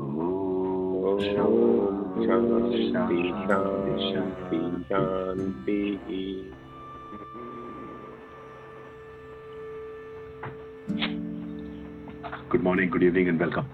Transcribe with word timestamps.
ॐ 0.00 1.93
शान्ति 2.14 2.92
शान्ति 2.92 3.22
शान्ति 4.12 4.60
शान्तिः 4.88 6.06
Good 12.50 12.64
morning, 12.64 12.90
good 12.90 13.04
evening, 13.04 13.28
and 13.28 13.38
welcome. 13.38 13.68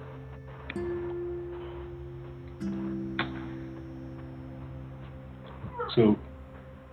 So, 5.95 6.17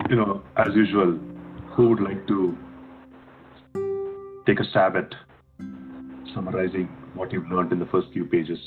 you 0.09 0.16
know, 0.16 0.41
as 0.55 0.73
usual, 0.73 1.20
who 1.72 1.90
would 1.90 1.99
like 1.99 2.26
to 2.27 2.58
take 4.45 4.62
a 4.62 4.66
stab 4.70 4.95
at 4.95 5.13
summarizing 6.34 6.88
what 7.16 7.34
you've 7.34 7.49
learned 7.52 7.73
in 7.73 7.80
the 7.80 7.85
first 7.85 8.08
few 8.13 8.26
pages? 8.26 8.59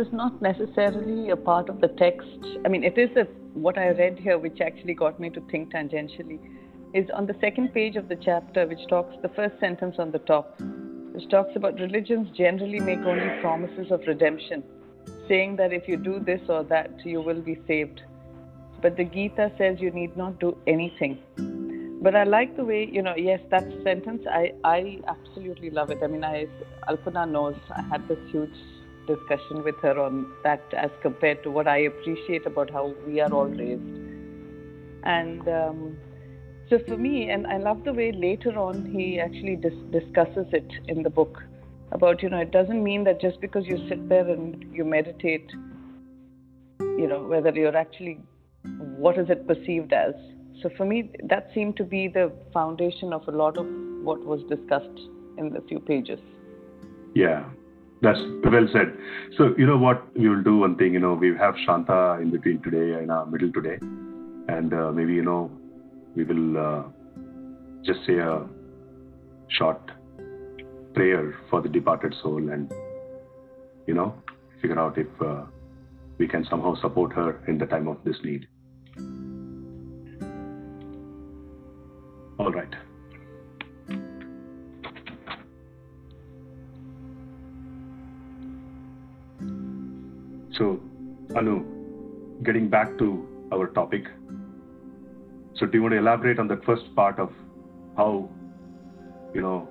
Is 0.00 0.12
not 0.12 0.40
necessarily 0.40 1.30
a 1.30 1.36
part 1.36 1.68
of 1.68 1.80
the 1.80 1.88
text. 1.88 2.26
I 2.64 2.68
mean, 2.68 2.82
it 2.82 2.96
is 2.96 3.10
a, 3.16 3.24
what 3.54 3.76
I 3.76 3.88
read 3.90 4.18
here, 4.18 4.38
which 4.38 4.60
actually 4.60 4.94
got 4.94 5.20
me 5.20 5.28
to 5.30 5.40
think 5.50 5.72
tangentially, 5.72 6.38
is 6.94 7.08
on 7.10 7.26
the 7.26 7.36
second 7.40 7.72
page 7.74 7.96
of 7.96 8.08
the 8.08 8.16
chapter, 8.16 8.66
which 8.66 8.84
talks 8.88 9.14
the 9.22 9.28
first 9.28 9.60
sentence 9.60 9.96
on 9.98 10.10
the 10.10 10.18
top, 10.20 10.58
which 11.12 11.28
talks 11.28 11.54
about 11.54 11.74
religions 11.74 12.28
generally 12.36 12.80
make 12.80 13.00
only 13.00 13.30
promises 13.40 13.92
of 13.92 14.00
redemption, 14.06 14.64
saying 15.28 15.56
that 15.56 15.72
if 15.72 15.86
you 15.86 15.96
do 15.96 16.18
this 16.18 16.40
or 16.48 16.64
that, 16.64 16.90
you 17.04 17.20
will 17.20 17.42
be 17.42 17.60
saved. 17.68 18.02
But 18.80 18.96
the 18.96 19.04
Gita 19.04 19.52
says 19.58 19.78
you 19.80 19.90
need 19.90 20.16
not 20.16 20.40
do 20.40 20.56
anything. 20.66 21.18
But 22.02 22.16
I 22.16 22.24
like 22.24 22.56
the 22.56 22.64
way, 22.64 22.88
you 22.90 23.02
know, 23.02 23.14
yes, 23.14 23.40
that 23.50 23.66
sentence, 23.84 24.22
I, 24.30 24.54
I 24.64 25.00
absolutely 25.06 25.68
love 25.68 25.90
it. 25.90 25.98
I 26.02 26.06
mean, 26.06 26.24
I, 26.24 26.46
Alpana 26.88 27.30
knows 27.30 27.56
I 27.76 27.82
had 27.82 28.08
this 28.08 28.18
huge 28.30 28.56
discussion 29.14 29.62
with 29.62 29.76
her 29.82 29.98
on 29.98 30.14
that 30.44 30.62
as 30.72 30.90
compared 31.02 31.42
to 31.44 31.50
what 31.50 31.66
I 31.66 31.78
appreciate 31.92 32.46
about 32.46 32.70
how 32.70 32.94
we 33.06 33.20
are 33.20 33.32
all 33.32 33.52
raised. 33.62 33.96
And 35.04 35.48
um, 35.48 35.96
so 36.68 36.78
for 36.86 36.96
me, 36.96 37.30
and 37.30 37.46
I 37.46 37.58
love 37.58 37.84
the 37.84 37.92
way 37.92 38.12
later 38.12 38.58
on 38.58 38.84
he 38.86 39.20
actually 39.20 39.56
dis- 39.56 39.86
discusses 39.90 40.46
it 40.52 40.70
in 40.88 41.02
the 41.02 41.10
book 41.10 41.42
about, 41.92 42.22
you 42.22 42.30
know, 42.30 42.38
it 42.38 42.52
doesn't 42.52 42.82
mean 42.82 43.04
that 43.04 43.20
just 43.20 43.40
because 43.40 43.66
you 43.66 43.78
sit 43.88 44.08
there 44.08 44.28
and 44.28 44.64
you 44.72 44.84
meditate, 44.84 45.50
you 46.80 47.08
know, 47.08 47.22
whether 47.22 47.50
you're 47.50 47.76
actually, 47.76 48.20
what 49.04 49.18
is 49.18 49.28
it 49.30 49.46
perceived 49.46 49.92
as? 49.92 50.14
So 50.62 50.70
for 50.76 50.84
me, 50.84 51.10
that 51.24 51.50
seemed 51.54 51.76
to 51.78 51.84
be 51.84 52.06
the 52.08 52.30
foundation 52.52 53.12
of 53.12 53.26
a 53.26 53.32
lot 53.32 53.56
of 53.56 53.66
what 54.02 54.24
was 54.24 54.42
discussed 54.44 55.00
in 55.38 55.50
the 55.52 55.62
few 55.62 55.80
pages. 55.80 56.20
Yeah, 57.14 57.44
that's 58.02 58.20
well 58.44 58.66
said. 58.72 58.96
So, 59.36 59.54
you 59.56 59.66
know 59.66 59.76
what, 59.76 60.04
we 60.16 60.28
will 60.28 60.42
do 60.42 60.58
one 60.58 60.76
thing, 60.76 60.94
you 60.94 61.00
know, 61.00 61.14
we 61.14 61.36
have 61.36 61.54
Shanta 61.64 62.18
in 62.20 62.30
between 62.30 62.62
today 62.62 62.98
and 63.00 63.10
our 63.10 63.26
middle 63.26 63.52
today. 63.52 63.78
And 64.48 64.72
uh, 64.72 64.90
maybe, 64.92 65.14
you 65.14 65.22
know, 65.22 65.50
we 66.14 66.24
will 66.24 66.58
uh, 66.58 66.82
just 67.84 68.00
say 68.06 68.18
a 68.18 68.46
short 69.48 69.80
prayer 70.94 71.36
for 71.50 71.60
the 71.60 71.68
departed 71.68 72.14
soul 72.22 72.50
and, 72.50 72.72
you 73.86 73.94
know, 73.94 74.14
figure 74.60 74.78
out 74.78 74.98
if 74.98 75.06
uh, 75.20 75.44
we 76.18 76.26
can 76.26 76.44
somehow 76.50 76.74
support 76.80 77.12
her 77.12 77.42
in 77.48 77.58
the 77.58 77.66
time 77.66 77.86
of 77.86 77.98
this 78.04 78.16
need. 78.24 78.46
All 82.38 82.50
right. 82.50 82.74
So, 90.60 90.78
Anu, 91.34 91.64
getting 92.42 92.68
back 92.68 92.98
to 92.98 93.26
our 93.50 93.68
topic. 93.68 94.04
So, 95.54 95.64
do 95.64 95.78
you 95.78 95.82
want 95.82 95.92
to 95.92 95.98
elaborate 95.98 96.38
on 96.38 96.48
that 96.48 96.62
first 96.66 96.94
part 96.94 97.18
of 97.18 97.32
how, 97.96 98.28
you 99.32 99.40
know, 99.40 99.66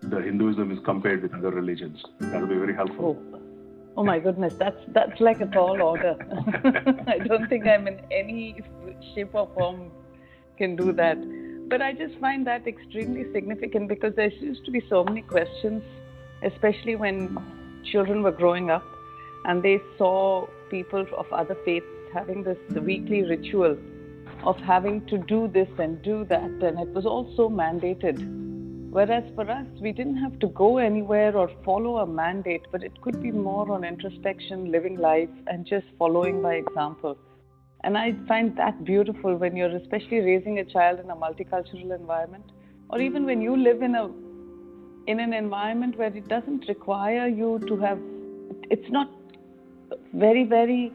the 0.00 0.22
Hinduism 0.22 0.72
is 0.72 0.78
compared 0.86 1.20
with 1.22 1.34
other 1.34 1.50
religions? 1.50 2.02
That 2.20 2.40
will 2.40 2.48
be 2.48 2.54
very 2.54 2.74
helpful. 2.74 3.18
Oh, 3.34 3.40
oh 3.98 4.02
my 4.02 4.18
goodness, 4.18 4.54
that's 4.54 4.82
that's 4.88 5.20
like 5.20 5.42
a 5.42 5.46
tall 5.46 5.82
order. 5.82 6.16
I 7.06 7.18
don't 7.18 7.46
think 7.50 7.66
I'm 7.66 7.86
in 7.86 8.00
any 8.10 8.56
shape 9.14 9.34
or 9.34 9.46
form 9.54 9.90
can 10.56 10.74
do 10.74 10.90
that. 10.92 11.18
But 11.68 11.82
I 11.82 11.92
just 11.92 12.18
find 12.18 12.46
that 12.46 12.66
extremely 12.66 13.30
significant 13.34 13.88
because 13.88 14.14
there 14.16 14.32
used 14.32 14.64
to 14.64 14.70
be 14.70 14.82
so 14.88 15.04
many 15.04 15.20
questions, 15.20 15.82
especially 16.42 16.96
when 16.96 17.36
children 17.84 18.22
were 18.22 18.32
growing 18.32 18.70
up 18.70 18.84
and 19.44 19.62
they 19.62 19.80
saw 19.98 20.46
people 20.70 21.06
of 21.16 21.32
other 21.32 21.56
faiths 21.64 21.86
having 22.12 22.42
this 22.42 22.58
weekly 22.80 23.22
ritual 23.22 23.76
of 24.44 24.56
having 24.58 25.04
to 25.06 25.18
do 25.18 25.48
this 25.48 25.68
and 25.78 26.00
do 26.02 26.24
that, 26.24 26.50
and 26.62 26.78
it 26.78 26.88
was 26.88 27.04
also 27.04 27.48
mandated. 27.48 28.18
Whereas 28.90 29.22
for 29.34 29.48
us, 29.48 29.66
we 29.80 29.92
didn't 29.92 30.16
have 30.16 30.38
to 30.40 30.48
go 30.48 30.78
anywhere 30.78 31.36
or 31.36 31.50
follow 31.64 31.98
a 31.98 32.06
mandate, 32.06 32.66
but 32.72 32.82
it 32.82 33.00
could 33.02 33.22
be 33.22 33.30
more 33.30 33.70
on 33.70 33.84
introspection, 33.84 34.72
living 34.72 34.96
life, 34.96 35.28
and 35.46 35.66
just 35.66 35.86
following 35.98 36.42
by 36.42 36.54
example. 36.54 37.16
And 37.84 37.96
I 37.96 38.16
find 38.26 38.56
that 38.56 38.84
beautiful 38.84 39.36
when 39.36 39.56
you're 39.56 39.76
especially 39.76 40.20
raising 40.20 40.58
a 40.58 40.64
child 40.64 41.00
in 41.00 41.10
a 41.10 41.16
multicultural 41.16 41.94
environment, 41.94 42.50
or 42.88 43.00
even 43.00 43.24
when 43.24 43.40
you 43.40 43.56
live 43.56 43.82
in 43.82 43.94
a 43.94 44.10
in 45.06 45.18
an 45.18 45.32
environment 45.32 45.96
where 45.96 46.14
it 46.14 46.28
doesn't 46.28 46.68
require 46.68 47.26
you 47.26 47.58
to 47.66 47.76
have 47.78 47.98
it's 48.70 48.90
not 48.90 49.08
very 50.12 50.44
very 50.44 50.92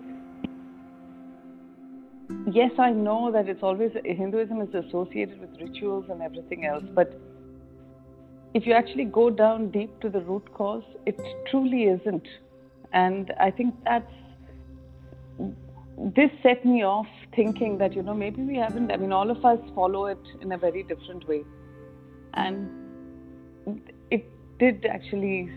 yes 2.51 2.71
i 2.79 2.91
know 2.91 3.31
that 3.31 3.47
it's 3.47 3.63
always 3.63 3.91
hinduism 4.03 4.61
is 4.61 4.73
associated 4.73 5.39
with 5.39 5.49
rituals 5.59 6.05
and 6.09 6.21
everything 6.21 6.65
else 6.65 6.83
but 6.93 7.19
if 8.53 8.65
you 8.65 8.73
actually 8.73 9.03
go 9.03 9.29
down 9.29 9.69
deep 9.69 9.99
to 9.99 10.09
the 10.09 10.21
root 10.21 10.51
cause 10.53 10.83
it 11.05 11.19
truly 11.51 11.83
isn't. 11.83 12.27
And 12.93 13.33
i 13.39 13.51
think 13.51 13.75
that's 13.83 14.11
this 16.15 16.31
set 16.41 16.65
me 16.65 16.83
off 16.83 17.07
thinking 17.35 17.77
that 17.79 17.93
you 17.93 18.01
know 18.01 18.13
maybe 18.13 18.41
we 18.41 18.55
haven't 18.55 18.91
i 18.91 18.97
mean 18.97 19.11
all 19.11 19.29
of 19.29 19.43
us 19.45 19.59
follow 19.73 20.05
it 20.05 20.31
in 20.41 20.51
a 20.53 20.57
very 20.57 20.83
different 20.83 21.27
way. 21.27 21.43
And 22.33 22.69
it 24.11 24.25
did 24.59 24.85
actually 24.85 25.49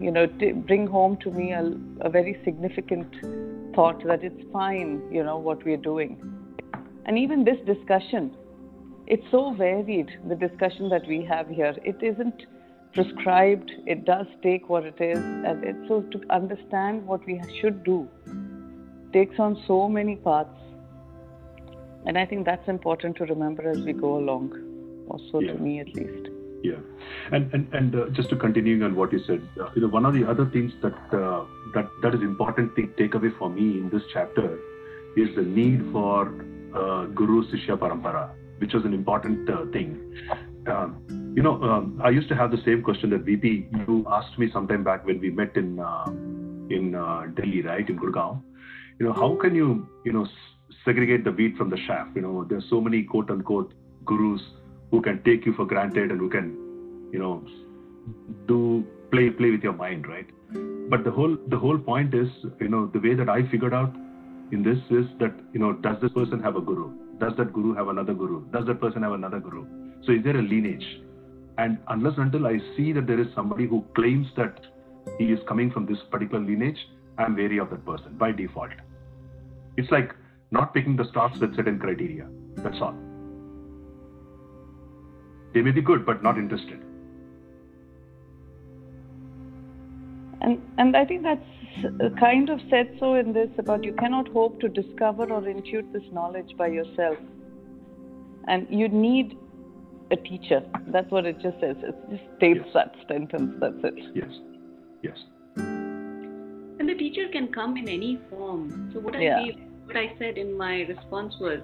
you 0.00 0.10
know 0.10 0.26
bring 0.66 0.86
home 0.86 1.16
to 1.18 1.30
me 1.30 1.52
a, 1.52 1.64
a 2.00 2.08
very 2.08 2.40
significant 2.44 3.14
thought 3.74 4.02
that 4.04 4.24
it's 4.24 4.42
fine 4.52 5.02
you 5.12 5.22
know 5.22 5.36
what 5.38 5.64
we're 5.64 5.84
doing 5.88 6.16
and 7.06 7.18
even 7.18 7.44
this 7.44 7.58
discussion 7.66 8.30
it's 9.06 9.30
so 9.30 9.52
varied 9.52 10.10
the 10.28 10.34
discussion 10.34 10.88
that 10.88 11.06
we 11.06 11.22
have 11.24 11.48
here 11.48 11.74
it 11.84 12.02
isn't 12.02 12.46
prescribed 12.94 13.70
it 13.86 14.04
does 14.04 14.26
take 14.42 14.68
what 14.68 14.84
it 14.84 15.00
is 15.00 15.18
and 15.18 15.64
it's 15.64 15.88
so 15.88 16.00
to 16.14 16.20
understand 16.30 17.06
what 17.06 17.24
we 17.26 17.40
should 17.60 17.84
do 17.84 18.08
takes 19.12 19.38
on 19.38 19.62
so 19.66 19.88
many 19.88 20.16
paths 20.16 20.60
and 22.06 22.18
i 22.18 22.24
think 22.24 22.44
that's 22.46 22.68
important 22.68 23.16
to 23.16 23.24
remember 23.26 23.68
as 23.68 23.80
we 23.82 23.92
go 23.92 24.16
along 24.16 24.50
or 25.08 25.18
so 25.30 25.40
Yeah. 25.40 25.52
to 25.52 25.58
me 25.58 25.80
at 25.80 25.94
least. 25.94 26.29
Yeah, 26.62 26.80
and 27.32 27.52
and 27.54 27.72
and 27.72 27.94
uh, 27.94 28.08
just 28.10 28.28
to 28.30 28.36
continuing 28.36 28.82
on 28.82 28.94
what 28.94 29.12
you 29.12 29.20
said, 29.26 29.40
uh, 29.60 29.70
you 29.74 29.82
know, 29.82 29.88
one 29.88 30.04
of 30.04 30.12
the 30.12 30.28
other 30.28 30.44
things 30.46 30.72
that 30.82 30.92
uh, 31.12 31.44
that 31.74 31.88
that 32.02 32.14
is 32.14 32.20
important 32.20 32.74
thing 32.74 32.92
takeaway 32.98 33.36
for 33.38 33.48
me 33.48 33.78
in 33.78 33.88
this 33.90 34.02
chapter 34.12 34.58
is 35.16 35.34
the 35.36 35.42
need 35.42 35.80
for 35.90 36.26
uh, 36.74 37.06
Guru 37.06 37.50
Sishya 37.50 37.78
Parampara, 37.78 38.30
which 38.58 38.74
was 38.74 38.84
an 38.84 38.92
important 38.92 39.48
uh, 39.48 39.64
thing. 39.72 40.14
Um, 40.66 41.32
you 41.34 41.42
know, 41.42 41.62
um, 41.62 41.98
I 42.04 42.10
used 42.10 42.28
to 42.28 42.36
have 42.36 42.50
the 42.50 42.60
same 42.64 42.82
question 42.82 43.08
that 43.10 43.20
VP 43.20 43.68
you 43.72 44.04
asked 44.10 44.38
me 44.38 44.50
sometime 44.52 44.84
back 44.84 45.06
when 45.06 45.18
we 45.18 45.30
met 45.30 45.56
in 45.56 45.78
uh, 45.80 46.04
in 46.68 46.94
uh, 46.94 47.22
Delhi, 47.34 47.62
right, 47.62 47.88
in 47.88 47.98
Gurgaon. 47.98 48.42
You 48.98 49.06
know, 49.06 49.12
how 49.14 49.34
can 49.36 49.54
you 49.54 49.88
you 50.04 50.12
know 50.12 50.24
s- 50.24 50.30
segregate 50.84 51.24
the 51.24 51.32
wheat 51.32 51.56
from 51.56 51.70
the 51.70 51.78
chaff? 51.86 52.08
You 52.14 52.20
know, 52.20 52.44
there's 52.48 52.68
so 52.68 52.82
many 52.82 53.02
quote 53.02 53.30
unquote 53.30 53.72
gurus 54.04 54.42
who 54.90 55.00
can 55.00 55.22
take 55.22 55.46
you 55.46 55.52
for 55.54 55.64
granted 55.64 56.10
and 56.10 56.20
who 56.20 56.28
can 56.28 56.46
you 57.12 57.18
know 57.18 57.44
do 58.46 58.84
play 59.10 59.30
play 59.30 59.50
with 59.50 59.62
your 59.62 59.72
mind 59.72 60.06
right? 60.06 60.28
But 60.90 61.04
the 61.04 61.10
whole 61.10 61.36
the 61.48 61.58
whole 61.58 61.78
point 61.78 62.14
is 62.14 62.28
you 62.60 62.68
know 62.68 62.86
the 62.86 62.98
way 62.98 63.14
that 63.14 63.28
i 63.28 63.42
figured 63.50 63.74
out 63.74 63.94
in 64.52 64.62
this 64.62 64.78
is 64.90 65.06
that 65.20 65.32
you 65.52 65.60
know 65.60 65.72
does 65.72 66.00
this 66.02 66.12
person 66.12 66.42
have 66.42 66.56
a 66.56 66.60
guru? 66.60 66.90
Does 67.18 67.32
that 67.36 67.52
guru 67.52 67.74
have 67.74 67.88
another 67.88 68.14
guru? 68.14 68.42
Does 68.50 68.66
that 68.66 68.80
person 68.80 69.02
have 69.02 69.12
another 69.12 69.38
guru? 69.38 69.64
So 70.04 70.12
is 70.12 70.24
there 70.24 70.36
a 70.36 70.42
lineage? 70.42 71.02
And 71.58 71.78
unless 71.88 72.14
until 72.16 72.46
i 72.46 72.58
see 72.76 72.92
that 72.92 73.06
there 73.06 73.20
is 73.20 73.28
somebody 73.34 73.66
who 73.66 73.84
claims 73.94 74.26
that 74.36 74.60
he 75.18 75.26
is 75.26 75.40
coming 75.46 75.70
from 75.70 75.86
this 75.86 75.98
particular 76.10 76.42
lineage 76.44 76.78
i'm 77.18 77.36
wary 77.36 77.58
of 77.58 77.70
that 77.70 77.84
person 77.84 78.16
by 78.16 78.32
default. 78.32 78.70
It's 79.76 79.90
like 79.90 80.14
not 80.50 80.74
picking 80.74 80.96
the 80.96 81.04
stocks 81.10 81.38
with 81.38 81.54
certain 81.54 81.78
criteria. 81.78 82.26
That's 82.56 82.80
all 82.80 83.09
they 85.54 85.62
may 85.62 85.70
be 85.70 85.82
good 85.82 86.04
but 86.06 86.22
not 86.22 86.38
interested 86.38 86.80
And 90.42 90.60
and 90.78 90.96
I 90.96 91.04
think 91.04 91.22
that's 91.22 91.84
uh, 91.84 92.08
kind 92.18 92.48
of 92.48 92.60
said 92.70 92.88
so 92.98 93.14
in 93.14 93.32
this 93.32 93.50
about 93.58 93.84
you 93.84 93.92
cannot 93.92 94.28
hope 94.28 94.60
to 94.60 94.68
discover 94.68 95.24
or 95.24 95.42
intuit 95.42 95.92
this 95.92 96.02
knowledge 96.12 96.52
by 96.56 96.68
yourself, 96.68 97.18
and 98.48 98.66
you 98.70 98.88
need 98.88 99.36
a 100.10 100.16
teacher. 100.16 100.62
That's 100.88 101.10
what 101.10 101.26
it 101.26 101.40
just 101.40 101.60
says. 101.60 101.76
It 101.82 101.94
just 102.10 102.22
states 102.38 102.60
Yes. 102.64 102.74
that 102.74 102.94
sentence. 103.08 103.52
That's 103.60 103.84
it. 103.84 103.98
yes 104.14 104.32
yes 105.02 105.18
And 106.80 106.88
the 106.88 106.94
teacher 106.94 107.28
can 107.32 107.52
come 107.52 107.76
in 107.76 107.88
any 107.88 108.18
form. 108.30 108.90
So 108.94 109.00
what 109.00 109.14
I 109.14 109.22
Yeah. 109.22 109.42
feel, 109.42 109.54
what 109.84 109.96
I 109.96 110.14
said 110.18 110.38
in 110.38 110.56
my 110.56 110.82
response 110.92 111.38
was, 111.38 111.60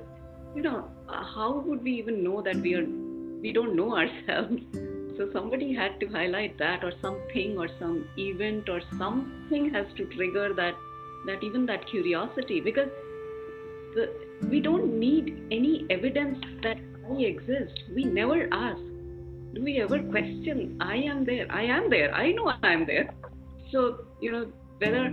you 0.55 0.63
know, 0.63 0.79
uh, 1.09 1.25
how 1.35 1.49
would 1.67 1.83
we 1.83 1.93
even 1.93 2.23
know 2.23 2.43
that 2.43 2.57
we 2.57 2.75
are, 2.75 2.87
we 3.47 3.53
don't 3.53 3.77
know 3.77 3.97
ourselves? 3.97 4.63
So 5.17 5.31
somebody 5.33 5.73
had 5.73 5.99
to 6.01 6.07
highlight 6.09 6.59
that, 6.59 6.85
or 6.85 6.93
something, 7.01 7.57
or 7.57 7.69
some 7.79 8.07
event, 8.19 8.69
or 8.69 8.81
something 8.99 9.73
has 9.73 9.87
to 9.99 10.05
trigger 10.17 10.53
that, 10.55 10.75
that 11.27 11.45
even 11.45 11.65
that 11.67 11.87
curiosity, 11.87 12.61
because 12.61 12.91
the, 13.95 14.11
we 14.51 14.61
don't 14.61 14.99
need 14.99 15.31
any 15.51 15.87
evidence 15.91 16.45
that 16.65 16.79
I 17.09 17.15
exist. 17.23 17.85
We 17.95 18.05
never 18.05 18.49
ask. 18.53 18.81
Do 19.55 19.63
we 19.63 19.81
ever 19.81 20.01
question? 20.03 20.77
I 20.81 20.97
am 20.97 21.25
there. 21.25 21.47
I 21.51 21.63
am 21.63 21.89
there. 21.89 22.13
I 22.15 22.33
know 22.33 22.53
I 22.63 22.73
am 22.73 22.85
there. 22.85 23.15
So 23.73 24.05
you 24.21 24.33
know 24.33 24.47
whether, 24.79 25.05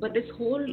but 0.00 0.12
this 0.14 0.28
whole 0.36 0.66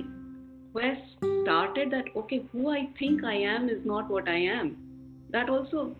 quest 0.73 1.01
started 1.43 1.91
that 1.91 2.05
okay, 2.23 2.43
who 2.51 2.69
I 2.71 2.89
think 2.99 3.23
I 3.23 3.35
am 3.35 3.69
is 3.69 3.85
not 3.85 4.09
what 4.09 4.27
I 4.27 4.39
am. 4.55 4.75
That 5.29 5.49
also, 5.49 5.95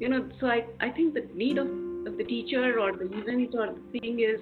you 0.00 0.08
know. 0.08 0.28
So 0.40 0.46
I 0.46 0.64
I 0.80 0.90
think 0.90 1.14
the 1.14 1.26
need 1.34 1.58
of 1.58 1.68
of 2.06 2.16
the 2.18 2.24
teacher 2.24 2.78
or 2.78 2.92
the 2.92 3.06
event 3.18 3.54
or 3.54 3.74
the 3.74 3.98
thing 3.98 4.20
is 4.20 4.40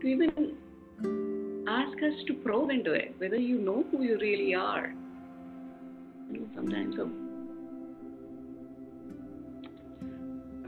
to 0.00 0.06
even 0.06 0.56
ask 1.68 2.02
us 2.02 2.24
to 2.26 2.34
probe 2.34 2.70
into 2.70 2.92
it, 2.92 3.14
whether 3.18 3.36
you 3.36 3.58
know 3.58 3.84
who 3.90 4.02
you 4.02 4.18
really 4.18 4.54
are. 4.54 4.94
You 6.30 6.40
know, 6.40 6.48
sometimes 6.54 6.96
so 6.96 7.10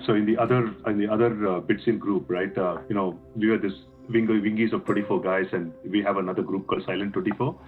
so 0.06 0.14
in 0.14 0.26
the 0.26 0.36
other 0.38 0.74
in 0.86 0.98
the 0.98 1.08
other 1.08 1.30
uh, 1.46 1.60
Bitsian 1.60 1.98
group, 1.98 2.26
right? 2.28 2.56
Uh, 2.56 2.78
you 2.88 2.94
know, 2.94 3.18
we 3.36 3.48
were 3.48 3.58
this 3.58 3.72
wing 4.08 4.26
wingies 4.26 4.72
of 4.72 4.84
24 4.84 5.20
guys, 5.20 5.46
and 5.52 5.72
we 5.88 6.02
have 6.02 6.16
another 6.16 6.42
group 6.42 6.66
called 6.66 6.82
Silent 6.86 7.12
24. 7.12 7.60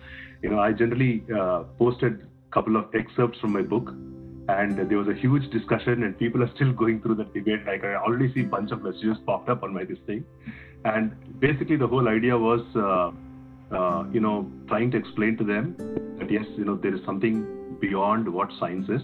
You 0.43 0.51
know, 0.51 0.59
I 0.59 0.73
generally 0.73 1.23
uh, 1.39 1.65
posted 1.79 2.27
a 2.49 2.55
couple 2.55 2.77
of 2.77 2.87
excerpts 2.95 3.39
from 3.41 3.53
my 3.53 3.63
book, 3.63 3.93
and 4.59 4.91
there 4.91 4.99
was 4.99 5.09
a 5.09 5.15
huge 5.15 5.51
discussion, 5.51 6.03
and 6.05 6.19
people 6.19 6.43
are 6.43 6.51
still 6.55 6.73
going 6.73 7.01
through 7.03 7.17
that 7.17 7.33
debate. 7.35 7.65
Like 7.67 7.85
I 7.85 7.95
already 7.95 8.33
see 8.35 8.41
a 8.41 8.51
bunch 8.57 8.71
of 8.73 8.83
messages 8.83 9.17
popped 9.27 9.49
up 9.49 9.63
on 9.63 9.75
my 9.75 9.85
this 9.85 9.99
thing, 10.07 10.25
and 10.85 11.15
basically 11.41 11.77
the 11.77 11.87
whole 11.87 12.09
idea 12.09 12.37
was, 12.37 12.63
uh, 12.75 13.11
uh, 13.77 14.05
you 14.13 14.21
know, 14.21 14.51
trying 14.69 14.91
to 14.93 14.97
explain 14.97 15.37
to 15.37 15.45
them 15.45 15.75
that 16.19 16.31
yes, 16.31 16.47
you 16.57 16.65
know, 16.65 16.77
there 16.77 16.95
is 16.95 17.05
something 17.05 17.79
beyond 17.81 18.29
what 18.29 18.51
science 18.59 18.89
is, 18.89 19.03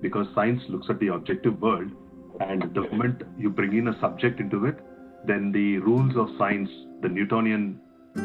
because 0.00 0.26
science 0.34 0.62
looks 0.68 0.88
at 0.90 0.98
the 1.00 1.08
objective 1.08 1.60
world 1.60 1.90
and 2.40 2.62
the 2.74 2.82
moment 2.82 3.22
you 3.38 3.50
bring 3.50 3.76
in 3.76 3.88
a 3.88 4.00
subject 4.00 4.40
into 4.40 4.66
it, 4.66 4.78
then 5.26 5.52
the 5.52 5.78
rules 5.78 6.16
of 6.16 6.28
science, 6.38 6.70
the 7.02 7.08
Newtonian 7.08 7.80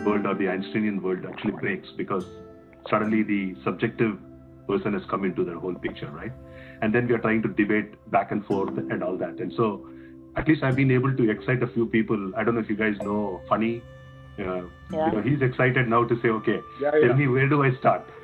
world 0.06 0.26
or 0.26 0.36
the 0.36 0.48
Einsteinian 0.48 1.02
world 1.02 1.26
actually 1.26 1.54
breaks 1.54 1.90
because 1.98 2.26
suddenly 2.90 3.24
the 3.24 3.56
subjective 3.64 4.18
person 4.68 4.94
has 4.94 5.04
come 5.10 5.26
into 5.26 5.44
the 5.44 5.58
whole 5.58 5.76
picture, 5.76 6.10
right? 6.12 6.32
And 6.82 6.94
then 6.96 7.08
we 7.08 7.14
are 7.14 7.20
trying 7.20 7.42
to 7.44 7.48
debate 7.50 7.94
back 8.12 8.32
and 8.32 8.46
forth 8.46 8.78
and 8.78 9.04
all 9.04 9.18
that. 9.18 9.40
And 9.40 9.54
so 9.54 9.88
at 10.36 10.48
least 10.48 10.64
I've 10.64 10.76
been 10.76 10.92
able 10.92 11.16
to 11.16 11.30
excite 11.30 11.62
a 11.64 11.68
few 11.68 11.86
people. 11.86 12.32
I 12.36 12.44
don't 12.44 12.56
know 12.56 12.62
if 12.62 12.70
you 12.70 12.76
guys 12.76 12.96
know 13.02 13.42
Funny. 13.50 13.82
Uh, 14.40 14.44
Yeah. 14.44 15.06
You 15.08 15.12
know, 15.14 15.22
he's 15.22 15.42
excited 15.42 15.88
now 15.88 16.04
to 16.06 16.16
say, 16.22 16.30
okay, 16.30 16.60
Yeah, 16.82 16.92
tell 16.92 17.06
yeah. 17.08 17.14
me 17.14 17.28
where 17.28 17.48
do 17.48 17.64
I 17.64 17.72
start? 17.76 18.02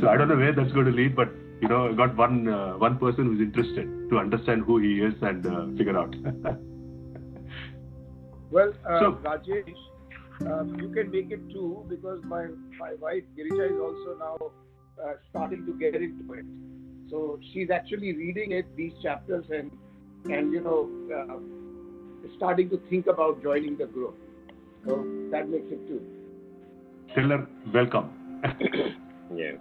so 0.00 0.08
I 0.08 0.16
don't 0.16 0.28
know 0.28 0.36
where 0.36 0.52
that's 0.52 0.72
going 0.72 0.86
to 0.86 0.92
lead, 0.92 1.16
but 1.16 1.28
you 1.60 1.68
know, 1.68 1.88
I 1.88 1.92
got 2.00 2.14
one 2.16 2.46
uh, 2.48 2.74
one 2.82 2.98
person 2.98 3.24
who's 3.26 3.40
interested 3.40 3.88
to 4.10 4.18
understand 4.18 4.62
who 4.64 4.78
he 4.78 5.00
is 5.00 5.14
and 5.22 5.46
uh, 5.46 5.66
figure 5.76 5.98
out. 5.98 6.14
Well, 8.50 8.72
uh, 8.88 8.98
So- 9.00 9.12
Rajesh, 9.24 9.74
um, 10.50 10.74
you 10.80 10.88
can 10.90 11.10
make 11.10 11.30
it 11.30 11.40
too 11.50 11.84
because 11.88 12.22
my 12.24 12.46
my 12.78 12.94
wife 13.00 13.24
Girija 13.38 13.66
is 13.72 13.78
also 13.88 14.14
now 14.20 14.36
uh, 15.04 15.14
starting 15.30 15.64
to 15.66 15.72
get 15.74 15.94
into 15.94 16.32
it. 16.34 16.44
So 17.10 17.38
she's 17.52 17.70
actually 17.70 18.12
reading 18.14 18.52
it 18.52 18.66
these 18.76 18.92
chapters 19.02 19.44
and 19.50 19.70
and 20.24 20.52
you 20.52 20.60
know 20.60 20.88
uh, 21.14 21.38
starting 22.36 22.68
to 22.70 22.80
think 22.90 23.06
about 23.06 23.42
joining 23.42 23.76
the 23.76 23.86
group. 23.86 24.16
So 24.86 24.96
that 25.32 25.48
makes 25.48 25.66
it 25.70 25.86
too. 25.88 26.02
Tell 27.14 27.28
her 27.28 27.46
welcome. 27.74 28.10
Yeah. 29.36 29.52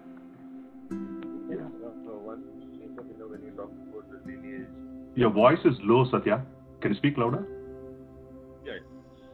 Yeah. 1.50 1.68
So 2.06 2.12
one 2.24 2.42
thing 2.80 2.96
that 2.96 3.04
you 3.12 3.18
know 3.20 3.28
when 3.28 3.42
you 3.44 3.52
talk 3.52 3.70
about 3.70 4.06
the 4.12 4.20
lineage, 4.32 4.68
Your 5.16 5.30
voice 5.30 5.60
is 5.66 5.76
low, 5.84 6.10
Satya. 6.10 6.42
Can 6.82 6.94
you 6.94 6.98
speak 6.98 7.18
louder? 7.18 7.46
Yeah. 8.66 8.80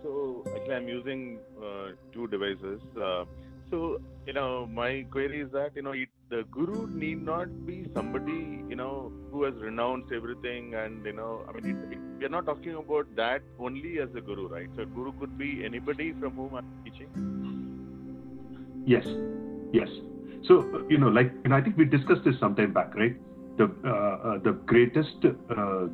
So 0.01 0.43
actually, 0.55 0.75
I'm 0.75 0.87
using 0.87 1.39
uh, 1.61 1.89
two 2.13 2.27
devices. 2.27 2.81
Uh, 2.99 3.25
so 3.73 3.99
you 4.27 4.33
know, 4.33 4.67
my 4.79 5.05
query 5.11 5.41
is 5.41 5.51
that 5.51 5.71
you 5.75 5.81
know, 5.81 5.91
it, 5.91 6.09
the 6.29 6.43
guru 6.51 6.87
need 6.87 7.25
not 7.25 7.47
be 7.65 7.77
somebody 7.95 8.41
you 8.69 8.75
know 8.75 9.11
who 9.31 9.43
has 9.43 9.55
renounced 9.55 10.13
everything, 10.13 10.75
and 10.75 11.05
you 11.05 11.13
know, 11.13 11.31
I 11.47 11.53
mean, 11.53 11.65
it, 11.71 11.93
it, 11.93 11.99
we 12.19 12.25
are 12.25 12.29
not 12.29 12.45
talking 12.45 12.75
about 12.75 13.15
that 13.15 13.41
only 13.59 13.99
as 13.99 14.09
a 14.15 14.21
guru, 14.21 14.47
right? 14.47 14.69
So 14.77 14.85
guru 14.85 15.11
could 15.19 15.37
be 15.37 15.65
anybody 15.65 16.13
from 16.19 16.35
whom 16.35 16.55
I'm 16.55 16.69
teaching. 16.85 17.09
Yes, 18.85 19.07
yes. 19.73 19.89
So 20.47 20.85
you 20.89 20.99
know, 20.99 21.09
like, 21.09 21.33
and 21.43 21.53
I 21.53 21.61
think 21.61 21.77
we 21.77 21.85
discussed 21.85 22.23
this 22.23 22.39
sometime 22.39 22.73
back, 22.73 22.95
right? 22.95 23.15
The 23.57 23.65
uh, 23.83 23.89
uh, 23.89 24.37
the 24.37 24.53
greatest 24.73 25.25
uh, 25.25 25.87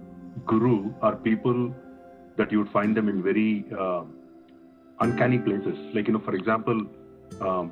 guru 0.46 0.94
are 1.02 1.16
people 1.16 1.74
that 2.38 2.52
you 2.52 2.60
would 2.60 2.72
find 2.72 2.96
them 2.96 3.10
in 3.10 3.24
very 3.24 3.66
uh, 3.80 4.04
uncanny 5.00 5.40
places. 5.40 5.78
Like 5.94 6.08
you 6.08 6.14
know, 6.14 6.26
for 6.32 6.36
example, 6.36 6.86
um, 7.42 7.72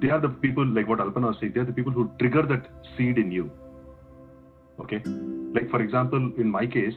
they 0.00 0.10
are 0.10 0.20
the 0.20 0.28
people 0.28 0.66
like 0.66 0.88
what 0.88 0.98
Alpana 0.98 1.28
was 1.28 1.36
saying. 1.40 1.52
They 1.54 1.60
are 1.60 1.64
the 1.64 1.72
people 1.72 1.92
who 1.92 2.10
trigger 2.18 2.42
that 2.42 2.68
seed 2.96 3.18
in 3.18 3.30
you. 3.30 3.50
Okay, 4.80 5.02
like 5.54 5.70
for 5.70 5.80
example, 5.82 6.32
in 6.38 6.50
my 6.50 6.66
case, 6.66 6.94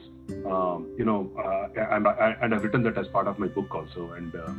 um, 0.50 0.92
you 0.98 1.06
know, 1.06 1.30
uh, 1.38 1.96
and, 1.96 2.08
I, 2.08 2.36
and 2.42 2.56
I've 2.56 2.64
written 2.64 2.84
that 2.84 2.98
as 2.98 3.08
part 3.08 3.28
of 3.28 3.40
my 3.40 3.48
book 3.48 3.74
also, 3.74 4.12
and. 4.14 4.36
Uh, 4.36 4.52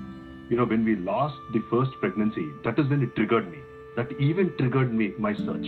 you 0.49 0.57
know, 0.57 0.65
when 0.65 0.85
we 0.85 0.97
lost 0.97 1.37
the 1.53 1.63
first 1.71 1.91
pregnancy, 2.01 2.47
that 2.65 2.79
is 2.79 2.89
when 2.89 3.03
it 3.03 3.15
triggered 3.17 3.51
me. 3.51 3.59
That 3.97 4.13
even 4.21 4.57
triggered 4.59 4.93
me 4.93 5.13
my 5.19 5.35
search. 5.35 5.67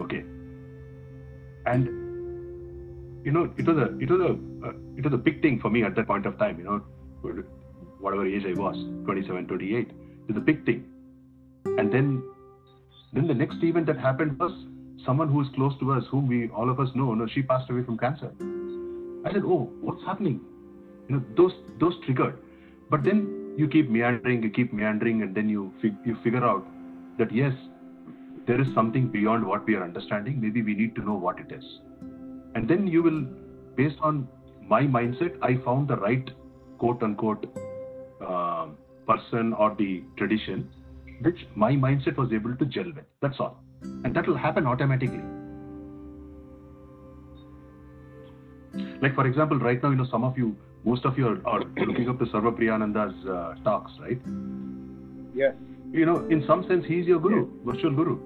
Okay. 0.00 0.24
And 1.66 1.86
you 3.24 3.32
know, 3.32 3.52
it 3.58 3.66
was 3.66 3.76
a 3.76 3.98
it 3.98 4.10
was 4.10 4.20
a 4.20 4.66
uh, 4.66 4.72
it 4.96 5.04
was 5.04 5.12
a 5.12 5.18
big 5.18 5.42
thing 5.42 5.60
for 5.60 5.68
me 5.68 5.82
at 5.82 5.94
that 5.96 6.06
point 6.06 6.24
of 6.24 6.38
time. 6.38 6.58
You 6.58 6.64
know, 6.64 6.82
whatever 8.00 8.26
age 8.26 8.44
I 8.46 8.58
was, 8.58 8.76
27, 9.04 9.46
28, 9.46 9.88
it 9.88 9.94
was 10.28 10.36
a 10.36 10.40
big 10.40 10.64
thing. 10.64 10.84
And 11.64 11.92
then 11.92 12.22
then 13.12 13.26
the 13.26 13.34
next 13.34 13.62
event 13.62 13.86
that 13.86 13.98
happened 13.98 14.38
was 14.38 14.52
someone 15.04 15.28
who 15.28 15.40
is 15.42 15.48
close 15.54 15.72
to 15.80 15.92
us, 15.92 16.04
whom 16.10 16.28
we 16.28 16.48
all 16.50 16.70
of 16.70 16.78
us 16.78 16.88
know, 16.94 17.12
no, 17.14 17.26
she 17.26 17.42
passed 17.42 17.68
away 17.70 17.82
from 17.82 17.98
cancer. 17.98 18.30
I 19.24 19.32
said, 19.32 19.42
oh, 19.44 19.70
what's 19.80 20.02
happening? 20.04 20.40
You 21.08 21.16
know, 21.16 21.22
those 21.36 21.52
those 21.80 21.94
triggered. 22.04 22.38
But 22.88 23.02
then 23.04 23.54
you 23.56 23.68
keep 23.68 23.90
meandering, 23.90 24.42
you 24.42 24.50
keep 24.50 24.72
meandering, 24.72 25.22
and 25.22 25.34
then 25.34 25.48
you 25.48 25.72
fig- 25.82 26.04
you 26.04 26.16
figure 26.22 26.44
out 26.44 26.66
that 27.18 27.32
yes, 27.32 27.52
there 28.46 28.60
is 28.60 28.68
something 28.74 29.08
beyond 29.08 29.46
what 29.46 29.66
we 29.66 29.74
are 29.74 29.84
understanding. 29.84 30.40
Maybe 30.40 30.62
we 30.62 30.74
need 30.74 30.94
to 30.96 31.02
know 31.02 31.14
what 31.14 31.38
it 31.38 31.52
is. 31.52 31.64
And 32.54 32.68
then 32.68 32.86
you 32.86 33.02
will, 33.02 33.20
based 33.76 33.98
on 34.00 34.28
my 34.62 34.82
mindset, 34.82 35.36
I 35.42 35.56
found 35.64 35.88
the 35.88 35.96
right 35.96 36.30
quote 36.78 37.02
unquote 37.02 37.46
uh, 38.26 38.66
person 39.06 39.52
or 39.54 39.74
the 39.76 40.02
tradition 40.16 40.68
which 41.22 41.46
my 41.54 41.72
mindset 41.72 42.16
was 42.16 42.32
able 42.32 42.54
to 42.56 42.64
gel 42.64 42.84
with. 42.96 43.04
That's 43.20 43.38
all. 43.40 43.62
And 44.04 44.14
that 44.14 44.26
will 44.26 44.36
happen 44.36 44.66
automatically. 44.66 45.22
Like, 49.02 49.14
for 49.14 49.26
example, 49.26 49.58
right 49.58 49.82
now, 49.82 49.90
you 49.90 49.96
know, 49.96 50.06
some 50.10 50.24
of 50.24 50.36
you, 50.38 50.56
most 50.84 51.04
of 51.04 51.18
you 51.18 51.26
are, 51.28 51.40
are 51.46 51.60
looking 51.86 52.08
up 52.08 52.18
to 52.18 52.26
Sarvapriyananda's 52.26 53.26
uh, 53.26 53.54
talks, 53.64 53.92
right? 54.00 54.20
Yes. 55.34 55.54
You 55.92 56.06
know, 56.06 56.26
in 56.28 56.44
some 56.46 56.66
sense, 56.68 56.84
he's 56.86 57.06
your 57.06 57.18
guru, 57.18 57.48
virtual 57.64 57.92
guru. 57.94 58.18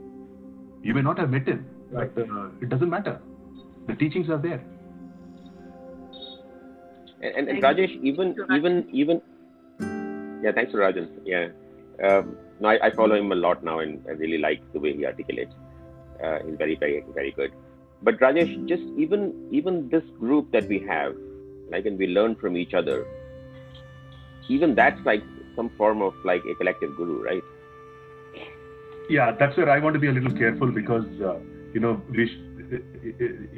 You 0.82 0.94
may 0.94 1.02
not 1.02 1.18
have 1.18 1.30
met 1.30 1.46
him, 1.48 1.66
Right. 1.90 2.14
but 2.14 2.28
uh, 2.28 2.48
it 2.60 2.68
doesn't 2.68 2.90
matter. 2.90 3.20
The 3.86 3.94
teachings 3.94 4.28
are 4.28 4.38
there. 4.38 4.62
And, 7.22 7.34
and, 7.36 7.48
and 7.48 7.62
Rajesh, 7.62 8.02
even 8.02 8.34
Rajan. 8.34 8.56
even 8.58 8.88
even 8.92 9.22
yeah, 10.44 10.52
thanks 10.52 10.72
for 10.72 10.78
Rajan. 10.78 11.08
Yeah, 11.24 11.48
um, 12.06 12.36
no, 12.60 12.68
I, 12.68 12.86
I 12.86 12.90
follow 12.90 13.16
him 13.16 13.32
a 13.32 13.34
lot 13.34 13.64
now, 13.64 13.78
and 13.80 14.02
I 14.06 14.12
really 14.12 14.38
like 14.38 14.60
the 14.72 14.80
way 14.80 14.94
he 14.94 15.06
articulates. 15.06 15.54
Uh, 16.22 16.38
he's 16.46 16.56
very 16.56 16.76
very 16.76 17.04
very 17.14 17.32
good. 17.32 17.52
But 18.02 18.18
Rajesh, 18.20 18.52
just 18.68 18.82
even 19.04 19.48
even 19.50 19.88
this 19.88 20.04
group 20.20 20.52
that 20.52 20.68
we 20.68 20.80
have, 20.80 21.16
like, 21.70 21.86
and 21.86 21.98
we 21.98 22.08
learn 22.18 22.36
from 22.36 22.56
each 22.56 22.74
other. 22.74 23.06
Even 24.48 24.74
that's 24.74 25.00
like 25.06 25.22
some 25.56 25.70
form 25.78 26.02
of 26.02 26.14
like 26.24 26.42
a 26.44 26.54
collective 26.54 26.94
guru, 26.96 27.22
right? 27.24 27.42
Yeah, 29.08 29.32
that's 29.32 29.56
where 29.56 29.70
I 29.70 29.78
want 29.78 29.94
to 29.94 30.00
be 30.00 30.08
a 30.08 30.12
little 30.12 30.32
careful 30.32 30.70
because 30.70 31.06
uh, 31.22 31.38
you 31.72 31.80
know, 31.80 32.00
we 32.10 32.30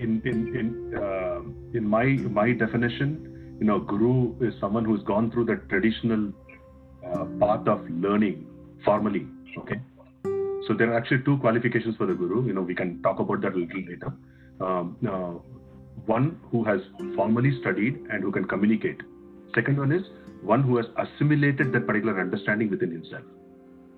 in 0.05 0.23
in 0.25 0.38
in 0.61 0.95
uh, 0.97 1.40
in 1.75 1.88
my 1.97 2.05
my 2.40 2.52
definition, 2.52 3.57
you 3.61 3.66
know, 3.66 3.81
guru 3.81 4.35
is 4.40 4.55
someone 4.61 4.85
who's 4.85 5.02
gone 5.02 5.33
through 5.33 5.47
the 5.47 5.57
traditional 5.69 6.33
path 7.41 7.67
of 7.69 7.89
learning 7.91 8.47
formally. 8.85 9.27
Okay, 9.59 9.81
so 10.67 10.75
there 10.75 10.93
are 10.93 10.97
actually 10.97 11.23
two 11.25 11.39
qualifications 11.39 11.97
for 11.97 12.07
the 12.07 12.15
guru. 12.15 12.47
You 12.47 12.53
know, 12.53 12.63
we 12.63 12.75
can 12.75 13.03
talk 13.03 13.21
about 13.21 13.41
that 13.43 13.55
a 13.55 13.57
little 13.57 13.81
later. 13.81 14.13
Um, 14.61 14.97
uh, 15.07 15.39
one 16.07 16.39
who 16.51 16.65
has 16.65 16.81
formally 17.15 17.59
studied 17.61 17.99
and 18.11 18.23
who 18.23 18.31
can 18.31 18.45
communicate. 18.45 19.01
Second 19.55 19.79
one 19.79 19.93
is 19.93 20.03
one 20.43 20.63
who 20.63 20.77
has 20.77 20.87
assimilated 20.99 21.73
that 21.73 21.87
particular 21.87 22.21
understanding 22.21 22.71
within 22.71 22.91
himself. 22.93 23.23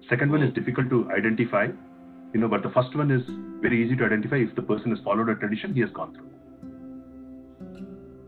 Second 0.08 0.30
one 0.30 0.42
is 0.42 0.54
difficult 0.54 0.88
to 0.90 1.10
identify, 1.10 1.66
you 2.32 2.40
know, 2.40 2.48
but 2.48 2.62
the 2.62 2.70
first 2.70 2.94
one 2.96 3.10
is 3.10 3.22
very 3.60 3.84
easy 3.84 3.96
to 3.96 4.04
identify 4.04 4.36
if 4.36 4.54
the 4.54 4.62
person 4.62 4.90
has 4.90 5.00
followed 5.04 5.28
a 5.28 5.34
tradition 5.34 5.74
he 5.74 5.80
has 5.80 5.90
gone 5.90 6.14
through. 6.14 6.30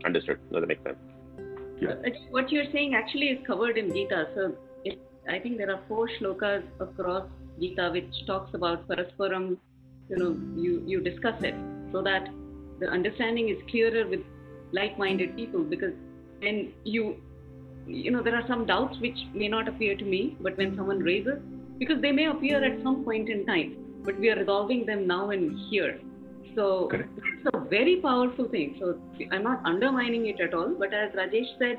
Understood. 0.05 0.39
No, 0.51 0.59
that 0.59 0.67
makes 0.67 0.83
sense. 0.83 0.97
Yeah. 1.79 1.89
Uh, 1.89 2.09
What 2.29 2.51
you're 2.51 2.69
saying 2.71 2.93
actually 2.93 3.27
is 3.27 3.39
covered 3.47 3.77
in 3.77 3.91
Gita. 3.93 4.27
So 4.35 4.41
it, 4.41 4.57
I 5.27 5.39
think 5.39 5.57
there 5.57 5.71
are 5.71 5.79
four 5.87 6.07
shlokas 6.07 6.63
across 6.79 7.27
Gita 7.59 7.89
which 7.91 8.25
talks 8.25 8.53
about 8.53 8.87
parasparam. 8.87 9.57
You 10.09 10.17
know, 10.17 10.61
you 10.61 10.83
you 10.85 11.01
discuss 11.01 11.41
it 11.43 11.55
so 11.91 12.01
that 12.01 12.29
the 12.79 12.87
understanding 12.87 13.49
is 13.49 13.57
clearer 13.69 14.07
with 14.07 14.21
like-minded 14.71 15.35
people. 15.35 15.63
Because 15.63 15.93
when 16.39 16.73
you 16.83 17.17
you 17.87 18.11
know 18.11 18.21
there 18.21 18.35
are 18.35 18.47
some 18.47 18.65
doubts 18.65 18.99
which 18.99 19.19
may 19.33 19.47
not 19.47 19.67
appear 19.67 19.95
to 19.95 20.05
me, 20.05 20.37
but 20.39 20.57
when 20.57 20.75
someone 20.75 20.99
raises, 20.99 21.39
because 21.77 22.01
they 22.01 22.11
may 22.11 22.25
appear 22.25 22.63
at 22.63 22.81
some 22.83 23.03
point 23.03 23.29
in 23.29 23.45
time, 23.45 23.77
but 24.03 24.19
we 24.19 24.29
are 24.29 24.35
resolving 24.35 24.85
them 24.85 25.07
now 25.07 25.29
and 25.29 25.57
here. 25.69 25.99
So 26.55 26.87
Correct. 26.87 27.09
it's 27.17 27.49
a 27.53 27.59
very 27.59 27.97
powerful 27.97 28.47
thing. 28.49 28.75
So 28.79 28.99
I'm 29.31 29.43
not 29.43 29.61
undermining 29.65 30.25
it 30.27 30.41
at 30.41 30.53
all. 30.53 30.69
But 30.77 30.93
as 30.93 31.11
Rajesh 31.13 31.57
said, 31.57 31.77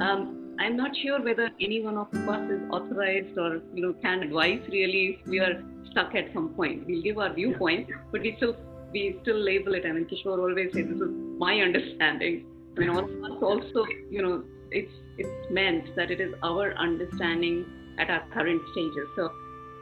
um, 0.00 0.43
I'm 0.58 0.76
not 0.76 0.96
sure 0.96 1.20
whether 1.22 1.50
any 1.60 1.82
one 1.82 1.96
of 1.96 2.08
us 2.14 2.50
is 2.50 2.60
authorized 2.70 3.36
or 3.38 3.60
you 3.74 3.82
know 3.86 3.92
can 4.02 4.22
advise 4.22 4.60
really 4.70 5.18
if 5.20 5.26
we 5.26 5.40
are 5.40 5.62
stuck 5.90 6.14
at 6.14 6.32
some 6.32 6.50
point. 6.50 6.86
We'll 6.86 7.02
give 7.02 7.18
our 7.18 7.32
viewpoint, 7.32 7.88
but 8.12 8.22
we 8.22 8.34
still 8.36 8.56
we 8.92 9.16
still 9.22 9.38
label 9.38 9.74
it. 9.74 9.84
I 9.86 9.92
mean, 9.92 10.04
Kishore 10.06 10.38
always 10.38 10.72
says 10.72 10.86
this 10.88 11.00
is 11.00 11.10
my 11.38 11.60
understanding. 11.60 12.46
I 12.76 12.80
mean, 12.80 12.90
all 12.90 12.98
of 13.04 13.10
us 13.30 13.42
also, 13.42 13.84
you 14.10 14.22
know, 14.22 14.44
it's 14.70 14.92
it's 15.18 15.50
meant 15.50 15.94
that 15.96 16.10
it 16.10 16.20
is 16.20 16.34
our 16.42 16.72
understanding 16.74 17.64
at 17.98 18.10
our 18.10 18.22
current 18.32 18.62
stages. 18.72 19.08
So 19.16 19.30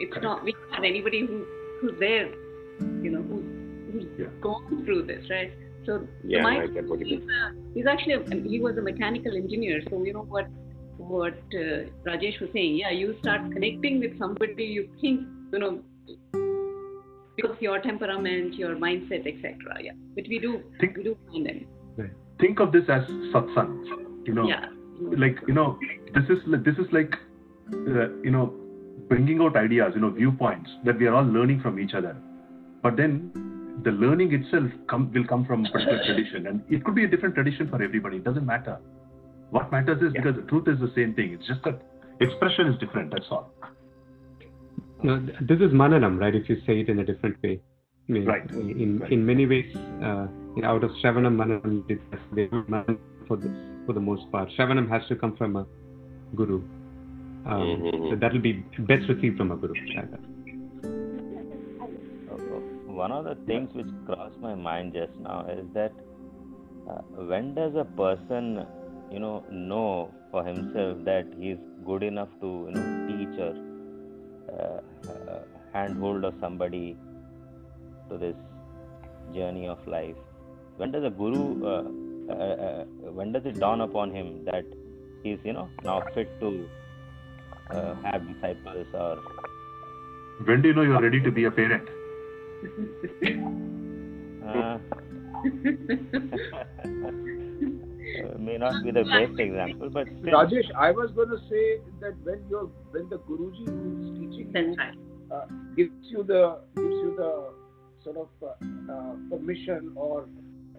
it's 0.01 0.11
Correct. 0.13 0.25
not 0.25 0.45
we 0.45 0.53
don't 0.53 0.73
have 0.75 0.85
anybody 0.85 1.21
who 1.27 1.45
who's 1.81 1.99
there, 2.01 2.29
you 3.03 3.11
know, 3.11 3.23
who's 3.23 3.45
who's 3.93 4.07
Yeah. 4.19 4.27
gone 4.41 4.85
through 4.85 5.03
this, 5.05 5.29
right? 5.31 5.53
So 5.85 6.07
Yeah, 6.25 6.43
my 6.43 6.63
I 6.63 6.67
get 6.69 6.87
what 6.87 7.01
you 7.01 7.07
he's, 7.19 7.29
a, 7.29 7.53
he's 7.75 7.87
actually 7.87 8.15
a, 8.15 8.49
he 8.49 8.61
was 8.61 8.77
a 8.79 8.83
mechanical 8.83 9.35
engineer. 9.37 9.81
So 9.91 10.03
you 10.05 10.13
know 10.13 10.23
what 10.23 10.47
what 11.13 11.35
uh, 11.63 11.85
Rajesh 12.09 12.41
was 12.41 12.51
saying. 12.55 12.77
Yeah, 12.83 12.91
you 12.91 13.15
start 13.21 13.43
connecting 13.53 14.01
with 14.01 14.19
somebody 14.19 14.65
you 14.77 14.89
think 15.01 15.21
you 15.53 15.59
know 15.59 15.73
because 17.37 17.57
your 17.61 17.79
temperament, 17.81 18.55
your 18.55 18.77
mindset, 18.77 19.27
etc. 19.27 19.55
Yeah, 19.89 19.93
but 20.15 20.25
we 20.29 20.39
do 20.39 20.63
Think- 20.81 20.97
we 20.97 21.05
do 21.11 21.17
find 21.29 21.47
them. 21.47 21.63
Think 22.41 22.59
of 22.65 22.73
this 22.73 22.89
as 22.89 23.05
satsang. 23.33 23.73
You 24.29 24.35
know, 24.37 24.47
Yeah. 24.49 24.67
like 25.25 25.37
you 25.47 25.55
know, 25.59 25.67
this 26.15 26.25
is 26.35 26.41
like 26.55 26.65
this 26.69 26.79
is 26.85 26.89
like 26.97 27.15
uh, 27.73 28.09
you 28.27 28.33
know, 28.37 28.47
bringing 29.13 29.41
out 29.45 29.57
ideas, 29.57 29.93
you 29.95 30.01
know, 30.01 30.11
viewpoints 30.11 30.71
that 30.85 30.99
we 30.99 31.07
are 31.07 31.15
all 31.21 31.29
learning 31.37 31.61
from 31.61 31.79
each 31.85 31.95
other. 32.01 32.17
But 32.83 32.97
then 32.97 33.15
the 33.85 33.93
learning 33.93 34.33
itself 34.39 34.71
come, 34.89 35.13
will 35.13 35.27
come 35.27 35.45
from 35.45 35.65
a 35.67 35.71
particular 35.71 36.03
tradition, 36.05 36.47
and 36.49 36.63
it 36.69 36.85
could 36.85 36.97
be 36.97 37.05
a 37.05 37.09
different 37.15 37.35
tradition 37.37 37.69
for 37.69 37.81
everybody. 37.83 38.17
It 38.17 38.25
doesn't 38.25 38.45
matter. 38.47 38.77
What 39.57 39.71
matters 39.73 40.03
is 40.07 40.13
Yeah. 40.15 40.23
because 40.23 40.37
the 40.41 40.47
truth 40.51 40.69
is 40.73 40.79
the 40.83 40.91
same 40.99 41.15
thing. 41.15 41.33
It's 41.39 41.47
just 41.47 41.63
that 41.65 41.81
expression 42.27 42.69
is 42.73 42.79
different. 42.83 43.11
That's 43.15 43.31
all. 43.31 43.51
No, 45.09 45.17
this 45.51 45.61
is 45.67 45.73
mananam, 45.83 46.19
right? 46.21 46.35
If 46.35 46.49
you 46.49 46.57
say 46.67 46.81
it 46.81 46.89
in 46.95 47.01
a 47.01 47.05
different 47.05 47.37
way. 47.47 47.55
I 48.09 48.13
mean, 48.13 48.25
Right. 48.29 48.51
In 48.53 48.99
Right. 49.01 49.13
in 49.17 49.27
many 49.33 49.47
ways, 49.53 49.75
uh, 50.11 50.27
you 50.57 50.65
out 50.73 50.85
of 50.89 50.95
Shravanam, 51.01 51.37
Mananam, 51.43 51.77
it 51.95 52.01
has 52.13 52.21
to 52.37 52.47
mananam 52.75 52.99
for 53.29 53.37
the 53.45 53.51
for 53.87 53.93
the 53.99 54.05
most 54.11 54.31
part. 54.33 54.49
Shravanam 54.57 54.89
has 54.95 55.07
to 55.11 55.17
come 55.23 55.35
from 55.41 55.57
a 55.63 55.67
guru. 56.41 56.59
Um, 57.45 57.63
Mhm. 57.63 58.11
So 58.11 58.17
that 58.25 58.33
will 58.33 58.45
be 58.49 58.53
best 58.93 59.09
received 59.15 59.37
from 59.43 59.51
a 59.57 59.57
guru. 59.65 59.75
rather. 59.97 60.21
Uh, 62.33 62.61
One 63.03 63.13
of 63.19 63.25
the 63.25 63.35
things 63.51 63.75
which 63.81 63.93
crossed 64.07 64.41
my 64.41 64.55
mind 64.55 64.93
just 65.01 65.19
now 65.29 65.39
is 65.59 65.67
that 65.79 65.93
uh, 66.91 67.01
when 67.33 67.55
does 67.55 67.75
a 67.75 67.85
person, 68.03 68.67
you 69.13 69.19
know, 69.19 69.45
know 69.51 70.11
for 70.31 70.43
himself 70.45 71.05
that 71.05 71.27
he's 71.39 71.59
good 71.85 72.03
enough 72.03 72.29
to, 72.41 72.49
you 72.69 72.73
know, 72.75 72.87
teach 73.09 73.39
or 73.47 73.55
uh, 74.55 74.81
uh, 75.31 75.43
handhold 75.73 76.25
of 76.25 76.35
somebody 76.41 76.97
to 78.09 78.17
this 78.17 78.37
journey 79.35 79.69
of 79.69 79.87
life? 79.87 80.17
When 80.79 80.91
does 80.93 81.05
a 81.05 81.11
guru, 81.11 81.65
uh, 81.65 81.85
uh, 82.31 82.35
uh, 82.35 82.85
when 83.19 83.33
does 83.33 83.45
it 83.45 83.61
dawn 83.61 83.83
upon 83.83 84.11
him 84.11 84.45
that 84.47 84.65
he's, 85.23 85.39
you 85.45 85.53
know, 85.53 85.69
now 85.85 86.03
fit 86.15 86.41
to 86.41 86.69
uh, 87.71 87.95
have 88.03 88.27
disciples 88.27 88.87
or 88.95 89.19
When 90.47 90.63
do 90.63 90.69
you 90.69 90.75
know 90.75 90.83
you're 90.83 91.03
ready 91.03 91.21
to 91.21 91.31
be 91.31 91.45
a 91.45 91.51
parent? 91.51 91.89
Uh, 98.21 98.39
may 98.39 98.59
not 98.59 98.83
be 98.83 98.91
the 98.91 99.05
best 99.05 99.39
example, 99.39 99.89
but 99.91 100.07
still, 100.07 100.33
Rajesh, 100.33 100.71
I 100.77 100.91
was 100.91 101.11
going 101.13 101.31
to 101.31 101.39
say 101.49 101.81
that 102.01 102.15
when 102.25 102.45
you're 102.51 102.71
when 102.91 103.09
the 103.09 103.19
Guruji 103.19 103.67
who 103.67 103.89
is 104.03 104.19
teaching 104.19 104.53
you 104.55 104.77
uh, 105.33 105.47
gives 105.77 105.93
you 106.11 106.23
the 106.23 106.59
gives 106.77 106.99
you 107.05 107.15
the 107.17 107.53
sort 108.05 108.17
of 108.17 108.29
uh, 108.43 108.93
uh, 108.93 109.15
permission 109.31 109.93
or 109.95 110.29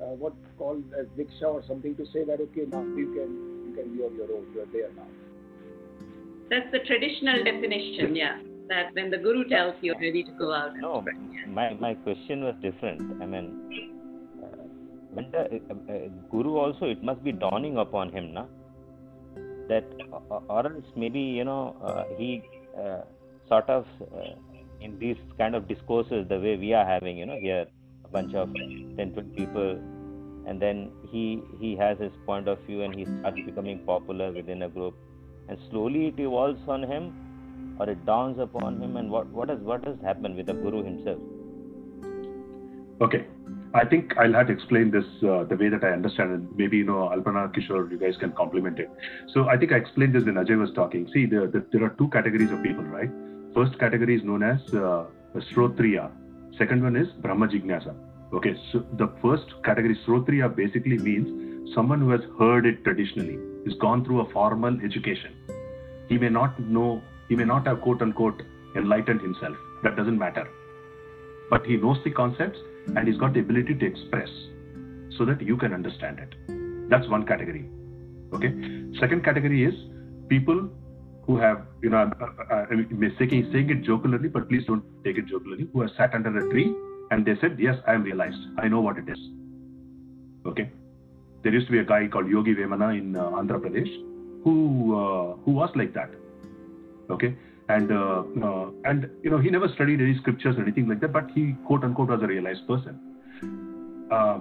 uh, 0.02 0.06
what 0.22 0.34
called 0.58 0.84
as 1.00 1.08
diksha 1.18 1.44
or 1.44 1.64
something 1.68 1.96
to 1.96 2.06
say 2.14 2.24
that 2.24 2.40
okay 2.40 2.66
now 2.68 2.82
you 2.82 3.08
can 3.18 3.32
you 3.68 3.74
can 3.76 3.96
be 3.96 4.04
on 4.04 4.16
your 4.16 4.32
own 4.32 4.46
you're 4.54 4.66
there 4.68 4.92
now. 4.96 5.08
That's 6.50 6.72
the 6.72 6.80
traditional 6.80 7.44
definition. 7.44 8.16
Yeah, 8.16 8.40
that 8.68 8.94
when 8.94 9.10
the 9.10 9.18
guru 9.18 9.48
tells 9.48 9.76
you 9.82 9.94
you're 9.94 10.02
ready 10.02 10.24
to 10.24 10.32
go 10.32 10.54
out. 10.54 10.74
and 10.74 10.82
no. 10.82 11.02
spread. 11.02 11.16
Yeah. 11.32 11.46
My 11.48 11.74
my 11.74 11.94
question 11.96 12.44
was 12.44 12.56
different. 12.62 13.22
I 13.22 13.26
mean, 13.26 13.93
uh, 15.18 15.22
when 15.22 15.32
the 15.32 15.40
uh, 15.40 15.94
uh, 15.94 16.08
guru 16.32 16.58
also, 16.58 16.86
it 16.86 17.04
must 17.04 17.24
be 17.24 17.32
dawning 17.32 17.78
upon 17.78 18.12
him, 18.12 18.34
na? 18.34 18.46
That 19.70 19.86
or 20.12 20.44
or 20.50 20.66
else 20.66 20.86
maybe 20.96 21.20
you 21.20 21.46
know 21.46 21.76
uh, 21.84 22.04
he 22.18 22.44
uh, 22.78 23.02
sort 23.48 23.70
of 23.70 23.86
uh, 24.02 24.36
in 24.82 25.00
these 25.00 25.18
kind 25.38 25.56
of 25.56 25.68
discourses 25.68 26.28
the 26.28 26.40
way 26.40 26.58
we 26.58 26.74
are 26.74 26.86
having, 26.86 27.18
you 27.18 27.26
know, 27.26 27.40
here 27.40 27.66
a 28.04 28.08
bunch 28.10 28.34
of 28.34 28.54
10 28.54 29.14
20 29.14 29.22
people 29.36 29.80
and 30.46 30.62
then 30.62 30.92
he 31.12 31.42
he 31.60 31.76
has 31.76 31.98
his 32.00 32.12
point 32.26 32.48
of 32.48 32.60
view 32.68 32.82
and 32.82 32.94
he 32.94 33.06
starts 33.06 33.38
becoming 33.46 33.80
popular 33.86 34.32
within 34.32 34.64
a 34.64 34.70
group 34.70 34.94
and 35.48 35.58
slowly 35.70 36.08
it 36.08 36.20
evolves 36.20 36.60
on 36.68 36.84
him 36.84 37.14
or 37.80 37.90
it 37.90 38.06
dawns 38.06 38.38
upon 38.40 38.82
him 38.82 38.98
and 38.98 39.10
what 39.10 39.26
what 39.28 39.50
has 39.50 39.60
what 39.60 39.86
has 39.86 39.96
happened 40.04 40.36
with 40.36 40.46
the 40.46 40.54
guru 40.54 40.84
himself 40.84 41.18
Okay. 43.02 43.26
I 43.76 43.86
think 43.86 44.16
I'll 44.18 44.34
have 44.34 44.48
to 44.48 44.54
explain 44.54 44.92
this 44.92 45.06
uh, 45.24 45.46
the 45.46 45.56
way 45.56 45.68
that 45.70 45.84
I 45.84 45.90
understand 45.90 46.32
it. 46.32 46.56
Maybe, 46.56 46.78
you 46.78 46.84
know, 46.84 47.10
Alpana, 47.12 47.52
Kishore, 47.54 47.90
you 47.90 47.98
guys 47.98 48.16
can 48.18 48.32
complement 48.34 48.78
it. 48.78 48.90
So 49.34 49.50
I 49.50 49.58
think 49.58 49.72
I 49.72 49.78
explained 49.78 50.14
this 50.14 50.26
when 50.26 50.36
Ajay 50.36 50.60
was 50.60 50.72
talking. 50.74 51.10
See, 51.12 51.26
the, 51.26 51.48
the, 51.48 51.66
there 51.72 51.84
are 51.84 51.90
two 51.98 52.08
categories 52.10 52.52
of 52.52 52.62
people, 52.62 52.84
right? 52.84 53.10
First 53.56 53.80
category 53.80 54.16
is 54.16 54.24
known 54.24 54.44
as 54.44 54.60
uh, 54.76 55.06
Srotriya. 55.36 56.12
Second 56.58 56.84
one 56.84 56.96
is 56.96 57.08
Brahma 57.14 57.48
Jignasa. 57.48 57.96
Okay, 58.32 58.56
so 58.72 58.86
the 58.94 59.08
first 59.24 59.46
category, 59.64 59.98
Srotriya, 60.06 60.56
basically 60.56 61.00
means 61.00 61.74
someone 61.74 62.00
who 62.00 62.12
has 62.12 62.22
heard 62.38 62.68
it 62.68 62.84
traditionally, 62.84 63.40
has 63.66 63.74
gone 63.80 64.06
through 64.06 64.22
a 64.22 64.30
formal 64.32 64.80
education. 64.84 65.36
He 66.10 66.20
may 66.20 66.30
not 66.30 66.60
know, 66.60 67.02
he 67.28 67.36
may 67.36 67.46
not 67.46 67.66
have 67.66 67.82
quote 67.82 68.04
unquote 68.04 68.44
enlightened 68.76 69.22
himself. 69.22 69.56
That 69.82 69.96
doesn't 69.96 70.20
matter. 70.20 70.48
But 71.50 71.66
he 71.66 71.78
knows 71.78 71.98
the 72.04 72.12
concepts 72.12 72.60
and 72.88 73.08
he's 73.08 73.18
got 73.18 73.34
the 73.34 73.40
ability 73.40 73.76
to 73.76 73.86
express 73.86 74.30
so 75.18 75.26
that 75.26 75.42
you 75.42 75.58
can 75.58 75.74
understand 75.74 76.20
it. 76.20 76.34
That's 76.90 77.08
one 77.08 77.26
category. 77.26 77.70
Okay. 78.34 78.52
Second 79.00 79.24
category 79.24 79.64
is 79.66 79.74
people 80.28 80.70
who 81.26 81.38
have, 81.38 81.66
you 81.82 81.90
know, 81.90 82.12
uh, 82.20 82.26
uh, 82.54 82.66
I 82.70 82.76
mean, 82.76 83.16
saying, 83.18 83.50
saying 83.52 83.70
it 83.70 83.84
jocularly, 83.84 84.28
but 84.28 84.50
please 84.50 84.66
don't 84.66 84.84
take 85.04 85.18
it 85.18 85.26
jocularly, 85.28 85.68
who 85.72 85.82
have 85.82 85.92
sat 85.98 86.14
under 86.14 86.38
a 86.38 86.50
tree 86.50 86.74
and 87.12 87.26
they 87.26 87.36
said, 87.40 87.58
Yes, 87.60 87.78
I 87.88 87.94
am 87.94 88.04
realized. 88.04 88.38
I 88.58 88.68
know 88.68 88.82
what 88.82 88.98
it 88.98 89.08
is. 89.08 89.20
Okay. 90.46 90.70
There 91.44 91.54
used 91.54 91.68
to 91.68 91.72
be 91.72 91.80
a 91.80 91.84
guy 91.84 92.08
called 92.08 92.28
Yogi 92.28 92.56
Vemana 92.56 92.98
in 92.98 93.16
uh, 93.16 93.24
Andhra 93.32 93.60
Pradesh 93.60 93.92
who 94.44 94.96
uh, 94.96 95.36
who 95.46 95.52
was 95.52 95.70
like 95.76 95.94
that. 95.94 96.10
Okay 97.10 97.36
and 97.70 97.92
uh, 97.92 98.24
uh, 98.44 98.70
and 98.86 99.10
you 99.24 99.30
know 99.30 99.38
he 99.38 99.50
never 99.50 99.68
studied 99.70 100.02
any 100.02 100.18
scriptures 100.18 100.58
or 100.58 100.62
anything 100.62 100.88
like 100.88 101.00
that, 101.02 101.14
but 101.14 101.30
he 101.32 101.56
quote 101.66 101.84
unquote 101.84 102.10
was 102.10 102.22
a 102.22 102.28
realized 102.28 102.68
person. 102.68 103.00
Uh, 104.12 104.40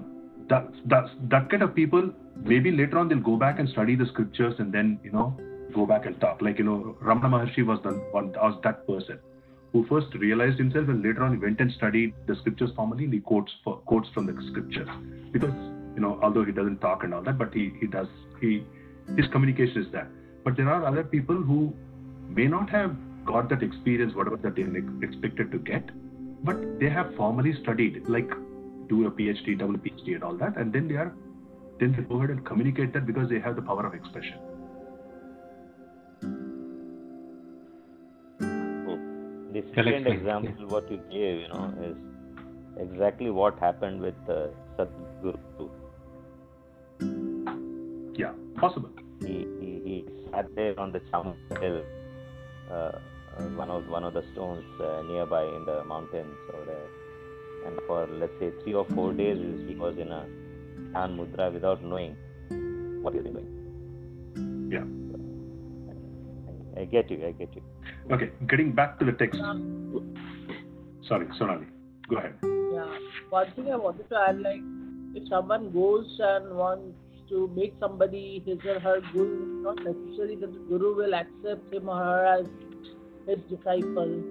that 0.49 0.69
that 0.87 1.05
that 1.29 1.51
kind 1.51 1.63
of 1.63 1.75
people 1.75 2.11
maybe 2.37 2.71
later 2.71 2.99
on 2.99 3.09
they'll 3.09 3.21
go 3.21 3.37
back 3.37 3.59
and 3.59 3.69
study 3.69 3.95
the 3.95 4.07
scriptures 4.07 4.55
and 4.59 4.73
then 4.73 4.99
you 5.05 5.13
know 5.13 5.37
go 5.75 5.87
back 5.87 6.07
and 6.07 6.21
talk. 6.21 6.43
Like 6.43 6.59
you 6.59 6.65
know 6.65 6.97
Ramana 7.03 7.31
Maharshi 7.35 7.65
was 7.65 7.79
the 7.83 7.91
one 8.11 8.33
was 8.33 8.59
that 8.65 8.87
person 8.87 9.19
who 9.73 9.87
first 9.87 10.15
realized 10.15 10.59
himself 10.59 10.89
and 10.89 11.03
later 11.03 11.23
on 11.25 11.33
he 11.33 11.39
went 11.39 11.61
and 11.61 11.73
studied 11.73 12.15
the 12.27 12.35
scriptures 12.37 12.71
formally 12.77 13.05
and 13.05 13.15
he 13.15 13.21
quotes 13.21 13.53
for, 13.65 13.77
quotes 13.79 14.09
from 14.11 14.27
the 14.27 14.35
scriptures 14.51 14.89
because 15.33 15.55
you 15.95 16.01
know 16.01 16.19
although 16.23 16.45
he 16.45 16.53
doesn't 16.53 16.81
talk 16.81 17.05
and 17.05 17.15
all 17.15 17.23
that, 17.23 17.39
but 17.39 17.55
he 17.55 17.73
he 17.81 17.87
does 17.87 18.09
he 18.41 18.65
his 19.17 19.27
communication 19.29 19.83
is 19.83 19.93
there. 19.93 20.11
But 20.45 20.57
there 20.57 20.69
are 20.69 20.85
other 20.85 21.05
people 21.05 21.37
who 21.37 21.73
may 22.29 22.47
not 22.49 22.69
have 22.71 22.97
got 23.25 23.49
that 23.51 23.63
experience, 23.63 24.15
whatever 24.15 24.37
that 24.37 24.57
they 24.57 24.65
expected 25.07 25.51
to 25.53 25.59
get, 25.59 25.91
but 26.45 26.79
they 26.79 26.89
have 26.89 27.15
formally 27.17 27.55
studied, 27.63 28.03
like 28.09 28.31
do 28.89 29.07
a 29.07 29.11
PhD, 29.11 29.59
double 29.59 29.75
PhD, 29.75 30.15
and 30.15 30.25
all 30.25 30.37
that, 30.37 30.57
and 30.57 30.73
then 30.73 30.89
they 30.89 30.97
are 30.97 31.15
then 31.81 31.93
they 31.93 32.03
go 32.03 32.17
ahead 32.17 32.31
and 32.31 32.45
communicate 32.45 32.93
that 32.93 33.07
because 33.07 33.29
they 33.29 33.41
have 33.41 33.57
the 33.57 33.63
power 33.63 33.87
of 33.87 33.95
expression. 33.95 34.39
The 39.53 39.63
second 39.75 40.07
example, 40.07 40.67
what 40.69 40.91
you 40.91 40.99
gave, 41.11 41.41
you 41.41 41.49
know, 41.49 41.75
is 41.83 41.97
exactly 42.81 43.31
what 43.31 43.59
happened 43.59 44.01
with 44.01 44.15
uh, 44.29 44.47
Sadhguru. 44.79 45.69
Yeah, 48.17 48.33
possible. 48.57 48.91
He, 49.21 49.47
he, 49.61 49.81
he 49.85 50.05
sat 50.31 50.55
there 50.55 50.79
on 50.81 50.93
the 50.93 51.01
Cham 51.11 51.35
hill 51.61 51.83
uh, 52.71 52.93
one 53.57 53.71
of 53.71 53.89
one 53.89 54.05
of 54.05 54.15
the 54.15 54.25
stones 54.33 54.65
uh, 54.81 55.03
nearby 55.03 55.45
in 55.45 55.65
the 55.65 55.85
mountains 55.85 56.37
over 56.55 56.65
there. 56.65 56.89
And 57.67 57.79
for 57.87 58.07
let's 58.07 58.33
say 58.41 58.51
three 58.63 58.75
or 58.75 58.87
four 58.95 59.13
days, 59.13 59.39
he 59.69 59.75
was 59.75 59.97
in 59.99 60.09
a 60.09 60.27
Dhyan 60.93 61.17
Mudra 61.17 61.53
without 61.53 61.83
knowing 61.83 62.17
what 63.03 63.15
he 63.15 63.21
was 63.21 63.33
doing. 63.33 64.71
Yeah. 64.71 64.85
I, 66.77 66.83
I 66.83 66.85
get 66.87 67.11
you. 67.11 67.27
I 67.27 67.33
get 67.33 67.55
you. 67.55 67.63
Okay, 68.11 68.31
getting 68.49 68.73
back 68.73 68.99
to 68.99 69.05
the 69.05 69.13
text. 69.13 69.41
Sorry, 71.09 71.27
Sonali, 71.39 71.67
go 72.09 72.17
ahead. 72.17 72.35
Yeah, 72.43 72.99
one 73.31 73.53
thing 73.55 73.73
I 73.73 73.77
wanted 73.77 74.09
to 74.09 74.17
add, 74.29 74.41
like, 74.41 74.61
if 75.15 75.29
someone 75.29 75.71
goes 75.73 76.07
and 76.21 76.55
wants 76.57 76.97
to 77.29 77.51
make 77.57 77.75
somebody 77.81 78.43
his 78.47 78.59
or 78.65 78.79
her 78.81 79.01
guru, 79.13 79.63
not 79.63 79.77
necessarily 79.77 80.37
that 80.37 80.53
the 80.53 80.59
guru 80.69 80.95
will 80.97 81.15
accept 81.15 81.73
him 81.73 81.89
or 81.89 81.97
her 81.97 82.25
as 82.25 82.47
his 83.27 83.39
disciple. 83.51 84.23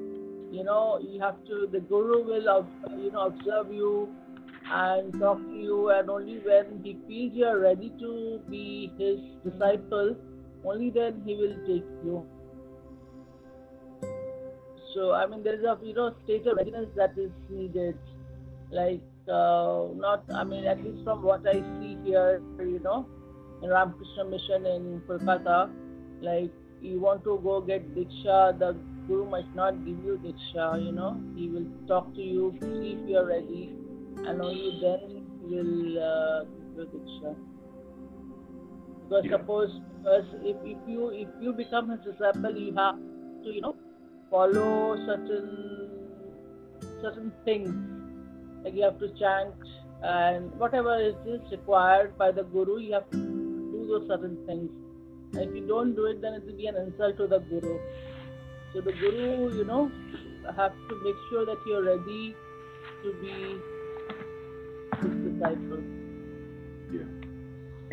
You 0.51 0.63
know, 0.63 0.99
you 1.01 1.19
have 1.21 1.43
to, 1.45 1.67
the 1.71 1.79
guru 1.79 2.23
will, 2.23 2.67
you 2.97 3.11
know, 3.11 3.27
observe 3.27 3.71
you 3.71 4.13
and 4.69 5.13
talk 5.19 5.37
to 5.37 5.55
you, 5.55 5.89
and 5.89 6.09
only 6.09 6.39
when 6.39 6.81
he 6.83 6.97
feels 7.07 7.33
you 7.33 7.45
are 7.45 7.59
ready 7.59 7.91
to 7.99 8.41
be 8.49 8.91
his 8.97 9.19
disciple, 9.49 10.15
only 10.65 10.89
then 10.89 11.21
he 11.25 11.35
will 11.35 11.55
take 11.65 11.85
you. 12.03 12.25
So, 14.93 15.13
I 15.13 15.25
mean, 15.25 15.41
there 15.41 15.55
is 15.55 15.63
a, 15.63 15.77
you 15.81 15.93
know, 15.93 16.13
state 16.25 16.45
of 16.47 16.57
readiness 16.57 16.87
that 16.95 17.17
is 17.17 17.31
needed. 17.49 17.97
Like, 18.71 19.01
uh, 19.27 19.87
not, 19.95 20.23
I 20.33 20.43
mean, 20.43 20.65
at 20.65 20.83
least 20.83 21.03
from 21.05 21.23
what 21.23 21.47
I 21.47 21.53
see 21.79 21.97
here, 22.03 22.41
you 22.59 22.79
know, 22.83 23.07
in 23.63 23.69
Ramakrishna 23.69 24.25
Mission 24.25 24.65
in 24.65 25.01
Kolkata, 25.07 25.69
like, 26.21 26.51
you 26.81 26.99
want 26.99 27.23
to 27.25 27.39
go 27.43 27.61
get 27.61 27.95
Diksha, 27.95 28.57
the 28.59 28.77
Guru 29.07 29.29
might 29.29 29.53
not 29.55 29.83
give 29.85 29.99
you 30.03 30.19
Diksha, 30.23 30.83
you 30.85 30.91
know. 30.91 31.21
He 31.35 31.49
will 31.49 31.65
talk 31.87 32.13
to 32.15 32.21
you, 32.21 32.55
see 32.61 32.97
if 32.99 33.09
you 33.09 33.17
are 33.17 33.25
ready, 33.25 33.73
and 34.27 34.41
only 34.41 34.79
then 34.81 35.25
he 35.41 35.55
will 35.55 36.03
uh, 36.03 36.43
give 36.43 36.77
you 36.77 36.85
Diksha. 36.95 37.35
Because 39.03 39.25
Yeah. 39.25 39.37
suppose, 39.37 39.71
because 39.97 40.25
if, 40.43 40.57
if 40.65 40.77
you 40.87 41.09
if 41.09 41.27
you 41.41 41.53
become 41.53 41.89
his 41.89 41.99
disciple, 42.01 42.55
you 42.57 42.73
have 42.75 42.95
to, 43.43 43.49
you 43.53 43.61
know, 43.61 43.75
follow 44.29 44.95
certain 45.05 45.89
certain 47.01 47.31
things. 47.45 47.69
Like 48.63 48.75
you 48.75 48.83
have 48.83 48.99
to 48.99 49.09
chant 49.19 49.55
and 50.03 50.51
whatever 50.59 50.97
is 51.01 51.15
required 51.51 52.17
by 52.17 52.31
the 52.31 52.43
Guru, 52.43 52.79
you 52.79 52.93
have 52.93 53.09
to 53.11 53.17
do 53.17 53.87
those 53.89 54.07
certain 54.07 54.37
things. 54.45 54.69
And 55.33 55.49
if 55.49 55.55
you 55.55 55.67
don't 55.67 55.95
do 55.95 56.05
it, 56.05 56.21
then 56.21 56.33
it 56.33 56.45
will 56.45 56.57
be 56.57 56.67
an 56.67 56.75
insult 56.75 57.17
to 57.17 57.27
the 57.27 57.39
Guru. 57.39 57.79
So 58.73 58.81
the 58.81 58.93
Guru, 58.93 59.55
you 59.57 59.63
know, 59.65 59.91
have 60.55 60.73
to 60.89 60.95
make 61.03 61.15
sure 61.29 61.45
that 61.45 61.57
you're 61.65 61.83
ready 61.83 62.35
to 63.03 63.13
be 63.21 63.57
his 65.01 65.33
disciple. 65.33 65.83
Yeah. 66.91 67.07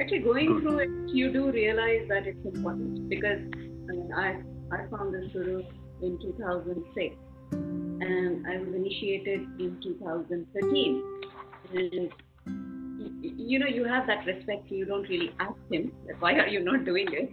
Actually, 0.00 0.20
going 0.20 0.46
Good. 0.54 0.62
through 0.62 0.78
it, 0.78 0.90
you 1.14 1.32
do 1.32 1.50
realize 1.50 2.06
that 2.08 2.26
it's 2.26 2.44
important 2.44 3.08
because 3.08 3.40
I 3.88 3.92
mean, 3.92 4.10
I 4.14 4.42
I 4.70 4.86
found 4.90 5.14
this 5.14 5.32
guru 5.32 5.62
in 6.02 6.18
2006, 6.20 7.16
and 7.52 8.46
I 8.46 8.58
was 8.58 8.74
initiated 8.74 9.40
in 9.58 9.78
2013. 9.82 11.02
And 11.74 11.90
y- 11.92 12.08
you 13.22 13.58
know, 13.58 13.66
you 13.66 13.84
have 13.84 14.06
that 14.06 14.26
respect. 14.26 14.70
You 14.70 14.84
don't 14.84 15.08
really 15.08 15.32
ask 15.38 15.54
him 15.70 15.92
why 16.18 16.34
are 16.34 16.48
you 16.48 16.60
not 16.60 16.84
doing 16.84 17.08
it. 17.12 17.32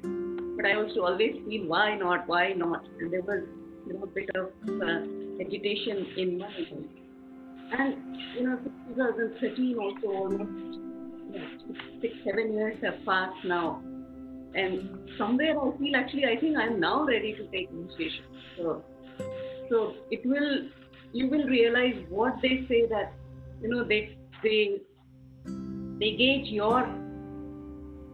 But 0.55 0.65
I 0.65 0.75
also 0.75 1.01
always 1.01 1.35
feel 1.47 1.67
why 1.67 1.95
not, 1.95 2.27
why 2.27 2.53
not, 2.53 2.85
and 2.99 3.11
there 3.11 3.21
was 3.21 3.43
you 3.87 3.93
know 3.93 4.03
a 4.03 4.07
bit 4.07 4.29
of 4.35 4.51
uh, 4.69 5.01
agitation 5.41 6.07
in 6.17 6.37
my 6.37 6.47
mind. 6.47 6.89
And 7.77 8.17
you 8.35 8.43
know, 8.47 8.59
2013 8.95 9.77
also 9.77 10.07
almost 10.07 10.79
six, 12.01 12.13
seven 12.23 12.53
years 12.53 12.77
have 12.83 13.03
passed 13.05 13.43
now. 13.43 13.81
And 14.53 15.09
somewhere 15.17 15.59
I 15.59 15.77
feel 15.77 15.95
actually 15.95 16.25
I 16.25 16.37
think 16.39 16.57
I'm 16.57 16.79
now 16.79 17.05
ready 17.05 17.33
to 17.33 17.47
take 17.47 17.69
initiation. 17.71 18.25
So 18.55 18.83
so 19.69 19.95
it 20.11 20.25
will 20.25 20.69
you 21.11 21.27
will 21.27 21.45
realize 21.45 21.95
what 22.09 22.35
they 22.41 22.65
say 22.69 22.85
that 22.87 23.13
you 23.61 23.69
know 23.69 23.83
they 23.83 24.17
they 24.43 24.81
they 25.99 26.11
gauge 26.15 26.49
your 26.49 26.87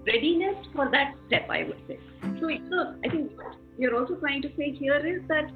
readiness 0.06 0.56
for 0.76 0.90
that 0.92 1.14
step 1.28 1.50
I 1.50 1.64
would 1.64 1.82
say. 1.88 2.00
So 2.40 2.50
a, 2.50 2.96
I 3.06 3.10
think 3.10 3.32
what 3.38 3.56
you're 3.78 3.96
also 4.00 4.16
trying 4.16 4.42
to 4.44 4.50
say 4.58 4.72
here 4.72 5.06
is 5.06 5.22
that 5.28 5.52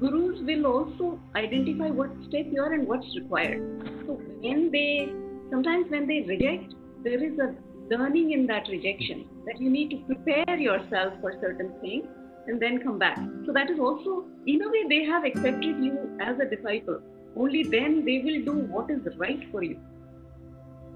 gurus 0.00 0.40
will 0.42 0.66
also 0.66 1.18
identify 1.34 1.90
what 1.90 2.10
step 2.28 2.46
you 2.50 2.62
are 2.62 2.72
and 2.72 2.86
what's 2.86 3.14
required. 3.16 3.62
So 4.06 4.14
when 4.40 4.70
they 4.70 5.12
sometimes 5.50 5.90
when 5.90 6.06
they 6.06 6.22
reject, 6.22 6.74
there 7.04 7.22
is 7.22 7.38
a 7.38 7.54
learning 7.90 8.32
in 8.32 8.46
that 8.46 8.68
rejection 8.68 9.26
that 9.46 9.60
you 9.60 9.68
need 9.68 9.90
to 9.90 9.96
prepare 10.06 10.56
yourself 10.56 11.14
for 11.20 11.32
certain 11.40 11.72
things 11.80 12.06
and 12.46 12.60
then 12.60 12.82
come 12.82 12.98
back. 12.98 13.18
So 13.46 13.52
that 13.52 13.70
is 13.70 13.78
also 13.78 14.24
in 14.46 14.62
a 14.62 14.68
way 14.68 14.84
they 14.88 15.04
have 15.04 15.24
accepted 15.24 15.84
you 15.84 16.16
as 16.20 16.38
a 16.38 16.44
disciple. 16.56 17.00
only 17.36 17.62
then 17.72 18.04
they 18.04 18.18
will 18.24 18.44
do 18.46 18.52
what 18.74 18.90
is 18.90 19.16
right 19.16 19.42
for 19.50 19.62
you. 19.62 19.78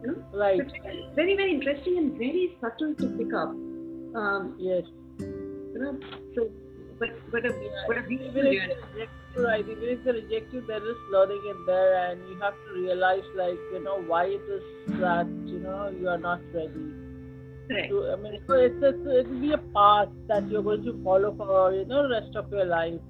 You 0.04 0.12
know? 0.12 0.38
Right. 0.38 0.58
So 0.58 0.74
it's 0.84 1.14
very, 1.14 1.36
very 1.36 1.54
interesting 1.54 1.98
and 1.98 2.12
very 2.18 2.56
subtle 2.60 2.94
to 2.94 3.08
pick 3.18 3.32
up. 3.32 3.48
Um, 4.14 4.54
Yes. 4.58 4.84
you 5.18 5.78
know, 5.80 5.98
so, 6.34 6.48
but, 6.98 7.08
but 7.32 7.44
a, 7.44 7.52
but 7.88 7.98
a 7.98 8.02
beautiful 8.02 8.42
journey. 8.42 8.60
they 8.60 8.74
reject 8.96 9.10
you, 9.36 9.44
right? 9.44 9.68
Even 9.68 9.88
if 9.94 10.04
they 10.04 10.12
reject 10.12 10.52
you, 10.52 10.60
there 10.66 10.84
is 10.90 10.96
learning 11.10 11.42
in 11.50 11.66
there, 11.66 12.10
and 12.10 12.20
you 12.28 12.38
have 12.40 12.54
to 12.54 12.80
realize, 12.80 13.24
like, 13.34 13.58
you 13.72 13.82
know, 13.82 14.00
why 14.02 14.26
it 14.26 14.42
is 14.58 14.62
that 15.00 15.26
you 15.46 15.58
know 15.58 15.88
you 15.88 16.08
are 16.08 16.18
not 16.18 16.40
ready. 16.52 16.92
Correct. 17.68 17.88
To, 17.88 18.12
I 18.12 18.16
mean, 18.16 18.40
so 18.46 18.54
it's, 18.54 18.76
it's 18.82 18.98
it 19.06 19.28
will 19.28 19.40
be 19.40 19.52
a 19.52 19.58
path 19.58 20.08
that 20.28 20.48
you're 20.48 20.62
going 20.62 20.84
to 20.84 21.02
follow 21.02 21.34
for 21.34 21.72
you 21.72 21.84
know 21.86 22.08
rest 22.08 22.36
of 22.36 22.52
your 22.52 22.66
life. 22.66 23.00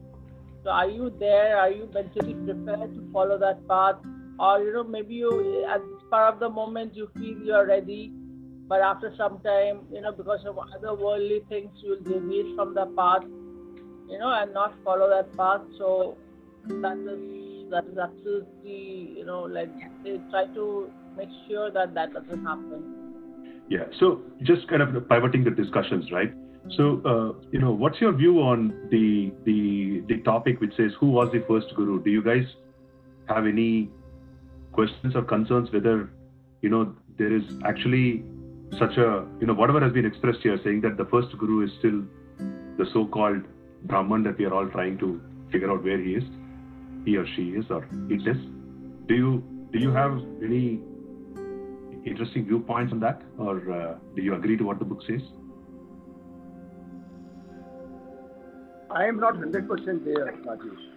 So 0.63 0.71
are 0.71 0.89
you 0.89 1.13
there? 1.19 1.59
Are 1.59 1.71
you 1.71 1.91
mentally 1.93 2.35
prepared 2.35 2.95
to 2.95 3.11
follow 3.13 3.39
that 3.39 3.67
path? 3.69 3.97
Or 4.39 4.61
you 4.61 4.73
know 4.73 4.85
maybe 4.85 5.15
you 5.15 5.65
at 5.69 5.81
part 6.11 6.35
of 6.35 6.41
the 6.41 6.49
moment 6.49 6.95
you 6.95 7.09
feel 7.15 7.39
you 7.39 7.53
are 7.53 7.67
ready, 7.67 8.13
but 8.69 8.81
after 8.81 9.15
some 9.17 9.41
time 9.41 9.81
you 9.93 10.01
know 10.01 10.13
because 10.13 10.45
of 10.45 10.59
other 10.59 10.95
worldly 10.95 11.43
things 11.49 11.71
you'll 11.83 12.01
deviate 12.01 12.57
from 12.57 12.75
the 12.75 12.87
path, 12.97 13.23
you 14.09 14.19
know, 14.19 14.33
and 14.33 14.53
not 14.53 14.75
follow 14.85 15.09
that 15.09 15.37
path. 15.37 15.61
So 15.79 16.17
that 16.67 16.99
is 16.99 17.71
that 17.71 17.85
is 17.85 17.99
absolutely 17.99 19.15
you 19.19 19.25
know 19.25 19.43
like 19.43 19.73
they 20.03 20.19
try 20.31 20.47
to 20.47 20.91
make 21.17 21.29
sure 21.49 21.71
that 21.71 21.95
that 21.95 22.13
doesn't 22.13 22.45
happen. 22.45 23.05
Yeah. 23.69 23.85
So 23.99 24.21
just 24.43 24.69
kind 24.69 24.83
of 24.83 25.09
pivoting 25.09 25.45
the 25.45 25.51
discussions, 25.51 26.11
right? 26.13 26.33
So 26.77 27.01
uh, 27.05 27.47
you 27.51 27.61
know, 27.61 27.73
what's 27.73 28.01
your 28.01 28.13
view 28.13 28.41
on 28.41 28.89
the 28.91 29.33
the 29.45 30.03
the 30.09 30.23
topic 30.23 30.61
which 30.61 30.75
says 30.77 30.93
who 30.99 31.11
was 31.11 31.31
the 31.33 31.45
first 31.47 31.75
guru? 31.77 32.03
Do 32.03 32.11
you 32.11 32.23
guys 32.23 32.47
have 33.29 33.47
any 33.47 33.91
questions 34.75 35.17
or 35.17 35.23
concerns 35.23 35.73
whether 35.73 36.11
you 36.63 36.69
know 36.69 36.95
there 37.19 37.35
is 37.35 37.45
actually 37.65 38.25
such 38.79 38.97
a 38.97 39.27
you 39.41 39.47
know 39.47 39.55
whatever 39.55 39.81
has 39.81 39.93
been 39.93 40.05
expressed 40.05 40.41
here, 40.41 40.59
saying 40.65 40.81
that 40.83 40.97
the 40.97 41.05
first 41.07 41.37
guru 41.39 41.65
is 41.65 41.73
still 41.79 42.03
the 42.79 42.87
so-called 42.93 43.43
Brahman 43.85 44.25
that 44.25 44.39
we 44.39 44.45
are 44.47 44.55
all 44.55 44.69
trying 44.69 44.99
to 44.99 45.21
figure 45.53 45.71
out 45.71 45.85
where 45.85 46.01
he 46.01 46.15
is, 46.15 46.25
he 47.05 47.17
or 47.17 47.27
she 47.37 47.51
is, 47.51 47.65
or 47.71 47.87
it 48.11 48.27
is. 48.27 48.37
Do 49.07 49.15
you 49.15 49.45
do 49.73 49.79
you 49.79 49.93
have 49.93 50.19
any 50.43 50.81
interesting 52.05 52.47
viewpoints 52.47 52.93
on 52.93 53.01
that, 53.01 53.23
or 53.39 53.71
uh, 53.73 53.95
do 54.17 54.23
you 54.23 54.35
agree 54.35 54.57
to 54.57 54.65
what 54.65 54.79
the 54.79 54.85
book 54.85 55.03
says? 55.07 55.23
I 58.91 59.07
am 59.07 59.19
not 59.19 59.35
100% 59.35 60.05
there, 60.05 60.33
Rajesh. 60.47 60.94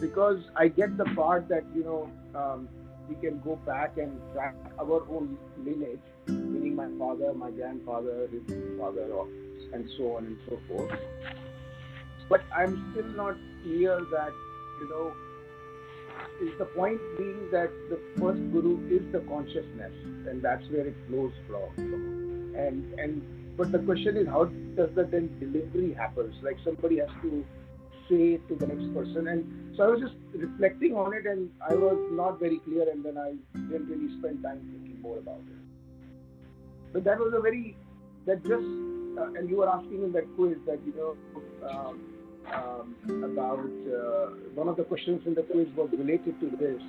Because 0.00 0.40
I 0.56 0.68
get 0.68 0.96
the 0.96 1.04
part 1.16 1.48
that, 1.48 1.64
you 1.74 1.84
know, 1.84 2.10
um, 2.38 2.68
we 3.08 3.16
can 3.16 3.40
go 3.40 3.56
back 3.66 3.98
and 3.98 4.20
track 4.32 4.54
our 4.78 5.02
own 5.10 5.36
lineage, 5.58 6.00
meaning 6.26 6.76
my 6.76 6.88
father, 6.98 7.34
my 7.34 7.50
grandfather, 7.50 8.28
his 8.30 8.42
father, 8.78 9.08
and 9.72 9.88
so 9.96 10.16
on 10.16 10.26
and 10.26 10.38
so 10.48 10.58
forth. 10.68 10.98
But 12.28 12.42
I'm 12.54 12.92
still 12.92 13.08
not 13.08 13.36
clear 13.62 13.98
that, 14.12 14.32
you 14.80 14.88
know, 14.88 15.12
is 16.40 16.56
the 16.58 16.64
point 16.64 17.00
being 17.18 17.50
that 17.50 17.70
the 17.90 17.98
first 18.18 18.40
guru 18.52 18.78
is 18.88 19.02
the 19.12 19.20
consciousness, 19.20 19.92
and 20.28 20.40
that's 20.40 20.64
where 20.70 20.86
it 20.86 20.96
flows 21.08 21.32
from. 21.48 22.54
And 22.56 22.98
and 22.98 23.56
but 23.56 23.72
the 23.72 23.80
question 23.80 24.16
is, 24.16 24.26
how 24.26 24.44
does 24.76 24.90
that 24.94 25.10
then 25.10 25.28
delivery 25.38 25.92
happens? 25.92 26.34
Like 26.42 26.56
somebody 26.64 26.98
has 26.98 27.10
to 27.22 27.44
to 28.10 28.56
the 28.56 28.66
next 28.66 28.92
person, 28.92 29.28
and 29.28 29.76
so 29.76 29.84
I 29.84 29.88
was 29.88 30.00
just 30.00 30.14
reflecting 30.34 30.94
on 30.94 31.14
it, 31.14 31.26
and 31.26 31.48
I 31.68 31.74
was 31.74 31.98
not 32.12 32.40
very 32.40 32.58
clear, 32.58 32.90
and 32.90 33.04
then 33.04 33.16
I 33.16 33.34
didn't 33.70 33.88
really 33.88 34.18
spend 34.18 34.42
time 34.42 34.60
thinking 34.72 35.00
more 35.00 35.18
about 35.18 35.38
it. 35.38 35.60
But 36.92 37.04
that 37.04 37.18
was 37.18 37.32
a 37.34 37.40
very 37.40 37.76
that 38.26 38.42
just 38.42 38.66
uh, 39.18 39.38
and 39.38 39.48
you 39.48 39.58
were 39.58 39.68
asking 39.68 40.02
in 40.02 40.12
that 40.12 40.24
quiz 40.36 40.56
that 40.66 40.80
you 40.84 40.94
know 40.96 41.16
um, 41.68 42.00
um, 42.52 43.24
about 43.24 43.60
uh, 43.60 44.34
one 44.54 44.68
of 44.68 44.76
the 44.76 44.84
questions 44.84 45.22
in 45.26 45.34
the 45.34 45.42
quiz 45.42 45.68
was 45.76 45.88
related 45.92 46.38
to 46.40 46.50
this, 46.58 46.82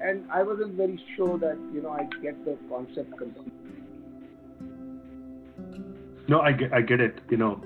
and 0.00 0.30
I 0.30 0.42
wasn't 0.42 0.74
very 0.74 0.98
sure 1.16 1.38
that 1.38 1.58
you 1.72 1.82
know 1.82 1.90
I 1.90 2.04
get 2.22 2.42
the 2.44 2.56
concept 2.70 3.16
completely. 3.18 3.52
No, 6.26 6.40
I 6.40 6.52
get, 6.52 6.72
I 6.72 6.80
get 6.80 7.00
it. 7.00 7.20
You 7.30 7.36
know, 7.36 7.62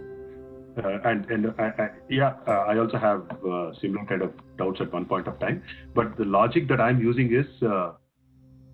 uh, 0.84 0.98
and 1.04 1.30
and 1.30 1.54
I, 1.58 1.64
I, 1.64 1.88
yeah, 2.08 2.34
uh, 2.46 2.64
I 2.68 2.78
also 2.78 2.98
have 2.98 3.22
uh, 3.44 3.72
similar 3.80 4.04
kind 4.06 4.22
of 4.22 4.32
doubts 4.56 4.80
at 4.80 4.92
one 4.92 5.04
point 5.04 5.26
of 5.26 5.38
time. 5.40 5.62
But 5.94 6.16
the 6.16 6.24
logic 6.24 6.68
that 6.68 6.80
I'm 6.80 7.00
using 7.00 7.32
is, 7.34 7.46
uh, 7.62 7.92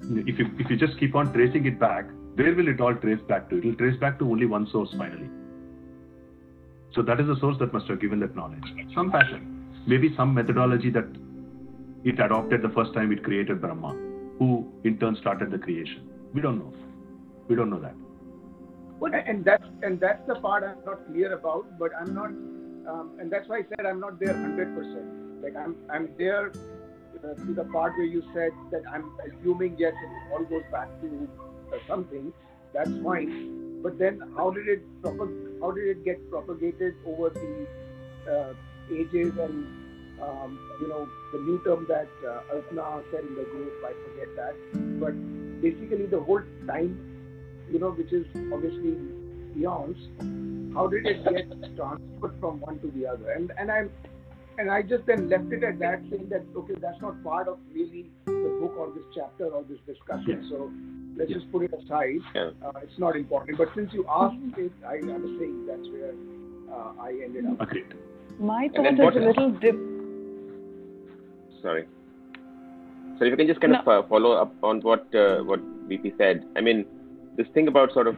if 0.00 0.38
you 0.38 0.50
if 0.58 0.70
you 0.70 0.76
just 0.76 0.98
keep 0.98 1.14
on 1.14 1.32
tracing 1.32 1.66
it 1.66 1.78
back, 1.78 2.06
where 2.34 2.54
will 2.54 2.68
it 2.68 2.80
all 2.80 2.94
trace 2.94 3.20
back 3.28 3.48
to? 3.50 3.58
It 3.58 3.64
will 3.64 3.74
trace 3.76 3.98
back 3.98 4.18
to 4.18 4.30
only 4.30 4.46
one 4.46 4.66
source 4.70 4.90
finally. 4.98 5.30
So 6.94 7.02
that 7.02 7.20
is 7.20 7.26
the 7.26 7.36
source 7.40 7.58
that 7.58 7.72
must 7.72 7.88
have 7.88 8.00
given 8.00 8.20
that 8.20 8.36
knowledge, 8.36 8.64
some 8.94 9.10
fashion, 9.10 9.72
maybe 9.86 10.14
some 10.16 10.32
methodology 10.32 10.90
that 10.90 11.06
it 12.04 12.20
adopted 12.20 12.62
the 12.62 12.68
first 12.68 12.94
time 12.94 13.10
it 13.12 13.24
created 13.24 13.60
Brahma, 13.60 13.96
who 14.38 14.70
in 14.84 14.98
turn 14.98 15.16
started 15.16 15.50
the 15.50 15.58
creation. 15.58 16.08
We 16.32 16.40
don't 16.40 16.58
know. 16.58 16.72
We 17.48 17.56
don't 17.56 17.70
know 17.70 17.80
that. 17.80 17.94
And- 19.02 19.14
and 19.14 19.44
that's 19.44 19.68
and 19.82 20.00
that's 20.00 20.26
the 20.26 20.34
part 20.36 20.64
I'm 20.64 20.84
not 20.84 21.06
clear 21.06 21.32
about. 21.34 21.66
But 21.78 21.92
I'm 22.00 22.14
not, 22.14 22.30
um, 22.92 23.10
and 23.18 23.30
that's 23.30 23.48
why 23.48 23.58
I 23.58 23.64
said 23.70 23.86
I'm 23.86 24.00
not 24.00 24.18
there 24.18 24.34
hundred 24.34 24.74
percent. 24.76 25.42
Like 25.42 25.56
I'm 25.56 25.76
I'm 25.90 26.08
there 26.18 26.48
uh, 26.50 27.34
to 27.34 27.54
the 27.54 27.64
part 27.64 27.92
where 27.98 28.06
you 28.06 28.22
said 28.34 28.52
that 28.72 28.82
I'm 28.90 29.10
assuming 29.26 29.76
yes, 29.78 29.94
it 30.08 30.32
all 30.32 30.44
goes 30.44 30.62
back 30.72 30.88
to 31.02 31.28
uh, 31.72 31.78
something. 31.86 32.32
That's 32.72 32.90
fine. 33.02 33.80
But 33.82 33.98
then 33.98 34.20
how 34.36 34.50
did 34.50 34.68
it 34.68 34.84
propag- 35.02 35.60
how 35.60 35.70
did 35.70 35.88
it 35.96 36.04
get 36.04 36.28
propagated 36.30 36.94
over 37.06 37.30
the 37.30 37.66
uh, 38.34 38.52
ages 38.90 39.36
and 39.36 39.66
um, 40.22 40.58
you 40.80 40.88
know 40.88 41.06
the 41.32 41.40
new 41.40 41.60
term 41.64 41.84
that 41.88 42.08
uh, 42.26 42.40
Alpana 42.54 43.02
said 43.10 43.24
in 43.24 43.34
the 43.34 43.44
group, 43.44 43.72
I 43.84 43.92
forget 44.06 44.34
that. 44.36 44.54
But 45.00 45.14
basically 45.60 46.06
the 46.06 46.20
whole 46.20 46.42
time 46.66 46.96
you 47.70 47.78
know, 47.78 47.90
which 47.90 48.12
is 48.12 48.26
obviously 48.52 48.96
eons, 49.56 49.96
how 50.74 50.86
did 50.86 51.06
it 51.06 51.24
get 51.24 51.76
transferred 51.76 52.34
from 52.40 52.60
one 52.60 52.78
to 52.80 52.90
the 52.90 53.06
other? 53.06 53.30
And 53.30 53.52
and 53.58 53.70
I'm 53.70 53.90
and 54.58 54.70
I 54.70 54.82
just 54.82 55.06
then 55.06 55.28
left 55.28 55.52
it 55.52 55.64
at 55.64 55.78
that, 55.80 56.02
saying 56.10 56.28
that 56.30 56.44
okay, 56.56 56.74
that's 56.80 57.00
not 57.00 57.22
part 57.24 57.48
of 57.48 57.58
really 57.72 58.06
the 58.26 58.58
book 58.60 58.74
or 58.78 58.92
this 58.94 59.04
chapter 59.14 59.46
or 59.46 59.64
this 59.64 59.78
discussion. 59.86 60.46
So 60.50 60.70
let's 61.16 61.32
just 61.32 61.50
put 61.50 61.64
it 61.64 61.72
aside. 61.74 62.20
Yeah. 62.34 62.50
Uh, 62.64 62.72
it's 62.82 62.98
not 62.98 63.16
important. 63.16 63.58
But 63.58 63.68
since 63.74 63.92
you 63.92 64.04
asked 64.08 64.36
it, 64.56 64.72
I, 64.86 64.94
I 64.94 65.18
was 65.18 65.30
saying 65.38 65.66
that's 65.66 65.88
where 65.88 66.14
uh, 66.72 66.92
I 67.00 67.10
ended 67.24 67.46
up. 67.46 67.60
Agreed. 67.60 67.94
My 68.38 68.68
thought 68.74 68.84
then 68.84 69.00
is 69.00 69.16
a 69.16 69.20
little 69.20 69.50
dip. 69.50 69.76
Sorry. 71.62 71.86
So 73.18 73.24
if 73.24 73.30
you 73.30 73.36
can 73.36 73.46
just 73.46 73.60
kind 73.60 73.76
of 73.76 73.86
uh, 73.86 74.02
follow 74.08 74.32
up 74.32 74.52
on 74.62 74.80
what 74.80 75.06
uh, 75.14 75.38
what 75.38 75.60
VP 75.88 76.14
said. 76.18 76.44
I 76.56 76.60
mean, 76.60 76.84
this 77.36 77.46
thing 77.54 77.68
about 77.68 77.92
sort 77.92 78.06
of, 78.06 78.16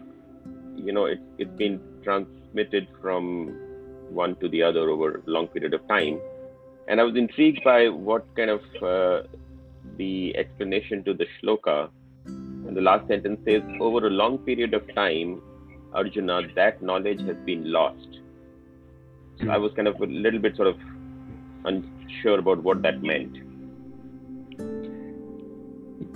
you 0.77 0.93
know, 0.93 1.07
it, 1.07 1.21
it's 1.39 1.57
been 1.57 1.81
transmitted 2.05 2.89
from 3.01 3.49
one 4.11 4.37
to 4.37 4.49
the 4.49 4.63
other 4.63 4.89
over 4.91 5.23
a 5.27 5.31
long 5.31 5.49
period 5.49 5.75
of 5.75 5.87
time. 5.89 6.21
And 6.89 7.01
I 7.01 7.05
was 7.05 7.17
intrigued 7.17 7.65
by 7.65 7.89
what 7.89 8.25
kind 8.37 8.51
of 8.51 8.61
uh, 8.83 9.27
the 9.97 10.37
explanation 10.37 11.03
to 11.05 11.15
the 11.15 11.27
shloka. 11.43 11.91
And 12.27 12.77
the 12.77 12.81
last 12.81 13.09
sentence 13.09 13.41
says, 13.45 13.63
over 13.81 14.07
a 14.07 14.11
long 14.11 14.39
period 14.39 14.75
of 14.75 14.83
time, 14.95 15.41
Arjuna, 15.93 16.43
that 16.55 16.83
knowledge 16.83 17.21
has 17.23 17.37
been 17.45 17.73
lost. 17.73 18.21
So 19.41 19.51
I 19.51 19.57
was 19.57 19.73
kind 19.75 19.89
of 19.89 20.01
a 20.01 20.07
little 20.07 20.41
bit 20.41 20.57
sort 20.57 20.69
of 20.69 20.77
unsure 21.65 22.39
about 22.39 22.63
what 22.63 22.83
that 22.83 23.03
meant. 23.03 23.37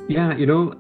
Yeah, 0.09 0.37
you 0.37 0.47
know, 0.47 0.75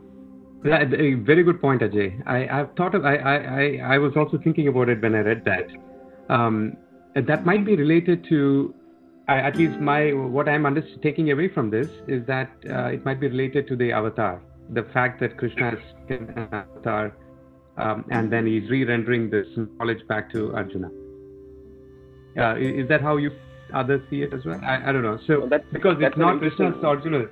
a 0.64 1.14
very 1.14 1.42
good 1.42 1.60
point, 1.60 1.82
Ajay. 1.82 2.22
I, 2.26 2.60
I've 2.60 2.74
thought 2.76 2.94
of, 2.94 3.04
I, 3.04 3.16
I, 3.16 3.94
I, 3.94 3.98
was 3.98 4.12
also 4.16 4.38
thinking 4.38 4.68
about 4.68 4.88
it 4.88 5.00
when 5.00 5.14
I 5.14 5.20
read 5.20 5.44
that. 5.44 5.68
Um, 6.28 6.76
that 7.14 7.44
might 7.44 7.64
be 7.64 7.76
related 7.76 8.24
to, 8.28 8.74
I, 9.28 9.38
at 9.38 9.56
least 9.56 9.78
my, 9.78 10.12
what 10.12 10.48
I'm 10.48 10.66
under, 10.66 10.82
taking 11.02 11.30
away 11.30 11.48
from 11.48 11.70
this 11.70 11.88
is 12.08 12.26
that 12.26 12.50
uh, 12.68 12.86
it 12.86 13.04
might 13.04 13.20
be 13.20 13.28
related 13.28 13.68
to 13.68 13.76
the 13.76 13.92
avatar. 13.92 14.42
The 14.70 14.84
fact 14.92 15.20
that 15.20 15.36
Krishna 15.36 15.76
is 16.08 16.20
an 16.20 16.48
avatar 16.52 17.16
um, 17.76 18.04
and 18.10 18.30
then 18.32 18.46
he's 18.46 18.68
re-rendering 18.70 19.30
this 19.30 19.46
knowledge 19.78 20.06
back 20.06 20.30
to 20.32 20.54
Arjuna. 20.54 20.90
Uh, 22.38 22.56
is, 22.56 22.84
is 22.84 22.88
that 22.88 23.00
how 23.00 23.16
you 23.16 23.30
others 23.72 24.02
see 24.10 24.22
it 24.22 24.32
as 24.32 24.44
well? 24.44 24.60
I, 24.62 24.88
I 24.88 24.92
don't 24.92 25.02
know. 25.02 25.18
So 25.26 25.40
Well, 25.40 25.48
that's- 25.48 25.68
because 25.72 25.96
that's 26.00 26.12
it's 26.12 26.18
not 26.18 26.38
Krishna's 26.38 26.84
Arjuna, 26.84 27.26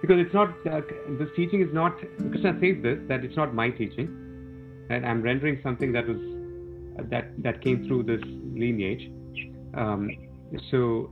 because 0.00 0.18
it's 0.18 0.34
not 0.34 0.50
uh, 0.66 0.80
this 1.18 1.28
teaching 1.36 1.62
is 1.62 1.72
not 1.72 1.98
Krishna 2.30 2.58
says 2.60 2.82
this 2.82 2.98
that 3.08 3.24
it's 3.24 3.36
not 3.36 3.54
my 3.54 3.70
teaching, 3.70 4.08
and 4.90 5.06
I'm 5.06 5.22
rendering 5.22 5.60
something 5.62 5.92
that 5.92 6.06
was 6.06 6.18
uh, 6.98 7.02
that 7.10 7.30
that 7.42 7.62
came 7.62 7.86
through 7.86 8.04
this 8.04 8.22
lineage. 8.24 9.10
Um, 9.74 10.10
so 10.70 11.10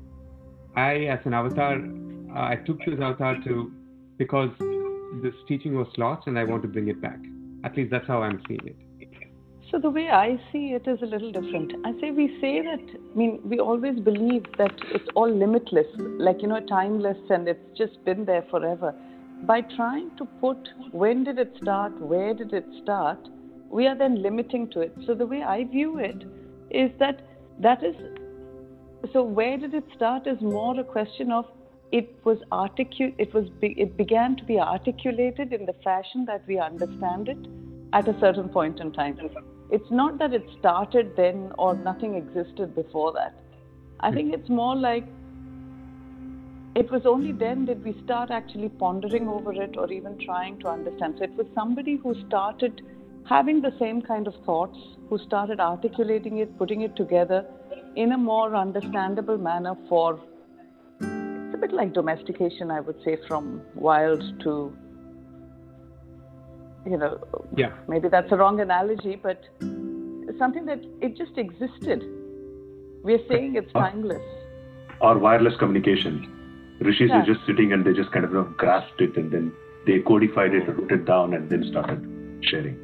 I, 0.76 1.06
as 1.06 1.20
an 1.24 1.34
avatar, 1.34 1.74
uh, 1.74 2.48
I 2.48 2.56
took 2.66 2.78
this 2.78 3.00
avatar 3.00 3.36
to 3.44 3.72
because 4.18 4.50
this 5.22 5.34
teaching 5.46 5.74
was 5.74 5.88
lost 5.96 6.26
and 6.26 6.38
I 6.38 6.44
want 6.44 6.62
to 6.62 6.68
bring 6.68 6.88
it 6.88 7.00
back. 7.00 7.18
At 7.64 7.76
least 7.76 7.90
that's 7.90 8.06
how 8.06 8.22
I'm 8.22 8.42
seeing 8.48 8.66
it. 8.66 8.76
So 9.70 9.78
the 9.78 9.90
way 9.90 10.08
I 10.08 10.38
see 10.52 10.72
it 10.72 10.86
is 10.86 11.00
a 11.02 11.06
little 11.06 11.32
different. 11.32 11.72
I 11.84 11.92
say 12.00 12.10
we 12.10 12.38
say 12.40 12.60
that. 12.62 12.80
I 12.80 13.16
mean, 13.16 13.40
we 13.44 13.58
always 13.58 13.98
believe 13.98 14.44
that 14.58 14.72
it's 14.92 15.08
all 15.14 15.28
limitless, 15.28 15.86
like 16.18 16.42
you 16.42 16.48
know, 16.48 16.60
timeless, 16.60 17.18
and 17.30 17.48
it's 17.48 17.78
just 17.78 18.04
been 18.04 18.24
there 18.24 18.44
forever. 18.50 18.94
By 19.42 19.62
trying 19.62 20.10
to 20.18 20.26
put 20.40 20.68
when 20.92 21.24
did 21.24 21.38
it 21.38 21.56
start, 21.60 21.98
where 22.00 22.34
did 22.34 22.52
it 22.52 22.66
start, 22.82 23.18
we 23.70 23.86
are 23.86 23.96
then 23.96 24.22
limiting 24.22 24.70
to 24.70 24.80
it. 24.80 24.92
So 25.06 25.14
the 25.14 25.26
way 25.26 25.42
I 25.42 25.64
view 25.64 25.98
it 25.98 26.24
is 26.70 26.90
that 27.00 27.20
that 27.60 27.82
is. 27.82 27.96
So 29.12 29.22
where 29.22 29.58
did 29.58 29.74
it 29.74 29.84
start 29.96 30.26
is 30.26 30.40
more 30.40 30.78
a 30.78 30.84
question 30.84 31.32
of 31.32 31.46
it 31.90 32.14
was 32.24 32.38
articu- 32.52 33.14
it 33.18 33.34
was 33.34 33.48
be- 33.60 33.74
it 33.78 33.96
began 33.96 34.36
to 34.36 34.44
be 34.44 34.60
articulated 34.60 35.52
in 35.52 35.66
the 35.66 35.74
fashion 35.84 36.24
that 36.26 36.46
we 36.46 36.58
understand 36.58 37.28
it 37.28 37.38
at 37.92 38.08
a 38.08 38.18
certain 38.20 38.48
point 38.48 38.80
in 38.80 38.92
time. 38.92 39.18
It's 39.70 39.90
not 39.90 40.18
that 40.18 40.32
it 40.32 40.46
started 40.58 41.16
then 41.16 41.52
or 41.58 41.74
nothing 41.74 42.14
existed 42.14 42.74
before 42.74 43.12
that. 43.12 43.34
I 44.00 44.12
think 44.12 44.34
it's 44.34 44.48
more 44.48 44.76
like 44.76 45.04
it 46.74 46.90
was 46.90 47.06
only 47.06 47.32
then 47.32 47.64
did 47.64 47.84
we 47.84 47.96
start 48.04 48.30
actually 48.30 48.68
pondering 48.68 49.28
over 49.28 49.52
it 49.52 49.76
or 49.76 49.90
even 49.92 50.18
trying 50.18 50.58
to 50.60 50.68
understand. 50.68 51.14
So 51.18 51.24
it 51.24 51.34
was 51.34 51.46
somebody 51.54 51.96
who 51.96 52.14
started 52.26 52.82
having 53.26 53.62
the 53.62 53.72
same 53.78 54.02
kind 54.02 54.26
of 54.26 54.34
thoughts, 54.44 54.76
who 55.08 55.18
started 55.18 55.60
articulating 55.60 56.38
it, 56.38 56.58
putting 56.58 56.82
it 56.82 56.96
together 56.96 57.46
in 57.96 58.12
a 58.12 58.18
more 58.18 58.54
understandable 58.54 59.38
manner 59.38 59.76
for 59.88 60.20
it's 61.00 61.54
a 61.54 61.58
bit 61.58 61.72
like 61.72 61.92
domestication, 61.92 62.70
I 62.70 62.80
would 62.80 62.96
say, 63.04 63.16
from 63.28 63.62
wild 63.76 64.22
to 64.40 64.76
you 66.86 66.96
know, 66.96 67.18
Yeah. 67.56 67.72
maybe 67.88 68.08
that's 68.08 68.30
a 68.32 68.36
wrong 68.36 68.60
analogy, 68.60 69.16
but 69.16 69.42
something 70.38 70.66
that 70.66 70.80
it 71.00 71.16
just 71.16 71.38
existed. 71.38 72.04
We're 73.02 73.24
saying 73.28 73.56
it's 73.56 73.70
uh, 73.74 73.80
timeless. 73.80 74.22
Or 75.00 75.18
wireless 75.18 75.56
communication. 75.58 76.30
Rishis 76.80 77.08
Yeah. 77.10 77.20
were 77.20 77.26
just 77.34 77.46
sitting 77.46 77.72
and 77.72 77.84
they 77.84 77.92
just 77.92 78.10
kind 78.12 78.24
of 78.24 78.30
you 78.32 78.38
know, 78.38 78.44
grasped 78.56 79.00
it 79.00 79.16
and 79.16 79.30
then 79.30 79.52
they 79.86 80.00
codified 80.00 80.54
it, 80.54 80.66
wrote 80.68 80.90
it 80.92 81.04
down, 81.04 81.34
and 81.34 81.48
then 81.50 81.64
started 81.70 82.00
sharing. 82.42 82.78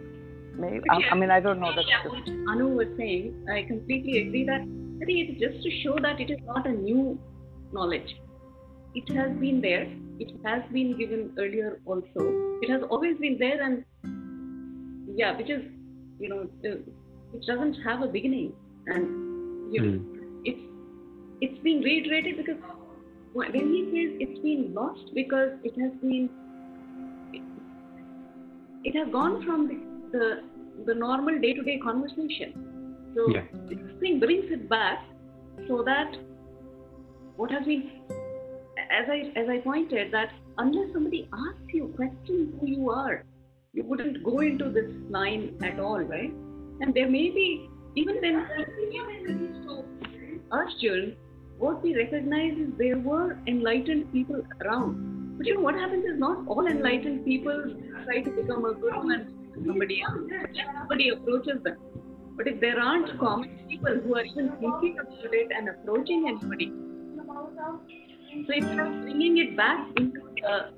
Maybe, 0.59 0.85
I, 0.91 1.01
I 1.13 1.15
mean, 1.15 1.31
I 1.31 1.41
don't 1.41 1.59
know. 1.61 1.73
That's 1.75 1.89
Yeah, 1.89 2.03
just, 2.03 2.15
what 2.15 2.51
Anu 2.51 2.69
was 2.69 2.89
saying, 2.97 3.47
I 3.51 3.63
completely 3.63 4.19
agree 4.27 4.45
that 4.45 4.61
I 4.61 5.05
think 5.07 5.19
it 5.19 5.33
is 5.33 5.41
just 5.41 5.63
to 5.65 5.71
show 5.83 5.97
that 6.03 6.21
it 6.21 6.31
is 6.31 6.39
not 6.45 6.67
a 6.67 6.73
new 6.73 7.19
knowledge. 7.73 8.17
It 8.95 9.11
has 9.15 9.31
been 9.39 9.61
there. 9.63 9.87
It 10.21 10.33
has 10.45 10.63
been 10.73 10.97
given 10.99 11.33
earlier 11.39 11.81
also. 11.87 12.25
It 12.63 12.71
has 12.71 12.83
always 12.91 13.17
been 13.19 13.39
there, 13.39 13.63
and 13.63 13.85
yeah, 15.17 15.37
which 15.37 15.51
is 15.51 15.63
you 16.19 16.29
know, 16.29 16.41
uh, 16.71 16.77
which 17.33 17.47
doesn't 17.47 17.75
have 17.85 18.03
a 18.03 18.07
beginning, 18.07 18.53
and 18.87 19.73
you 19.73 19.81
know, 19.83 19.95
it's 20.45 20.61
it's 21.41 21.59
being 21.63 21.81
reiterated 21.83 22.37
because 22.37 22.61
when 23.33 23.53
he 23.55 23.83
says 23.93 24.17
it's 24.21 24.41
been 24.41 24.75
lost 24.75 25.15
because 25.15 25.53
it 25.65 25.81
has 25.81 25.93
been 26.03 26.29
it 28.85 28.95
has 28.97 29.09
gone 29.13 29.43
from 29.45 29.69
the 29.69 29.79
the, 30.13 30.43
the 30.87 30.95
normal 30.95 31.39
day-to-day 31.39 31.79
conversation. 31.79 32.55
So 33.15 33.31
Yeah. 33.31 33.45
this 33.69 33.79
thing 34.01 34.21
brings 34.21 34.51
it 34.51 34.69
back 34.69 35.05
so 35.69 35.83
that 35.83 36.17
what 37.37 37.51
has 37.51 37.65
been 37.65 37.91
as 38.91 39.09
I 39.09 39.33
as 39.37 39.49
I 39.49 39.59
pointed 39.59 40.13
that 40.13 40.31
unless 40.59 40.93
somebody 40.93 41.29
asks 41.33 41.75
you 41.75 41.93
questions 41.97 42.55
who 42.61 42.67
you 42.67 42.91
are, 42.91 43.25
you 43.73 43.85
wouldn't 43.85 44.23
go 44.25 44.39
into 44.41 44.69
this 44.71 44.91
line 45.09 45.57
at 45.63 45.79
all, 45.79 46.01
right? 46.01 46.33
And 46.81 46.95
there 46.95 47.09
may 47.09 47.31
be 47.31 47.69
even 47.97 48.17
when 48.21 48.47
Arjun, 50.51 51.17
what 51.59 51.83
we 51.83 51.97
recognize 51.97 52.59
is 52.59 52.69
there 52.79 52.99
were 52.99 53.39
enlightened 53.47 54.13
people 54.13 54.43
around. 54.63 55.37
But 55.37 55.47
you 55.47 55.55
know 55.55 55.61
what 55.61 55.75
happens 55.75 56.05
is 56.05 56.19
not 56.19 56.47
all 56.49 56.67
enlightened 56.67 57.25
people 57.25 57.63
try 58.05 58.21
to 58.21 58.31
become 58.31 58.65
a 58.65 58.75
guru 58.75 59.11
and 59.11 59.67
somebody 59.67 60.03
else. 60.03 60.21
Somebody 60.79 61.11
approaches 61.11 61.63
them. 61.63 61.77
But 62.37 62.49
if 62.49 62.61
there 62.61 62.81
aren't 62.81 63.19
common 63.19 63.67
people 63.69 63.95
who 63.95 64.17
are 64.17 64.25
even 64.25 64.51
thinking 64.61 64.99
about 64.99 65.35
it 65.35 65.49
and 65.57 65.69
approaching 65.69 66.27
anybody, 66.29 66.73
so 68.47 68.53
it's 68.55 68.67
like 68.67 69.03
bringing 69.03 69.39
it 69.39 69.57
back 69.57 69.87
into 69.97 70.21
the 70.43 70.71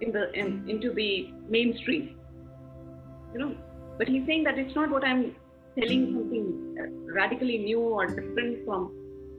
in 0.00 0.12
the 0.12 0.32
in, 0.32 0.68
into 0.68 0.92
the 0.92 1.30
mainstream. 1.48 2.16
You 3.32 3.38
know, 3.40 3.56
but 3.98 4.08
he's 4.08 4.24
saying 4.26 4.44
that 4.44 4.58
it's 4.58 4.74
not 4.74 4.90
what 4.90 5.04
I'm 5.04 5.34
telling 5.78 6.12
something 6.12 6.76
uh, 6.80 7.12
radically 7.12 7.58
new 7.58 7.80
or 7.80 8.06
different 8.06 8.64
from. 8.64 8.94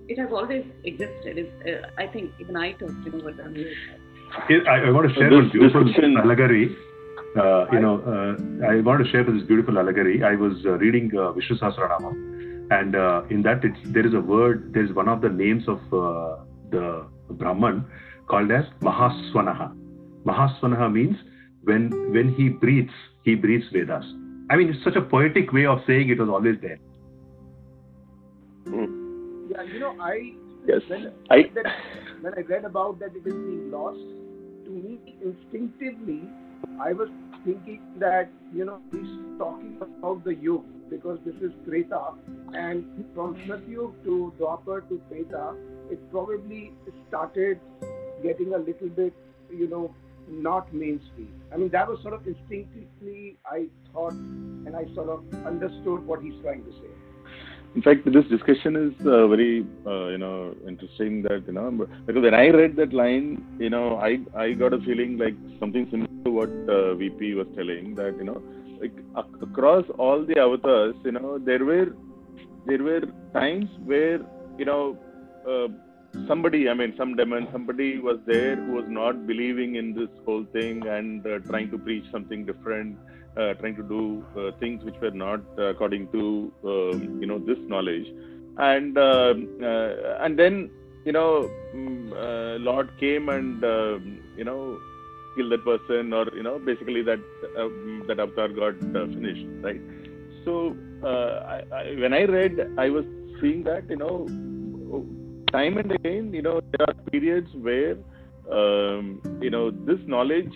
It 0.08 0.17
has 0.17 0.30
always 0.32 0.65
existed. 0.86 1.38
It's, 1.38 1.67
uh, 1.67 1.89
I 1.98 2.08
think 2.08 2.32
even 2.39 2.56
I 2.56 2.72
talked, 2.74 2.93
you 3.06 3.12
know, 3.12 3.24
what 3.24 3.39
I'm 3.39 3.54
Here, 4.48 4.67
I, 4.67 4.88
I 4.88 4.91
want 4.91 5.08
to 5.08 5.13
share 5.13 5.30
this 5.30 5.38
one 5.38 5.50
beautiful 5.50 5.84
description- 5.84 6.17
allegory. 6.17 6.76
Uh, 7.38 7.67
you 7.72 7.80
know, 7.80 7.95
uh, 8.12 8.65
I 8.67 8.80
want 8.82 9.04
to 9.04 9.12
share 9.12 9.24
this 9.24 9.43
beautiful 9.43 9.78
allegory. 9.78 10.24
I 10.24 10.34
was 10.36 10.54
uh, 10.65 10.72
reading 10.80 11.12
uh, 11.15 11.32
Vishnu 11.34 11.58
Sahasranama, 11.58 12.72
and 12.72 12.95
uh, 12.95 13.22
in 13.30 13.43
that 13.43 13.63
it's, 13.63 13.78
there 13.86 14.06
is 14.06 14.15
a 14.15 14.19
word, 14.19 14.74
there 14.74 14.84
is 14.84 14.91
one 14.93 15.08
of 15.08 15.22
the 15.22 15.30
names 15.30 15.67
of 15.67 15.78
uh, 15.93 16.38
the 16.72 17.06
Brahman 17.30 17.86
called 18.28 18.52
as 18.52 18.65
Mahaswanaha. 18.82 19.76
Mahaswanaha 20.26 20.92
means 20.92 21.18
when 21.63 21.89
when 22.13 22.34
he 22.34 22.50
breathes, 22.50 22.94
he 23.24 23.36
breathes 23.36 23.65
Vedas. 23.72 24.06
I 24.50 24.56
mean, 24.56 24.70
it's 24.70 24.84
such 24.84 24.96
a 24.96 25.02
poetic 25.02 25.52
way 25.54 25.65
of 25.65 25.80
saying 25.86 26.10
it 26.10 26.20
was 26.20 26.30
always 26.30 26.56
there. 26.62 26.80
Hmm. 28.68 29.52
Yeah, 29.52 29.63
you 29.63 29.80
know, 29.80 29.96
I 30.00 30.34
Yes. 30.68 30.82
when 30.88 31.12
I- 31.30 31.52
that, 31.56 31.65
when 32.22 32.34
I 32.34 32.42
read 32.42 32.65
about 32.65 33.00
that 33.00 33.15
it 33.15 33.26
is 33.26 33.34
being 33.34 33.72
lost, 33.72 34.00
to 34.65 34.72
me 34.72 35.00
instinctively, 35.22 36.22
I 36.80 36.94
was 36.94 37.10
thinking 37.46 37.82
that 38.00 38.30
you 38.54 38.65
know 38.65 38.80
he's 38.92 39.13
talking 39.38 39.78
about 39.82 40.24
the 40.24 40.36
yug 40.36 40.65
because 40.89 41.20
this 41.26 41.36
is 41.48 41.54
Treta, 41.65 42.02
and 42.54 42.84
from 43.15 43.36
Satyug 43.48 43.94
to 44.04 44.34
Dwapar 44.39 44.82
to 44.89 45.02
Treta, 45.10 45.56
it 45.89 45.99
probably 46.12 46.73
started 47.08 47.60
getting 48.23 48.54
a 48.54 48.58
little 48.58 48.89
bit, 48.89 49.13
you 49.52 49.67
know, 49.67 49.93
not 50.30 50.71
mainstream. 50.73 51.34
I 51.54 51.58
mean, 51.58 51.69
that 51.69 51.88
was 51.88 51.99
sort 52.02 52.13
of 52.13 52.28
instinctively 52.28 53.38
I 53.45 53.67
thought, 53.91 54.13
and 54.13 54.75
I 54.75 54.86
sort 54.93 55.10
of 55.10 55.23
understood 55.45 56.06
what 56.06 56.21
he's 56.21 56.39
trying 56.41 56.63
to 56.63 56.71
say. 56.71 56.91
In 57.75 57.82
fact, 57.82 58.06
this 58.06 58.25
discussion 58.25 58.75
is 58.75 59.06
uh, 59.06 59.28
very, 59.28 59.65
uh, 59.86 60.08
you 60.08 60.17
know, 60.17 60.56
interesting. 60.67 61.21
That 61.23 61.43
you 61.47 61.54
know, 61.54 61.88
because 62.06 62.21
when 62.21 62.34
I 62.34 62.47
read 62.49 62.75
that 62.78 62.93
line, 62.93 63.43
you 63.60 63.69
know, 63.69 63.97
I 63.97 64.19
I 64.36 64.54
got 64.54 64.73
a 64.73 64.80
feeling 64.80 65.17
like 65.17 65.36
something 65.60 65.88
similar 65.91 66.08
to 66.25 66.32
what 66.32 66.49
uh, 66.67 66.95
VP 66.95 67.36
was 67.36 67.47
telling. 67.56 67.95
That 67.95 68.15
you 68.17 68.23
know, 68.23 68.41
like 68.82 68.93
ac- 69.17 69.38
across 69.41 69.86
all 69.97 70.25
the 70.25 70.39
avatars, 70.39 70.95
you 71.06 71.12
know, 71.12 71.38
there 71.38 71.63
were 71.63 71.88
there 72.65 72.84
were 72.84 73.02
times 73.34 73.69
where 73.86 74.19
you 74.58 74.65
know. 74.65 74.97
Uh, 75.54 75.68
somebody 76.28 76.60
i 76.72 76.74
mean 76.74 76.92
some 76.98 77.12
demon 77.18 77.48
somebody 77.52 77.90
was 78.06 78.18
there 78.26 78.56
who 78.56 78.72
was 78.78 78.88
not 78.88 79.28
believing 79.28 79.76
in 79.82 79.94
this 79.98 80.10
whole 80.26 80.46
thing 80.56 80.86
and 80.98 81.26
uh, 81.28 81.38
trying 81.50 81.70
to 81.74 81.78
preach 81.78 82.06
something 82.12 82.46
different 82.50 82.98
uh, 83.38 83.54
trying 83.54 83.76
to 83.76 83.84
do 83.84 84.26
uh, 84.36 84.52
things 84.60 84.84
which 84.84 84.96
were 85.02 85.12
not 85.12 85.40
uh, 85.58 85.66
according 85.74 86.08
to 86.12 86.52
um, 86.66 87.20
you 87.22 87.28
know 87.28 87.40
this 87.40 87.60
knowledge. 87.74 88.08
And 88.58 88.98
and 88.98 90.38
then 90.38 90.70
you 91.06 91.14
know 91.14 91.50
mm, 91.74 92.64
lord 92.64 92.90
came 93.00 93.30
and 93.30 93.64
um, 93.64 94.20
you 94.36 94.44
know 94.44 94.78
killed 95.36 95.52
that 95.54 95.64
person 95.64 96.12
or 96.12 96.26
you 96.36 96.44
know 96.44 96.60
basically 96.60 97.02
that 97.04 97.22
that 98.08 98.20
avatar 98.20 98.50
got 98.50 98.78
finished 99.16 99.46
right? 99.62 99.82
So 100.44 100.76
I, 101.04 101.64
I, 101.72 101.96
when 102.04 102.14
i 102.14 102.24
read 102.24 102.60
i 102.78 102.90
was 102.90 103.06
seeing 103.40 103.64
that 103.64 103.90
you 103.90 103.96
know 103.96 104.28
time 105.52 105.78
and 105.78 105.92
again, 105.92 106.34
you 106.34 106.42
know, 106.42 106.62
there 106.78 106.88
are 106.90 106.94
periods 107.12 107.50
where, 107.56 107.96
um, 108.52 109.22
you 109.42 109.50
know, 109.50 109.72
this 109.72 110.00
knowledge 110.06 110.52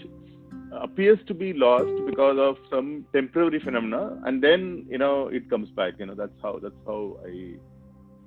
appears 0.82 1.20
to 1.28 1.34
be 1.34 1.54
lost 1.54 1.90
because 2.08 2.38
of 2.40 2.56
some 2.70 3.06
temporary 3.14 3.60
phenomena, 3.60 4.20
and 4.26 4.44
then, 4.44 4.86
you 4.90 4.98
know, 4.98 5.28
it 5.28 5.50
comes 5.50 5.70
back. 5.72 5.94
You 6.00 6.08
know, 6.08 6.16
that's 6.16 6.32
how 6.42 6.60
that's 6.62 6.76
how 6.86 7.18
I 7.26 7.54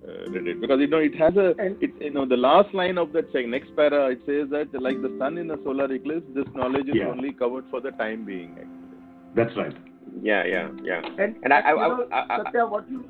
uh, 0.06 0.30
read 0.30 0.46
it 0.46 0.60
because 0.60 0.78
you 0.78 0.86
know 0.86 0.98
it 0.98 1.14
has 1.16 1.36
a 1.36 1.48
it, 1.80 1.90
you 2.00 2.10
know 2.10 2.24
the 2.24 2.36
last 2.36 2.72
line 2.74 2.98
of 2.98 3.12
that 3.12 3.24
say, 3.32 3.44
next 3.46 3.74
para 3.74 4.10
it 4.10 4.20
says 4.26 4.48
that 4.50 4.68
like 4.80 5.00
the 5.02 5.14
sun 5.18 5.38
in 5.38 5.50
a 5.50 5.56
solar 5.64 5.92
eclipse, 5.92 6.26
this 6.34 6.46
knowledge 6.54 6.88
is 6.88 6.94
Yeah. 6.94 7.08
only 7.08 7.32
covered 7.32 7.64
for 7.70 7.80
the 7.80 7.90
time 7.92 8.24
being. 8.24 8.50
Actually. 8.52 9.34
That's 9.34 9.56
right. 9.56 9.76
Yeah, 10.22 10.44
yeah, 10.44 10.70
yeah. 10.84 11.02
And, 11.18 11.36
And 11.42 11.52
I- 11.52 11.60
I- 11.60 11.72
know, 11.72 12.06
I- 12.12 12.16
I- 12.20 12.34
I- 12.34 12.42
Satya, 12.44 12.66
what 12.66 12.88
you 12.88 13.04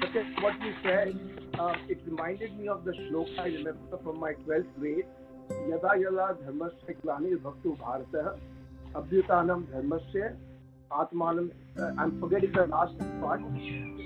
Satya, 0.00 0.24
what 0.40 0.54
you 0.62 0.72
said 0.82 1.18
uh, 1.58 1.74
it 1.88 2.00
reminded 2.06 2.58
me 2.58 2.68
of 2.68 2.84
the 2.84 2.92
shloka 2.92 3.38
I 3.38 3.46
remember 3.46 3.98
from 4.02 4.18
my 4.20 4.32
12th 4.46 4.66
grade. 4.78 5.04
Yada 5.68 5.92
yada 6.00 6.36
dharmasya 6.42 6.94
glanir 7.02 7.38
bhaktu 7.38 7.76
bharatah 7.78 8.38
abhyutanam 8.94 9.64
dharmasya 9.72 10.34
atmanam. 10.90 11.50
Uh, 11.78 11.90
I'm 11.98 12.20
forgetting 12.20 12.52
the 12.52 12.66
last 12.66 12.98
part. 13.20 13.40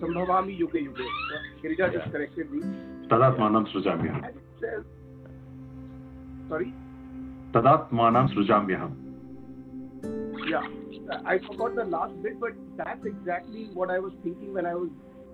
Sambhavami 0.01 0.59
yuge 0.59 0.81
yuge. 0.87 1.01
Uh, 1.01 1.63
Girija 1.63 1.93
just 1.93 2.11
corrected 2.13 2.51
me. 2.51 2.63
Tadatmanam 3.09 3.67
srujamyaham. 3.73 4.25
And 4.29 4.85
sorry? 6.49 6.73
Tadatmanam 7.53 8.35
srujamyaham. 8.35 9.05
Yeah, 10.49 10.67
I 11.27 11.39
forgot 11.39 11.75
the 11.75 11.85
last 11.85 12.23
bit, 12.23 12.41
but 12.41 12.53
that's 12.77 13.05
exactly 13.05 13.69
what 13.75 13.91
I 13.91 13.99
was 13.99 14.13
thinking 14.23 14.55
when 14.55 14.67
I 14.67 14.75
was 14.75 14.89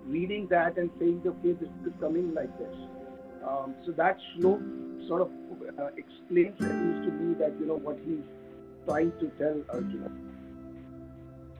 reading 0.06 0.46
that 0.48 0.76
and 0.76 0.90
saying, 0.98 1.22
okay, 1.26 1.52
this 1.52 1.68
is 1.86 1.92
coming 2.00 2.34
like 2.34 2.56
this. 2.58 2.74
Um, 3.46 3.74
so 3.84 3.92
that 3.92 4.18
slope 4.36 4.62
sort 5.06 5.22
of 5.22 5.30
uh, 5.78 5.88
explains 5.96 6.54
at 6.60 6.74
least 6.74 7.04
to 7.04 7.10
me 7.12 7.34
that 7.34 7.54
you 7.60 7.66
know 7.66 7.76
what 7.76 7.98
he's 8.04 8.24
trying 8.86 9.12
to 9.20 9.30
tell 9.38 9.60
Arjuna. 9.72 10.10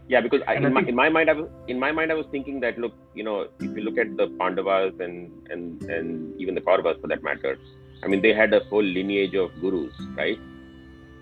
Yeah, 0.09 0.21
because 0.21 0.43
I, 0.47 0.55
in, 0.55 0.67
I 0.67 0.69
my, 0.69 0.83
in 0.83 0.95
my 0.95 1.09
mind, 1.09 1.31
I 1.31 1.33
was 1.33 1.49
in 1.67 1.79
my 1.79 1.91
mind, 1.91 2.13
I 2.13 2.15
was 2.15 2.27
thinking 2.31 2.61
that 2.61 2.79
look, 2.79 2.93
you 3.15 3.25
know, 3.25 3.49
if 3.61 3.77
you 3.77 3.83
look 3.83 3.99
at 3.99 4.17
the 4.17 4.29
Pandavas 4.39 4.95
and 5.01 5.33
and 5.51 5.83
and 5.85 6.39
even 6.41 6.55
the 6.55 6.61
Kauravas 6.61 7.01
for 7.01 7.09
that 7.09 7.23
matter, 7.23 7.57
I 8.03 8.07
mean, 8.07 8.21
they 8.21 8.35
had 8.35 8.53
a 8.53 8.61
whole 8.65 8.83
lineage 8.83 9.35
of 9.35 9.51
gurus, 9.61 9.95
right? 10.15 10.39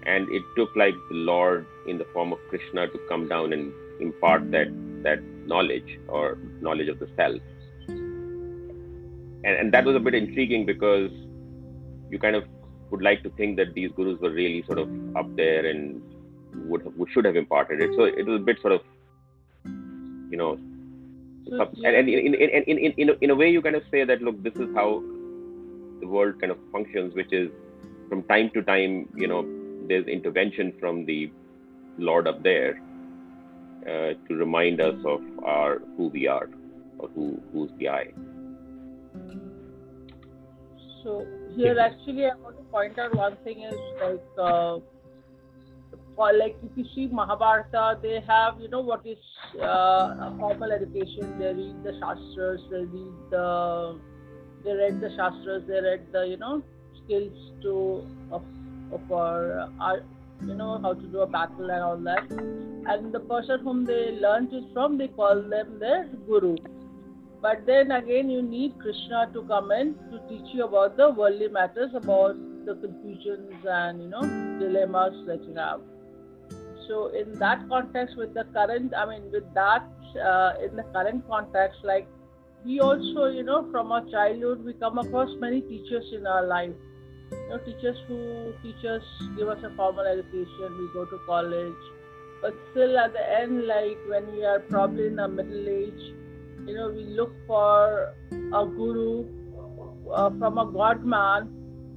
And 0.04 0.28
it 0.30 0.42
took 0.56 0.74
like 0.74 0.94
the 1.10 1.16
Lord 1.16 1.64
in 1.86 1.98
the 1.98 2.04
form 2.12 2.32
of 2.32 2.40
Krishna 2.48 2.88
to 2.88 2.98
come 3.08 3.28
down 3.28 3.52
and 3.52 3.72
impart 4.00 4.50
that 4.50 4.66
that 5.04 5.20
knowledge 5.46 5.98
or 6.08 6.38
knowledge 6.60 6.88
of 6.88 6.98
the 6.98 7.08
self. 7.16 7.40
And 9.44 9.54
and 9.60 9.72
that 9.74 9.84
was 9.84 9.96
a 9.96 10.00
bit 10.00 10.14
intriguing 10.14 10.64
because 10.66 11.10
you 12.10 12.18
kind 12.18 12.36
of 12.36 12.44
would 12.90 13.02
like 13.02 13.22
to 13.22 13.30
think 13.30 13.56
that 13.56 13.74
these 13.74 13.90
gurus 13.96 14.20
were 14.20 14.30
really 14.30 14.62
sort 14.66 14.78
of 14.78 14.88
up 15.16 15.34
there 15.36 15.66
and 15.66 16.02
would, 16.68 16.84
would 16.96 17.10
should 17.10 17.24
have 17.24 17.36
imparted 17.36 17.80
it. 17.80 17.90
So 17.96 18.04
it 18.04 18.26
was 18.26 18.40
a 18.40 18.44
bit 18.44 18.60
sort 18.60 18.74
of, 18.74 18.82
you 20.30 20.36
know, 20.36 20.58
So 21.48 21.56
some- 21.58 21.70
you- 21.74 21.86
and, 21.86 21.96
and 21.96 22.08
in, 22.08 22.34
in, 22.34 22.34
in, 22.34 22.78
in, 22.78 22.94
in, 22.98 23.16
in 23.20 23.30
a 23.30 23.34
way 23.34 23.50
you 23.50 23.62
kind 23.62 23.76
of 23.76 23.82
say 23.90 24.04
that 24.04 24.22
look, 24.22 24.42
this 24.42 24.54
is 24.56 24.68
how 24.74 25.02
the 26.00 26.06
world 26.06 26.38
kind 26.40 26.52
of 26.52 26.58
functions, 26.70 27.14
which 27.14 27.32
is 27.32 27.50
from 28.08 28.22
time 28.24 28.50
to 28.54 28.62
time, 28.62 29.08
you 29.16 29.26
know, 29.26 29.42
there's 29.88 30.06
intervention 30.06 30.72
from 30.78 31.04
the 31.06 31.30
Lord 31.98 32.28
up 32.28 32.42
there 32.42 32.80
uh, 33.82 34.14
to 34.28 34.34
remind 34.34 34.80
us 34.80 34.94
of 35.04 35.20
our 35.44 35.80
who 35.96 36.08
we 36.08 36.26
are 36.28 36.48
or 36.98 37.08
who 37.14 37.40
who's 37.52 37.70
the 37.78 37.88
I. 37.88 38.12
So 41.02 41.26
here 41.56 41.78
actually 41.78 42.26
I 42.26 42.34
want 42.36 42.56
to 42.56 42.64
point 42.70 42.98
out 42.98 43.14
one 43.14 43.36
thing 43.44 43.62
is 43.62 43.74
like 44.00 44.22
uh, 44.38 44.78
for 46.14 46.32
like 46.32 46.56
if 46.62 46.76
you 46.76 46.84
see 46.94 47.06
Mahabharata, 47.08 47.98
they 48.02 48.20
have 48.26 48.60
you 48.60 48.68
know 48.68 48.80
what 48.80 49.04
is 49.06 49.18
uh, 49.60 50.30
formal 50.38 50.70
education. 50.70 51.38
They 51.38 51.52
read 51.52 51.82
the 51.82 51.98
shastras, 51.98 52.60
they 52.70 52.84
read 52.84 53.14
the 53.30 53.98
they 54.64 54.72
read 54.72 55.00
the 55.00 55.10
shastras, 55.16 55.64
they 55.66 55.80
read 55.80 56.12
the 56.12 56.26
you 56.28 56.36
know 56.36 56.62
skills 57.04 57.32
to 57.62 58.06
of 58.30 58.42
of 58.92 59.10
our 59.10 59.68
art, 59.80 60.04
you 60.46 60.54
know 60.54 60.78
how 60.82 60.94
to 60.94 61.06
do 61.06 61.20
a 61.20 61.26
battle 61.26 61.70
and 61.70 61.82
all 61.82 61.96
that. 61.98 62.30
And 62.86 63.12
the 63.12 63.20
person 63.20 63.60
whom 63.60 63.84
they 63.84 64.12
learned 64.12 64.52
it 64.52 64.64
from, 64.72 64.98
they 64.98 65.08
call 65.08 65.42
them 65.42 65.78
their 65.78 66.06
guru. 66.26 66.56
But 67.40 67.66
then 67.66 67.90
again, 67.90 68.30
you 68.30 68.42
need 68.42 68.78
Krishna 68.78 69.30
to 69.32 69.42
come 69.44 69.72
in 69.72 69.94
to 70.10 70.20
teach 70.28 70.54
you 70.54 70.64
about 70.64 70.96
the 70.96 71.10
worldly 71.10 71.48
matters, 71.48 71.90
about 71.94 72.36
the 72.64 72.74
confusions 72.76 73.52
and 73.64 74.02
you 74.02 74.08
know 74.08 74.22
dilemmas 74.60 75.26
that 75.26 75.42
you 75.44 75.54
have. 75.56 75.80
So 76.88 77.08
in 77.08 77.38
that 77.38 77.68
context, 77.68 78.16
with 78.16 78.34
the 78.34 78.44
current, 78.44 78.92
I 78.96 79.06
mean, 79.06 79.30
with 79.32 79.52
that 79.54 79.84
uh, 80.24 80.52
in 80.64 80.76
the 80.76 80.84
current 80.92 81.26
context, 81.28 81.78
like 81.84 82.06
we 82.64 82.80
also, 82.80 83.26
you 83.26 83.42
know, 83.42 83.68
from 83.70 83.90
our 83.90 84.04
childhood, 84.10 84.64
we 84.64 84.74
come 84.74 84.98
across 84.98 85.30
many 85.40 85.62
teachers 85.62 86.04
in 86.12 86.26
our 86.26 86.46
life. 86.46 86.70
You 87.32 87.48
know, 87.48 87.58
teachers 87.58 87.96
who 88.06 88.52
teach 88.62 88.84
us, 88.84 89.02
give 89.36 89.48
us 89.48 89.62
a 89.64 89.74
formal 89.74 90.06
education. 90.06 90.76
We 90.78 90.88
go 90.92 91.04
to 91.06 91.18
college, 91.26 91.82
but 92.42 92.54
still 92.70 92.98
at 92.98 93.12
the 93.12 93.40
end, 93.40 93.66
like 93.66 93.98
when 94.06 94.30
we 94.32 94.44
are 94.44 94.60
probably 94.60 95.06
in 95.06 95.16
the 95.16 95.28
middle 95.28 95.68
age, 95.68 96.02
you 96.66 96.74
know, 96.74 96.90
we 96.90 97.04
look 97.04 97.32
for 97.46 98.14
a 98.32 98.66
guru 98.66 99.24
uh, 100.12 100.30
from 100.38 100.58
a 100.58 100.66
god 100.70 101.04
man 101.04 101.48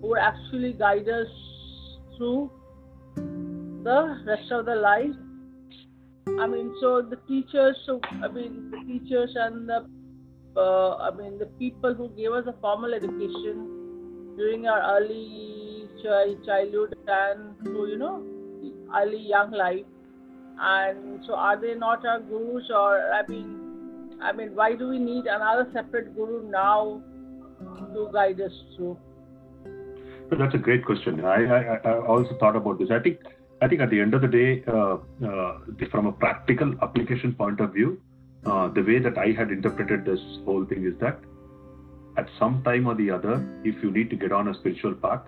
who 0.02 0.16
actually 0.16 0.74
guide 0.74 1.10
us 1.10 1.28
through 2.18 2.50
the 3.16 4.18
rest 4.26 4.52
of 4.52 4.66
the 4.66 4.76
life. 4.76 5.16
I 6.40 6.48
mean, 6.48 6.74
so 6.80 7.02
the 7.02 7.18
teachers, 7.28 7.78
so 7.86 8.00
I 8.24 8.28
mean, 8.28 8.72
the 8.72 8.80
teachers 8.88 9.32
and 9.36 9.70
the, 9.70 9.86
uh, 10.58 10.96
I 10.98 11.12
mean, 11.16 11.38
the 11.38 11.46
people 11.60 11.94
who 11.94 12.10
gave 12.10 12.32
us 12.32 12.46
a 12.48 12.56
formal 12.62 12.94
education 12.94 13.75
during 14.38 14.68
our 14.68 14.98
early 14.98 15.88
chi- 16.02 16.36
childhood 16.46 16.96
and 17.08 17.58
through, 17.64 17.90
you 17.92 17.98
know, 17.98 18.24
early 18.96 19.20
young 19.20 19.52
life. 19.52 19.86
And 20.60 21.24
so, 21.28 21.36
are 21.36 21.60
they 21.60 21.74
not 21.74 22.06
our 22.06 22.22
gurus, 22.22 22.70
or 22.74 23.12
I 23.12 23.28
mean, 23.28 24.18
I 24.22 24.32
mean, 24.32 24.56
why 24.56 24.76
do 24.76 24.88
we 24.88 25.00
need 25.00 25.26
another 25.26 25.70
separate 25.74 26.16
guru 26.16 26.50
now 26.50 27.02
to 27.94 28.10
guide 28.14 28.40
us 28.40 28.54
through? 28.76 28.98
So 30.30 30.36
that's 30.38 30.56
a 30.56 30.58
great 30.58 30.86
question. 30.86 31.24
I, 31.24 31.44
I, 31.44 31.76
I 31.84 32.00
also 32.00 32.38
thought 32.40 32.56
about 32.56 32.80
this. 32.80 32.90
I 32.90 33.00
think 33.00 33.20
I 33.62 33.68
think 33.68 33.82
at 33.82 33.90
the 33.90 34.00
end 34.00 34.14
of 34.14 34.22
the 34.22 34.28
day, 34.28 34.64
uh, 34.68 34.98
uh, 35.26 35.60
from 35.92 36.08
a 36.08 36.12
practical 36.12 36.74
application 36.82 37.34
point 37.34 37.60
of 37.60 37.74
view, 37.74 38.02
uh, 38.46 38.68
the 38.70 38.82
way 38.82 39.00
that 39.00 39.18
I 39.18 39.32
had 39.32 39.52
interpreted 39.52 40.06
this 40.06 40.20
whole 40.46 40.66
thing 40.66 40.86
is 40.86 40.94
that 41.00 41.20
at 42.18 42.30
some 42.40 42.64
time 42.64 42.88
or 42.88 42.96
the 42.96 43.12
other, 43.12 43.46
if 43.64 43.82
you 43.84 43.92
need 43.92 44.10
to 44.10 44.16
get 44.16 44.32
on 44.32 44.48
a 44.48 44.54
spiritual 44.54 44.94
path 44.94 45.22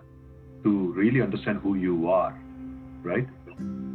to 0.63 0.93
really 0.93 1.21
understand 1.21 1.59
who 1.59 1.75
you 1.75 2.09
are, 2.09 2.37
right, 3.03 3.27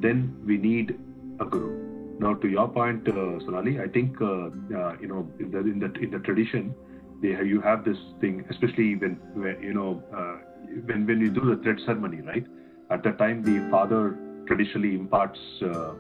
then 0.01 0.37
we 0.47 0.59
need 0.59 0.99
a 1.41 1.45
guru. 1.45 2.19
Now, 2.19 2.35
to 2.35 2.49
your 2.49 2.69
point, 2.69 3.09
uh, 3.09 3.41
Sonali, 3.41 3.81
I 3.81 3.89
think 3.89 4.21
uh, 4.21 4.27
uh, 4.27 4.97
you 5.01 5.09
know 5.09 5.29
in 5.41 5.51
the, 5.51 5.59
in 5.59 5.79
the 5.81 5.93
in 6.01 6.11
the 6.11 6.19
tradition, 6.21 6.75
they 7.21 7.31
have, 7.31 7.47
you 7.47 7.61
have 7.61 7.85
this 7.85 7.97
thing, 8.21 8.45
especially 8.51 8.95
when, 8.97 9.15
when 9.35 9.63
you 9.63 9.75
know 9.75 10.03
uh, 10.15 10.37
when 10.85 11.07
when 11.07 11.21
you 11.21 11.31
do 11.31 11.41
the 11.41 11.61
thread 11.63 11.81
ceremony, 11.85 12.21
right? 12.21 12.47
At 12.91 13.03
that 13.05 13.19
time, 13.19 13.43
the 13.43 13.69
father 13.71 14.19
traditionally 14.47 14.95
imparts 14.95 15.41
uh, 15.63 15.95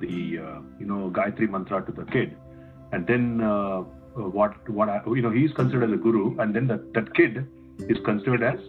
the 0.00 0.38
uh, 0.38 0.60
you 0.78 0.86
know 0.86 1.10
Gayatri 1.10 1.50
mantra 1.50 1.84
to 1.84 1.92
the 1.92 2.04
kid, 2.04 2.36
and 2.92 3.06
then 3.06 3.40
Uh, 4.16 4.28
what 4.38 4.68
what 4.68 4.88
I- 4.88 5.02
you 5.06 5.22
know 5.22 5.30
he 5.30 5.44
is 5.44 5.52
considered 5.52 5.84
as 5.88 5.92
a 5.92 6.02
guru, 6.06 6.24
and 6.38 6.54
then 6.54 6.66
that 6.68 6.92
that 6.94 7.14
kid 7.14 7.44
is 7.94 7.98
considered 8.04 8.42
as 8.42 8.60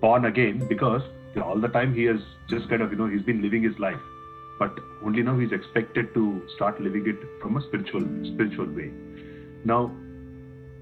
born 0.00 0.26
again 0.26 0.66
because 0.68 1.02
you 1.34 1.40
know, 1.40 1.46
all 1.46 1.60
the 1.66 1.68
time 1.68 1.94
he 1.94 2.04
has 2.04 2.20
just 2.48 2.68
kind 2.68 2.82
of 2.82 2.92
you 2.92 2.98
know 2.98 3.06
he's 3.06 3.22
been 3.22 3.40
living 3.42 3.62
his 3.62 3.78
life, 3.78 4.00
but 4.58 4.78
only 5.04 5.22
now 5.22 5.38
he's 5.38 5.52
expected 5.52 6.12
to 6.14 6.26
start 6.56 6.80
living 6.80 7.06
it 7.14 7.24
from 7.40 7.56
a 7.56 7.62
spiritual 7.68 8.04
spiritual 8.34 8.66
way. 8.80 8.90
Now 9.64 9.80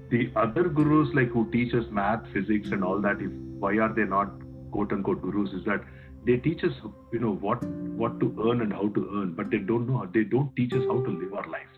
the 0.09 0.29
other 0.35 0.67
gurus 0.69 1.13
like 1.13 1.29
who 1.29 1.49
teach 1.51 1.73
us 1.73 1.85
math 1.91 2.27
physics 2.33 2.69
and 2.71 2.83
all 2.83 3.01
that 3.01 3.21
if 3.21 3.31
why 3.59 3.77
are 3.85 3.93
they 3.93 4.05
not 4.05 4.31
quote 4.71 4.93
unquote 4.93 5.21
gurus 5.21 5.53
is 5.53 5.65
that 5.65 5.81
they 6.25 6.37
teach 6.37 6.63
us 6.63 6.73
you 7.13 7.19
know 7.19 7.33
what 7.47 7.63
what 8.03 8.19
to 8.21 8.29
earn 8.49 8.61
and 8.61 8.73
how 8.73 8.87
to 8.99 9.03
earn 9.17 9.33
but 9.39 9.49
they 9.49 9.59
don't 9.71 9.89
know 9.89 10.05
they 10.13 10.23
don't 10.35 10.55
teach 10.55 10.73
us 10.79 10.85
how 10.91 10.97
to 11.07 11.11
live 11.23 11.33
our 11.33 11.49
life 11.55 11.76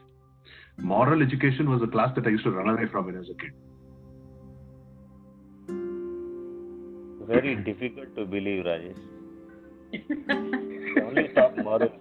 moral 0.82 1.22
education 1.22 1.70
was 1.70 1.82
a 1.82 1.88
class 1.88 2.14
that 2.16 2.26
i 2.26 2.30
used 2.30 2.44
to 2.44 2.52
run 2.52 2.70
away 2.70 2.88
from 2.92 3.06
when 3.06 3.16
i 3.16 3.20
was 3.20 3.30
a 3.30 3.42
kid 3.42 3.52
Very 7.30 7.56
difficult 7.58 8.16
to 8.16 8.26
believe, 8.26 8.66
Rajesh. 8.66 8.98
Only 11.06 11.28
talk 11.36 11.56
moral. 11.58 11.92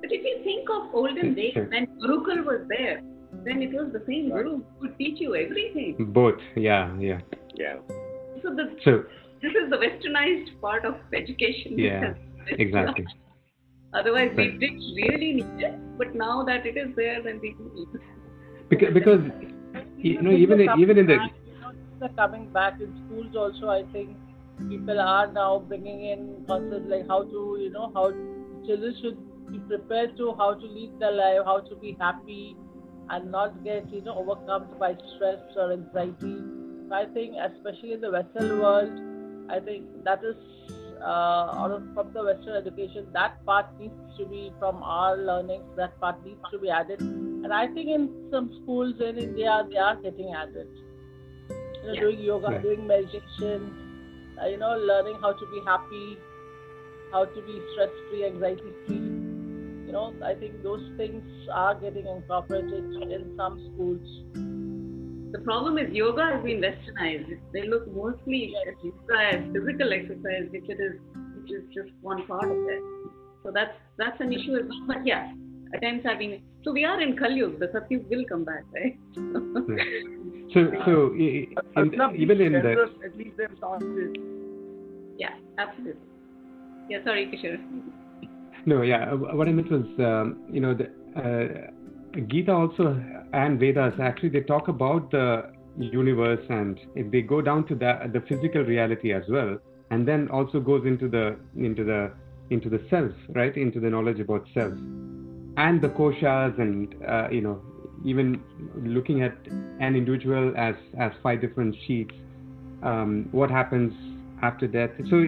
But 0.00 0.10
if 0.10 0.24
you 0.24 0.40
think 0.42 0.68
of 0.70 0.92
olden 0.92 1.34
days 1.34 1.54
when 1.70 1.86
Gurukul 2.02 2.44
was 2.44 2.66
there, 2.68 3.00
then 3.44 3.62
it 3.62 3.72
was 3.72 3.92
the 3.92 4.02
same 4.08 4.30
Guru 4.30 4.56
who 4.56 4.64
would 4.80 4.98
teach 4.98 5.20
you 5.20 5.36
everything. 5.36 6.12
Both, 6.12 6.40
yeah, 6.56 6.96
yeah. 6.98 7.20
Yeah. 7.54 7.76
So 8.42 8.54
the, 8.54 8.76
So, 8.84 9.04
this 9.40 9.52
is 9.52 9.70
the 9.70 9.76
westernized 9.76 10.60
part 10.60 10.84
of 10.84 10.96
education. 11.12 11.78
yeah, 11.78 12.14
exactly. 12.48 13.06
Otherwise, 13.94 14.30
we 14.36 14.44
Right. 14.44 14.58
didn't 14.60 14.94
really 15.00 15.32
need 15.34 15.64
it, 15.68 15.74
but 15.98 16.14
now 16.14 16.42
that 16.44 16.66
it 16.66 16.76
is 16.76 16.94
there, 16.96 17.22
then 17.22 17.40
we 17.40 17.52
do 17.58 17.70
need 17.74 17.88
it. 17.94 18.00
Because, 18.68 18.94
because 18.94 19.20
you 19.98 20.20
know, 20.20 20.32
even 20.32 20.60
in, 20.60 20.70
even 20.78 20.98
in 20.98 21.06
the 21.06 21.16
Back, 21.16 21.32
you 21.46 21.60
know, 21.60 21.72
things 22.00 22.16
coming 22.16 22.48
back 22.56 22.80
in 22.80 22.92
schools 23.04 23.36
also. 23.36 23.68
I 23.68 23.84
think 23.92 24.16
people 24.68 25.00
are 25.00 25.30
now 25.32 25.60
bringing 25.68 26.04
in 26.06 26.44
concepts 26.48 26.88
like 26.88 27.06
how 27.08 27.22
to, 27.22 27.44
you 27.60 27.70
know, 27.70 27.90
how 27.94 28.10
children 28.66 28.94
should 29.00 29.18
be 29.52 29.58
prepared 29.58 30.16
to 30.16 30.34
how 30.38 30.54
to 30.54 30.66
lead 30.66 30.98
their 30.98 31.12
life, 31.12 31.42
how 31.44 31.60
to 31.60 31.76
be 31.76 31.96
happy, 32.00 32.56
and 33.10 33.30
not 33.30 33.62
get 33.64 33.90
you 33.92 34.02
know 34.02 34.16
overcome 34.18 34.66
by 34.78 34.94
stress 35.14 35.40
or 35.56 35.72
anxiety. 35.72 36.36
I 36.92 37.04
think, 37.06 37.34
especially 37.48 37.92
in 37.92 38.00
the 38.00 38.10
Western 38.10 38.58
world, 38.60 38.90
I 39.50 39.60
think 39.60 40.04
that 40.04 40.24
is 40.24 40.36
out 41.06 41.70
of 41.70 41.82
from 41.94 42.12
the 42.12 42.24
Western 42.24 42.56
education, 42.56 43.06
that 43.12 43.44
part 43.46 43.66
needs 43.78 43.94
to 44.18 44.26
be 44.26 44.52
from 44.58 44.82
our 44.82 45.16
learnings. 45.16 45.64
That 45.76 45.98
part 46.00 46.24
needs 46.24 46.40
to 46.52 46.58
be 46.58 46.70
added, 46.70 47.00
and 47.00 47.52
I 47.52 47.66
think 47.68 47.90
in 47.90 48.08
some 48.30 48.50
schools 48.62 49.00
in 49.00 49.18
India 49.18 49.66
they 49.70 49.76
are 49.76 49.96
getting 49.96 50.32
added. 50.34 50.68
You 51.48 51.88
know, 51.88 51.92
Yeah. 51.92 52.00
doing 52.00 52.20
yoga, 52.20 52.48
Right. 52.48 52.62
doing 52.62 52.86
meditation, 52.86 53.66
uh, 54.42 54.46
you 54.46 54.56
know, 54.56 54.76
learning 54.92 55.16
how 55.26 55.32
to 55.32 55.46
be 55.54 55.60
happy, 55.66 56.18
how 57.12 57.24
to 57.24 57.42
be 57.42 57.60
stress-free, 57.72 58.24
anxiety-free. 58.24 59.02
You 59.86 59.92
know, 59.92 60.06
I 60.22 60.34
think 60.34 60.62
those 60.62 60.86
things 60.96 61.48
are 61.52 61.74
getting 61.74 62.06
incorporated 62.06 62.92
in 63.18 63.36
some 63.36 63.60
schools. 63.68 64.16
The 65.34 65.40
problem 65.40 65.78
is 65.78 65.92
yoga 65.92 66.24
has 66.32 66.44
been 66.44 66.60
westernized. 66.64 67.38
They 67.52 67.62
look 67.66 67.86
mostly 67.92 68.54
at 68.68 68.74
yoga 68.84 69.16
as 69.32 69.40
physical 69.52 69.92
exercise, 69.92 70.44
which 70.54 70.68
it 70.74 70.78
is, 70.88 70.94
which 71.36 71.50
is 71.56 71.64
just 71.74 71.90
one 72.02 72.24
part 72.28 72.44
of 72.44 72.56
it. 72.74 72.82
So 73.42 73.50
that's 73.52 73.74
that's 73.98 74.20
an 74.20 74.32
issue 74.32 74.54
as 74.60 74.66
well. 74.68 74.84
But 74.92 75.04
yeah, 75.04 75.32
attempts 75.74 76.06
have 76.06 76.20
been. 76.20 76.40
So 76.64 76.72
we 76.72 76.84
are 76.84 77.00
in 77.06 77.16
Kali 77.16 77.34
Yuga. 77.42 77.58
The 77.58 77.66
Satyug 77.74 78.08
will 78.08 78.24
come 78.28 78.44
back, 78.44 78.62
right? 78.78 78.96
So, 80.54 80.60
so 80.86 80.94
i- 81.18 81.34
i- 81.34 81.80
in, 81.82 82.00
Arnab, 82.00 82.14
even 82.16 82.40
in 82.40 82.52
the 82.52 82.60
generous, 82.60 82.90
at 83.04 83.16
least 83.16 83.36
they've 83.38 83.56
started. 83.58 84.16
yeah, 85.18 85.34
absolutely. 85.58 86.08
Yeah, 86.90 87.02
sorry, 87.04 87.26
Kishore. 87.32 87.58
No, 88.66 88.82
yeah. 88.82 89.12
uh, 89.12 89.16
What 89.38 89.48
I 89.48 89.52
meant 89.52 89.70
was, 89.70 89.86
um, 89.98 90.44
you 90.50 90.60
know, 90.60 90.74
the 90.74 90.86
uh, 91.22 92.20
Gita 92.28 92.52
also 92.52 92.84
and 93.34 93.58
Vedas 93.58 93.94
actually 94.00 94.28
they 94.30 94.40
talk 94.40 94.68
about 94.68 95.10
the 95.10 95.50
universe 95.76 96.44
and 96.48 96.80
if 96.94 97.10
they 97.10 97.20
go 97.20 97.40
down 97.42 97.66
to 97.66 97.74
the 97.74 98.10
the 98.12 98.20
physical 98.28 98.62
reality 98.62 99.12
as 99.12 99.24
well, 99.28 99.58
and 99.90 100.06
then 100.08 100.28
also 100.28 100.60
goes 100.60 100.86
into 100.86 101.08
the 101.08 101.36
into 101.56 101.84
the 101.84 102.12
into 102.50 102.68
the 102.68 102.80
self, 102.90 103.12
right? 103.30 103.56
Into 103.56 103.80
the 103.80 103.90
knowledge 103.90 104.20
about 104.20 104.46
self 104.54 104.74
and 105.56 105.80
the 105.80 105.88
koshas 105.88 106.58
and 106.60 106.94
uh, 107.08 107.28
you 107.30 107.40
know 107.40 107.60
even 108.04 108.42
looking 108.76 109.22
at 109.22 109.36
an 109.80 109.96
individual 109.96 110.52
as 110.56 110.74
as 110.98 111.12
five 111.22 111.40
different 111.40 111.74
sheaths. 111.86 112.14
Um, 112.82 113.28
what 113.32 113.50
happens 113.50 113.94
after 114.42 114.66
death? 114.66 114.90
So 115.08 115.24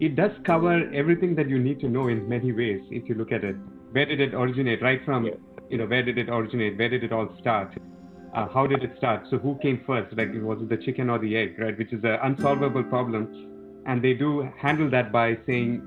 it 0.00 0.16
does 0.16 0.30
cover 0.44 0.90
everything 0.94 1.34
that 1.34 1.50
you 1.50 1.58
need 1.58 1.80
to 1.80 1.88
know 1.88 2.08
in 2.08 2.26
many 2.28 2.52
ways 2.52 2.80
if 2.90 3.08
you 3.08 3.14
look 3.14 3.30
at 3.30 3.44
it 3.44 3.56
where 3.92 4.06
did 4.06 4.20
it 4.20 4.34
originate 4.34 4.80
right 4.82 5.04
from 5.04 5.26
you 5.70 5.78
know 5.78 5.86
where 5.86 6.02
did 6.02 6.18
it 6.18 6.28
originate? 6.28 6.78
Where 6.78 6.88
did 6.88 7.04
it 7.04 7.12
all 7.12 7.28
start? 7.40 7.72
Uh, 8.34 8.48
how 8.48 8.66
did 8.66 8.82
it 8.82 8.96
start? 8.96 9.26
So 9.30 9.38
who 9.38 9.58
came 9.62 9.82
first? 9.86 10.16
Like 10.16 10.30
was 10.34 10.60
it 10.62 10.68
the 10.68 10.76
chicken 10.76 11.10
or 11.10 11.18
the 11.18 11.36
egg 11.36 11.58
right? 11.58 11.76
Which 11.76 11.92
is 11.92 12.02
an 12.04 12.18
unsolvable 12.22 12.84
problem. 12.84 13.82
And 13.86 14.02
they 14.02 14.14
do 14.14 14.48
handle 14.58 14.90
that 14.90 15.10
by 15.10 15.38
saying 15.46 15.78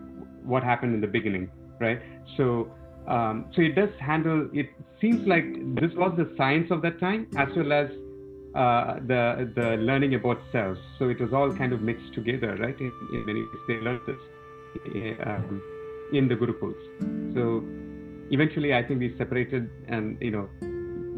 what 0.44 0.64
happened 0.64 0.94
in 0.96 1.02
the 1.02 1.08
beginning 1.08 1.50
right? 1.80 2.02
So 2.38 2.72
um, 3.08 3.46
so 3.54 3.62
it 3.62 3.76
does 3.76 3.90
handle 4.00 4.50
it 4.54 4.70
seems 5.02 5.28
like 5.28 5.46
this 5.76 5.94
was 5.94 6.14
the 6.18 6.34
science 6.38 6.72
of 6.72 6.82
that 6.84 7.00
time 7.00 7.28
as 7.36 7.50
well 7.56 7.74
as 7.74 7.90
uh, 8.56 8.96
the 9.08 9.52
the 9.56 9.70
learning 9.78 10.16
about 10.16 10.40
self. 10.52 10.78
So 11.00 11.10
it 11.10 11.20
was 11.20 11.34
all 11.34 11.52
kind 11.54 11.74
of 11.74 11.82
mixed 11.82 12.14
together, 12.14 12.56
right? 12.56 12.80
In, 12.80 12.92
in 13.14 13.26
many 13.26 13.42
ways, 13.42 13.64
they 13.68 13.80
learned 13.88 14.02
this 14.06 14.22
uh, 14.96 15.30
um, 15.30 15.62
in 16.14 16.28
the 16.28 16.36
gurukuls. 16.36 16.78
So 17.34 17.64
eventually, 18.34 18.74
I 18.74 18.84
think 18.84 19.00
we 19.00 19.16
separated, 19.18 19.70
and 19.88 20.18
you 20.20 20.32
know, 20.32 20.50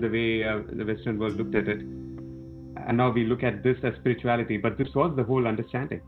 the 0.04 0.10
way 0.16 0.44
uh, 0.44 0.60
the 0.72 0.86
Western 0.86 1.18
world 1.18 1.38
looked 1.38 1.56
at 1.56 1.68
it, 1.68 1.80
and 1.80 2.98
now 2.98 3.10
we 3.10 3.26
look 3.26 3.44
at 3.44 3.64
this 3.64 3.78
as 3.84 3.94
spirituality. 4.00 4.58
But 4.58 4.78
this 4.78 4.90
was 4.94 5.16
the 5.16 5.24
whole 5.24 5.48
understanding. 5.48 6.02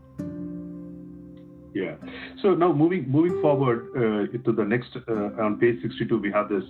Yeah. 1.74 1.94
So 2.42 2.54
now 2.54 2.72
moving 2.72 3.08
moving 3.08 3.40
forward 3.40 3.88
uh, 3.96 4.38
to 4.44 4.52
the 4.52 4.64
next 4.64 4.96
uh, 4.96 5.44
on 5.44 5.58
page 5.58 5.80
62, 5.82 6.18
we 6.18 6.30
have 6.32 6.48
this 6.48 6.64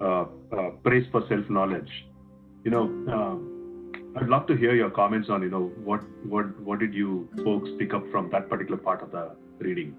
uh, 0.00 0.24
uh, 0.56 0.70
praise 0.82 1.06
for 1.12 1.22
self 1.28 1.48
knowledge. 1.48 1.90
You 2.64 2.72
know, 2.72 2.84
I'd 4.16 4.28
love 4.28 4.46
to 4.48 4.56
hear 4.56 4.74
your 4.74 4.90
comments 4.90 5.28
on 5.30 5.42
you 5.42 5.50
know 5.50 5.70
what 5.84 6.02
what 6.34 6.58
what 6.60 6.78
did 6.80 6.94
you 6.94 7.28
folks 7.44 7.70
pick 7.78 7.94
up 7.94 8.10
from 8.10 8.30
that 8.30 8.48
particular 8.48 8.78
part 8.78 9.02
of 9.02 9.12
the 9.12 9.24
reading. 9.60 9.96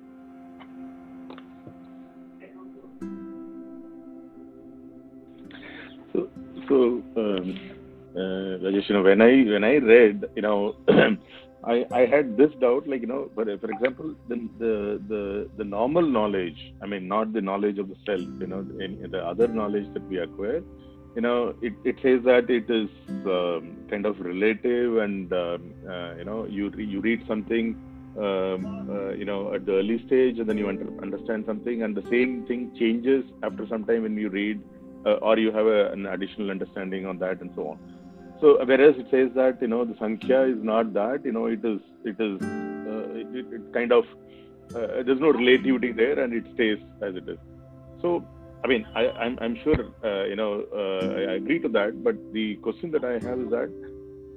So, 6.13 6.29
so 6.67 6.75
um, 7.17 7.59
uh, 8.15 8.57
Rajesh, 8.63 8.89
you 8.89 8.95
know, 8.95 9.03
when 9.03 9.21
I 9.21 9.43
when 9.53 9.63
I 9.63 9.75
read, 9.77 10.25
you 10.35 10.41
know, 10.41 10.75
I 11.63 11.85
I 11.91 12.05
had 12.05 12.37
this 12.37 12.51
doubt, 12.59 12.87
like 12.87 13.01
you 13.01 13.07
know, 13.07 13.29
for 13.35 13.45
for 13.57 13.71
example, 13.71 14.15
the 14.27 14.35
the 14.57 15.01
the 15.07 15.49
the 15.57 15.63
normal 15.63 16.01
knowledge, 16.01 16.73
I 16.81 16.85
mean, 16.85 17.07
not 17.07 17.33
the 17.33 17.41
knowledge 17.41 17.77
of 17.79 17.89
the 17.89 17.95
self, 18.05 18.27
you 18.39 18.47
know, 18.47 18.65
in 18.79 19.11
the 19.11 19.25
other 19.25 19.47
knowledge 19.47 19.93
that 19.93 20.07
we 20.07 20.17
acquire, 20.19 20.63
you 21.15 21.21
know, 21.21 21.55
it, 21.61 21.73
it 21.83 21.97
says 22.01 22.23
that 22.23 22.49
it 22.49 22.69
is 22.69 22.89
um, 23.25 23.77
kind 23.89 24.05
of 24.05 24.19
relative, 24.19 24.97
and 24.97 25.31
um, 25.33 25.73
uh, 25.87 26.15
you 26.15 26.25
know, 26.25 26.45
you 26.45 26.71
you 26.77 27.01
read 27.01 27.25
something. 27.27 27.77
Um, 28.17 28.89
uh, 28.89 29.11
you 29.11 29.23
know, 29.23 29.53
at 29.53 29.65
the 29.65 29.73
early 29.73 30.03
stage, 30.05 30.39
and 30.39 30.49
then 30.49 30.57
you 30.57 30.67
under, 30.67 30.87
understand 31.01 31.45
something, 31.45 31.83
and 31.83 31.95
the 31.95 32.01
same 32.09 32.45
thing 32.47 32.75
changes 32.77 33.23
after 33.43 33.65
some 33.67 33.85
time 33.85 34.01
when 34.01 34.17
you 34.17 34.29
read 34.29 34.59
uh, 35.05 35.25
or 35.27 35.37
you 35.37 35.51
have 35.51 35.65
a, 35.65 35.91
an 35.91 36.05
additional 36.05 36.51
understanding 36.51 37.05
on 37.05 37.17
that 37.19 37.41
and 37.41 37.51
so 37.55 37.69
on. 37.69 37.79
So 38.41 38.63
whereas 38.65 38.95
it 38.97 39.07
says 39.11 39.29
that 39.35 39.61
you 39.61 39.67
know 39.67 39.83
the 39.85 39.95
sankhya 39.99 40.43
is 40.43 40.63
not 40.63 40.93
that 40.93 41.25
you 41.25 41.31
know 41.31 41.45
it 41.47 41.63
is 41.63 41.81
it 42.05 42.19
is 42.19 42.41
uh, 42.41 43.37
it, 43.39 43.53
it 43.53 43.73
kind 43.73 43.91
of 43.91 44.05
uh, 44.75 45.03
there's 45.03 45.19
no 45.19 45.31
relativity 45.31 45.91
there 45.91 46.19
and 46.19 46.33
it 46.33 46.45
stays 46.53 46.79
as 47.01 47.15
it 47.15 47.27
is. 47.27 47.37
So 48.01 48.25
i 48.63 48.67
mean 48.67 48.85
i 48.95 49.09
i'm, 49.23 49.37
I'm 49.41 49.55
sure 49.63 49.79
uh, 50.03 50.23
you 50.25 50.35
know 50.35 50.65
uh, 50.73 51.31
i 51.31 51.35
agree 51.39 51.59
to 51.59 51.69
that 51.69 52.03
but 52.03 52.15
the 52.33 52.55
question 52.57 52.91
that 52.91 53.03
i 53.03 53.13
have 53.13 53.39
is 53.39 53.49
that 53.57 53.69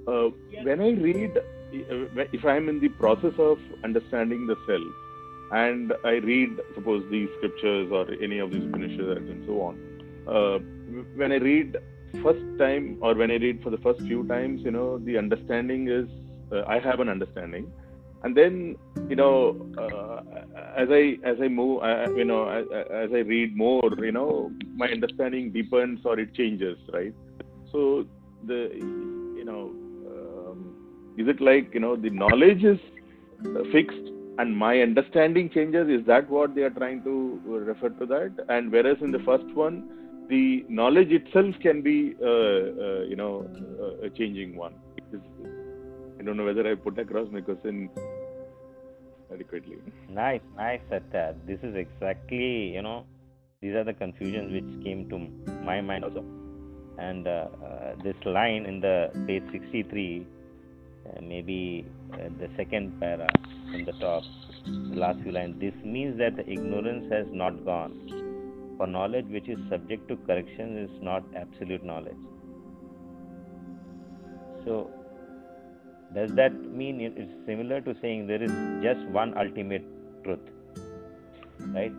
uh, 0.07 0.29
when 0.63 0.81
i 0.81 0.91
read 1.09 1.39
if 1.73 2.45
i'm 2.45 2.69
in 2.69 2.81
the 2.81 2.89
process 2.89 3.35
of 3.39 3.59
understanding 3.83 4.47
the 4.47 4.57
self 4.67 5.53
and 5.53 5.93
i 6.05 6.15
read 6.31 6.61
suppose 6.75 7.05
these 7.11 7.29
scriptures 7.39 7.91
or 7.91 8.05
any 8.23 8.39
of 8.39 8.51
these 8.53 8.65
upanishads 8.65 9.29
and 9.35 9.45
so 9.47 9.61
on 9.63 9.81
uh, 10.29 10.59
when 11.17 11.33
I 11.33 11.37
read 11.37 11.77
first 12.23 12.45
time 12.59 12.99
or 13.01 13.15
when 13.15 13.31
I 13.31 13.37
read 13.37 13.63
for 13.63 13.71
the 13.71 13.79
first 13.79 14.01
few 14.03 14.27
times, 14.27 14.63
you 14.65 14.71
know, 14.71 14.99
the 14.99 15.17
understanding 15.19 15.89
is 15.89 16.09
uh, 16.53 16.65
I 16.67 16.79
have 16.79 17.01
an 17.01 17.09
understanding, 17.09 17.73
and 18.23 18.37
then 18.37 18.77
you 19.09 19.17
know, 19.17 19.57
uh, 19.79 20.23
as 20.77 20.89
I 20.91 21.17
as 21.25 21.39
I 21.41 21.49
move, 21.49 21.83
uh, 21.83 22.13
you 22.15 22.25
know, 22.25 22.49
as, 22.49 22.67
as 22.91 23.11
I 23.13 23.21
read 23.21 23.57
more, 23.57 23.91
you 23.99 24.13
know, 24.13 24.53
my 24.77 24.89
understanding 24.89 25.51
deepens 25.51 26.01
or 26.05 26.19
it 26.19 26.35
changes, 26.35 26.79
right? 26.93 27.15
So 27.73 28.05
the 28.47 28.71
you 28.75 29.45
know, 29.45 29.71
um, 30.11 31.15
is 31.17 31.29
it 31.29 31.41
like 31.41 31.73
you 31.73 31.81
know 31.81 31.97
the 31.97 32.11
knowledge 32.11 32.65
is 32.65 32.79
fixed 33.73 34.13
and 34.39 34.57
my 34.57 34.81
understanding 34.81 35.51
changes? 35.51 35.89
Is 35.89 36.07
that 36.07 36.29
what 36.29 36.55
they 36.55 36.63
are 36.63 36.71
trying 36.71 37.03
to 37.05 37.41
refer 37.47 37.89
to 37.89 38.07
that? 38.07 38.45
And 38.49 38.71
whereas 38.71 38.99
in 39.01 39.11
the 39.11 39.21
first 39.21 39.47
one 39.55 40.02
the 40.35 40.65
knowledge 40.81 41.13
itself 41.21 41.55
can 41.67 41.83
be 41.89 41.97
uh, 42.21 42.63
uh, 42.87 43.01
you 43.11 43.17
know 43.23 43.33
a 44.07 44.11
changing 44.19 44.57
one 44.65 44.75
i 46.19 46.23
don't 46.25 46.37
know 46.41 46.49
whether 46.51 46.67
i 46.71 46.75
put 46.87 46.99
across 47.07 47.29
my 47.37 47.43
question 47.51 47.77
adequately 49.35 49.79
Nice, 50.09 50.43
nice, 50.57 50.81
Satya. 50.91 51.35
This 51.47 51.59
is 51.63 51.75
exactly, 51.75 52.75
you 52.75 52.83
know, 52.83 53.07
these 53.63 53.75
are 53.75 53.85
the 53.85 53.95
confusions 53.95 54.53
which 54.53 54.85
came 54.85 55.09
to 55.09 55.19
my 55.65 55.81
mind 55.81 56.05
also. 56.05 56.23
And 56.99 57.27
uh, 57.27 57.47
uh, 57.65 57.95
this 58.05 58.17
line 58.27 58.67
in 58.67 58.81
the 58.81 59.11
page 59.27 59.43
63, 59.51 60.27
uh, 61.07 61.21
maybe 61.23 61.87
uh, 62.13 62.17
the 62.39 62.49
second 62.59 63.01
para 63.01 63.27
from 63.71 63.85
the 63.87 63.93
top, 63.93 64.23
the 64.67 64.97
last 64.97 65.21
few 65.23 65.33
lines, 65.33 65.59
this 65.61 65.73
means 65.83 66.19
that 66.19 66.37
the 66.37 66.47
ignorance 66.49 67.11
has 67.11 67.27
not 67.33 67.65
gone. 67.65 68.32
For 68.83 68.89
knowledge 68.89 69.27
which 69.27 69.49
is 69.49 69.61
subject 69.71 70.09
to 70.09 70.17
correction 70.27 70.77
is 70.77 70.91
not 71.01 71.23
absolute 71.37 71.85
knowledge. 71.85 72.23
So, 74.65 74.91
does 76.13 76.33
that 76.33 76.53
mean 76.53 77.01
it 77.01 77.17
is 77.17 77.29
similar 77.47 77.81
to 77.81 77.95
saying 78.03 78.27
there 78.27 78.43
is 78.43 78.51
just 78.83 79.07
one 79.11 79.39
ultimate 79.39 79.85
truth? 80.25 80.41
Right? 81.61 81.93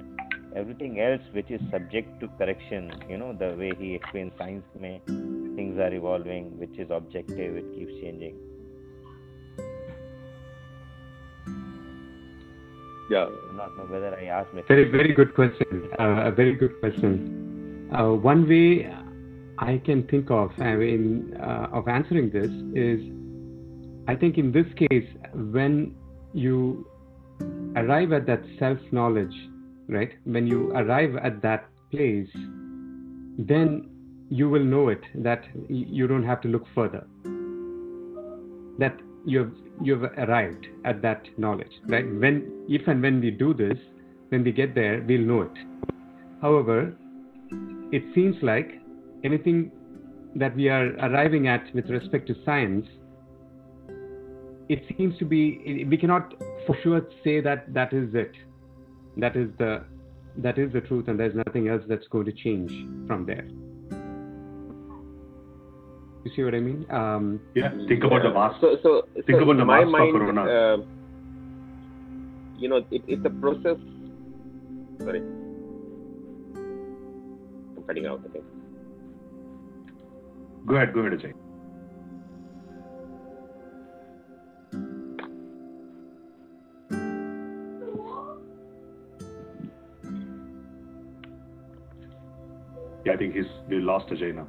Everything 0.58 1.00
else 1.00 1.22
which 1.32 1.50
is 1.52 1.62
subject 1.72 2.20
to 2.20 2.28
correction, 2.38 2.92
you 3.08 3.18
know, 3.18 3.32
the 3.32 3.56
way 3.56 3.72
he 3.80 3.96
explains 3.96 4.34
science 4.38 4.66
may 4.78 5.00
things 5.08 5.80
are 5.80 5.94
evolving, 5.94 6.60
which 6.60 6.78
is 6.78 6.90
objective, 6.92 7.56
it 7.56 7.76
keeps 7.76 7.94
changing. 8.02 8.36
Yeah. 13.10 13.26
do 13.26 13.58
not 13.58 13.78
know 13.78 13.84
whether 13.84 14.16
I 14.16 14.26
asked 14.26 14.54
my 14.54 14.62
Very, 14.68 14.90
very 14.90 15.14
good 15.14 15.36
question. 15.36 15.90
Uh, 16.00 16.26
a 16.26 16.32
very 16.32 16.56
good 16.56 16.80
question. 16.80 17.90
Uh, 17.94 18.10
one 18.10 18.48
way 18.48 18.92
I 19.60 19.78
can 19.86 20.08
think 20.08 20.32
of, 20.32 20.52
I 20.60 20.76
mean, 20.76 21.36
uh, 21.40 21.68
of 21.72 21.88
answering 21.88 22.32
this 22.32 22.50
is, 22.74 23.00
I 24.08 24.16
think 24.16 24.38
in 24.38 24.52
this 24.52 24.66
case, 24.76 25.08
when 25.34 25.96
you 26.34 26.88
arrive 27.76 28.14
at 28.14 28.26
that 28.28 28.42
self-knowledge, 28.58 29.36
right? 29.88 30.12
When 30.24 30.48
you 30.48 30.72
arrive 30.72 31.16
at 31.18 31.42
that 31.42 31.70
place, 31.92 32.30
then 33.38 33.90
you 34.30 34.50
will 34.50 34.64
know 34.64 34.90
it 34.90 35.02
that 35.16 35.44
you 35.70 36.08
don't 36.08 36.24
have 36.24 36.42
to 36.42 36.48
look 36.48 36.66
further. 36.74 37.06
That 38.80 38.98
you've 39.26 39.54
you've 39.82 40.04
arrived 40.04 40.68
at 40.86 41.02
that 41.02 41.28
knowledge, 41.38 41.72
right? 41.88 42.06
Mm-hmm. 42.06 42.22
When 42.22 42.66
if 42.70 42.88
and 42.88 43.02
when 43.02 43.20
we 43.22 43.32
do 43.32 43.54
this, 43.54 43.78
when 44.30 44.44
we 44.44 44.52
get 44.52 44.76
there, 44.76 45.04
we'll 45.08 45.22
know 45.22 45.42
it. 45.42 45.58
However, 46.42 46.96
it 47.92 48.04
seems 48.14 48.36
like 48.42 48.82
anything 49.24 49.72
that 50.36 50.56
we 50.56 50.70
are 50.70 50.88
arriving 50.98 51.48
at 51.48 51.74
with 51.74 51.90
respect 51.90 52.28
to 52.28 52.36
science, 52.44 52.88
it 54.70 54.84
seems 54.98 55.18
to 55.20 55.26
be 55.26 55.86
we 55.90 55.98
cannot 55.98 56.34
for 56.66 56.76
sure 56.82 57.02
say 57.24 57.40
that 57.42 57.74
that 57.74 57.94
is 57.94 58.14
it. 58.14 58.32
That 59.18 59.36
is 59.36 59.50
the 59.58 59.84
that 60.38 60.58
is 60.58 60.74
the 60.74 60.82
truth, 60.82 61.08
and 61.08 61.20
there's 61.20 61.36
nothing 61.36 61.68
else 61.68 61.84
that's 61.88 62.08
going 62.08 62.26
to 62.26 62.32
change 62.32 62.72
from 63.08 63.26
there. 63.26 63.48
You 66.24 66.32
see 66.36 66.44
what 66.44 66.56
I 66.56 66.60
mean? 66.60 66.86
Um, 66.90 67.40
Yeah, 67.54 67.70
think 67.88 68.04
about 68.04 68.24
the 68.24 68.32
mask. 68.34 68.62
So, 68.62 68.78
so 68.82 69.02
Think 69.14 69.40
so 69.40 69.44
about 69.44 69.52
in 69.52 69.58
the 69.58 69.66
my 69.66 69.84
mask 69.84 69.92
for 69.92 70.00
mind, 70.00 70.12
Corona. 70.36 70.44
uh, 70.44 70.78
you 72.58 72.70
know, 72.70 72.78
it, 72.92 73.04
it's 73.08 73.26
a 73.26 73.30
process. 73.30 73.78
Sorry, 75.02 75.20
I'm 77.76 77.84
cutting 77.86 78.06
out. 78.06 78.22
I 78.26 78.30
think. 78.32 78.46
Go 80.66 80.76
ahead, 80.76 80.94
go 80.94 81.02
ahead, 81.02 81.20
Ajay. 81.20 81.34
Yeah, 93.06 93.14
I 93.14 93.18
think 93.18 93.36
he's 93.36 93.46
we 93.70 93.80
lost 93.80 94.08
Ajay 94.10 94.34
now. 94.34 94.48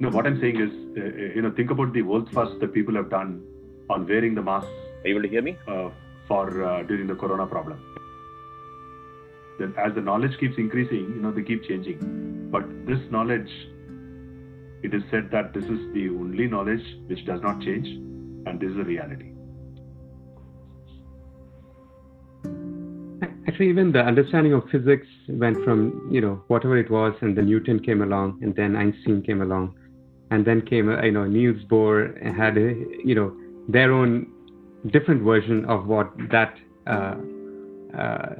No, 0.00 0.10
what 0.10 0.26
I'm 0.26 0.40
saying 0.40 0.60
is, 0.60 0.70
uh, 0.98 1.04
uh, 1.04 1.34
you 1.36 1.42
know, 1.42 1.52
think 1.52 1.70
about 1.70 1.92
the 1.92 2.02
world 2.02 2.28
first 2.32 2.58
that 2.60 2.74
people 2.74 2.94
have 2.94 3.10
done 3.10 3.42
on 3.88 4.06
wearing 4.06 4.34
the 4.34 4.42
mask 4.42 4.66
Are 4.66 5.08
you 5.08 5.14
able 5.14 5.22
to 5.22 5.28
hear 5.28 5.42
me? 5.42 5.56
uh, 5.68 5.90
for 6.26 6.64
uh, 6.64 6.82
during 6.84 7.06
the 7.06 7.14
corona 7.14 7.46
problem. 7.46 7.78
Then, 9.58 9.74
as 9.78 9.94
the 9.94 10.00
knowledge 10.00 10.36
keeps 10.40 10.56
increasing, 10.58 11.12
you 11.14 11.20
know, 11.20 11.30
they 11.30 11.42
keep 11.42 11.62
changing. 11.64 12.48
But 12.50 12.64
this 12.86 12.98
knowledge, 13.10 13.50
it 14.82 14.94
is 14.94 15.02
said 15.10 15.30
that 15.30 15.52
this 15.52 15.64
is 15.64 15.92
the 15.92 16.08
only 16.08 16.48
knowledge 16.48 16.84
which 17.06 17.24
does 17.24 17.40
not 17.42 17.60
change, 17.60 17.86
and 18.46 18.58
this 18.58 18.70
is 18.70 18.78
a 18.78 18.84
reality. 18.84 19.30
Actually, 23.46 23.68
even 23.68 23.92
the 23.92 24.00
understanding 24.00 24.54
of 24.54 24.68
physics 24.70 25.06
went 25.28 25.62
from 25.64 26.08
you 26.10 26.20
know 26.20 26.42
whatever 26.48 26.76
it 26.76 26.90
was, 26.90 27.14
and 27.20 27.36
then 27.36 27.46
Newton 27.46 27.78
came 27.78 28.02
along, 28.02 28.40
and 28.42 28.56
then 28.56 28.74
Einstein 28.74 29.22
came 29.22 29.42
along, 29.42 29.76
and 30.30 30.44
then 30.44 30.62
came 30.62 30.90
you 31.02 31.12
know 31.12 31.24
Niels 31.24 31.62
Bohr 31.64 31.96
had 32.36 32.56
you 32.56 33.14
know 33.14 33.34
their 33.68 33.92
own 33.92 34.26
different 34.90 35.22
version 35.22 35.64
of 35.66 35.86
what 35.86 36.10
that 36.30 36.54
uh, 36.86 37.16
uh, 37.96 38.34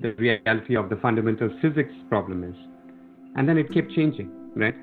the 0.00 0.12
reality 0.18 0.76
of 0.76 0.88
the 0.88 0.96
fundamental 0.96 1.50
physics 1.60 1.92
problem 2.08 2.44
is, 2.44 2.56
and 3.36 3.48
then 3.48 3.58
it 3.58 3.72
kept 3.72 3.90
changing, 3.92 4.30
right? 4.54 4.76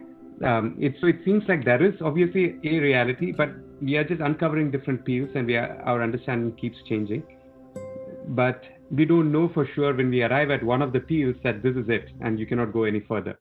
Um, 0.44 0.76
it, 0.80 0.96
so 1.00 1.08
it 1.08 1.20
seems 1.24 1.44
like 1.48 1.64
there 1.64 1.82
is 1.82 1.94
obviously 2.02 2.58
a 2.64 2.80
reality, 2.80 3.32
but 3.32 3.50
we 3.82 3.96
are 3.96 4.04
just 4.04 4.22
uncovering 4.22 4.72
different 4.72 5.06
fields, 5.06 5.32
and 5.36 5.48
we 5.48 5.56
are, 5.56 5.82
our 5.86 6.02
understanding 6.04 6.54
keeps 6.58 6.78
changing. 6.90 7.24
But 8.30 8.64
we 8.92 9.06
don't 9.06 9.32
know 9.32 9.50
for 9.54 9.68
sure 9.76 9.94
when 9.94 10.10
we 10.10 10.24
arrive 10.24 10.52
at 10.52 10.64
one 10.64 10.82
of 10.82 10.94
the 10.94 11.00
fields 11.02 11.40
that 11.44 11.64
this 11.64 11.76
is 11.76 11.88
it 11.90 12.10
and 12.22 12.40
you 12.40 12.46
cannot 12.46 12.74
go 12.74 12.84
any 12.84 13.00
further. 13.00 13.40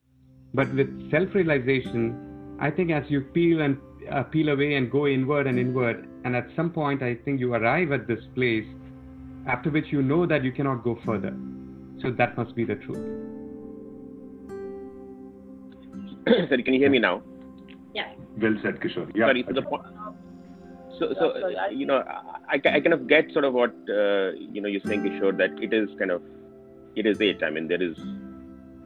But 0.55 0.73
with 0.75 1.11
self-realization, 1.11 2.34
I 2.59 2.71
think 2.71 2.91
as 2.91 3.05
you 3.09 3.21
peel 3.21 3.63
and 3.63 3.79
uh, 4.11 4.23
peel 4.25 4.51
away 4.51 4.75
and 4.75 4.91
go 4.91 5.07
inward 5.07 5.47
and 5.47 5.59
inward, 5.59 6.09
and 6.25 6.37
at 6.37 6.47
some 6.57 6.71
point 6.71 7.03
I 7.03 7.17
think 7.25 7.41
you 7.41 7.55
arrive 7.55 7.93
at 7.93 8.07
this 8.07 8.21
place 8.35 8.67
after 9.47 9.71
which 9.71 9.87
you 9.91 10.03
know 10.03 10.27
that 10.27 10.45
you 10.45 10.53
cannot 10.53 10.85
go 10.85 10.99
further. 11.05 11.37
So 12.01 12.11
that 12.13 12.37
must 12.37 12.55
be 12.55 12.65
the 12.65 12.77
truth. 12.77 12.99
Sorry, 16.49 16.63
can 16.63 16.75
you 16.75 16.81
hear 16.81 16.91
me 16.91 16.99
now? 16.99 17.23
Yeah. 17.95 18.13
Well 18.41 18.57
said, 18.63 18.81
Kishore. 18.81 19.11
Yeah. 19.15 19.27
Sorry, 19.27 19.45
so 19.47 19.53
the 19.55 19.63
point. 19.63 19.85
So, 20.99 21.13
so 21.19 21.49
Yeah, 21.49 21.69
you 21.71 21.87
know, 21.87 22.03
I, 22.49 22.55
I 22.55 22.59
kind 22.59 22.93
of 22.93 23.07
get 23.09 23.33
sort 23.33 23.45
of 23.45 23.53
what 23.53 23.71
uh, 23.89 24.31
you 24.33 24.61
know 24.61 24.69
you're 24.69 24.81
saying, 24.87 25.03
Kishore, 25.03 25.37
that 25.39 25.51
it 25.63 25.73
is 25.73 25.89
kind 25.99 26.11
of, 26.11 26.23
it 26.97 27.07
is 27.07 27.21
it. 27.21 27.43
I 27.43 27.51
mean, 27.51 27.69
there 27.69 27.83
is, 27.83 27.97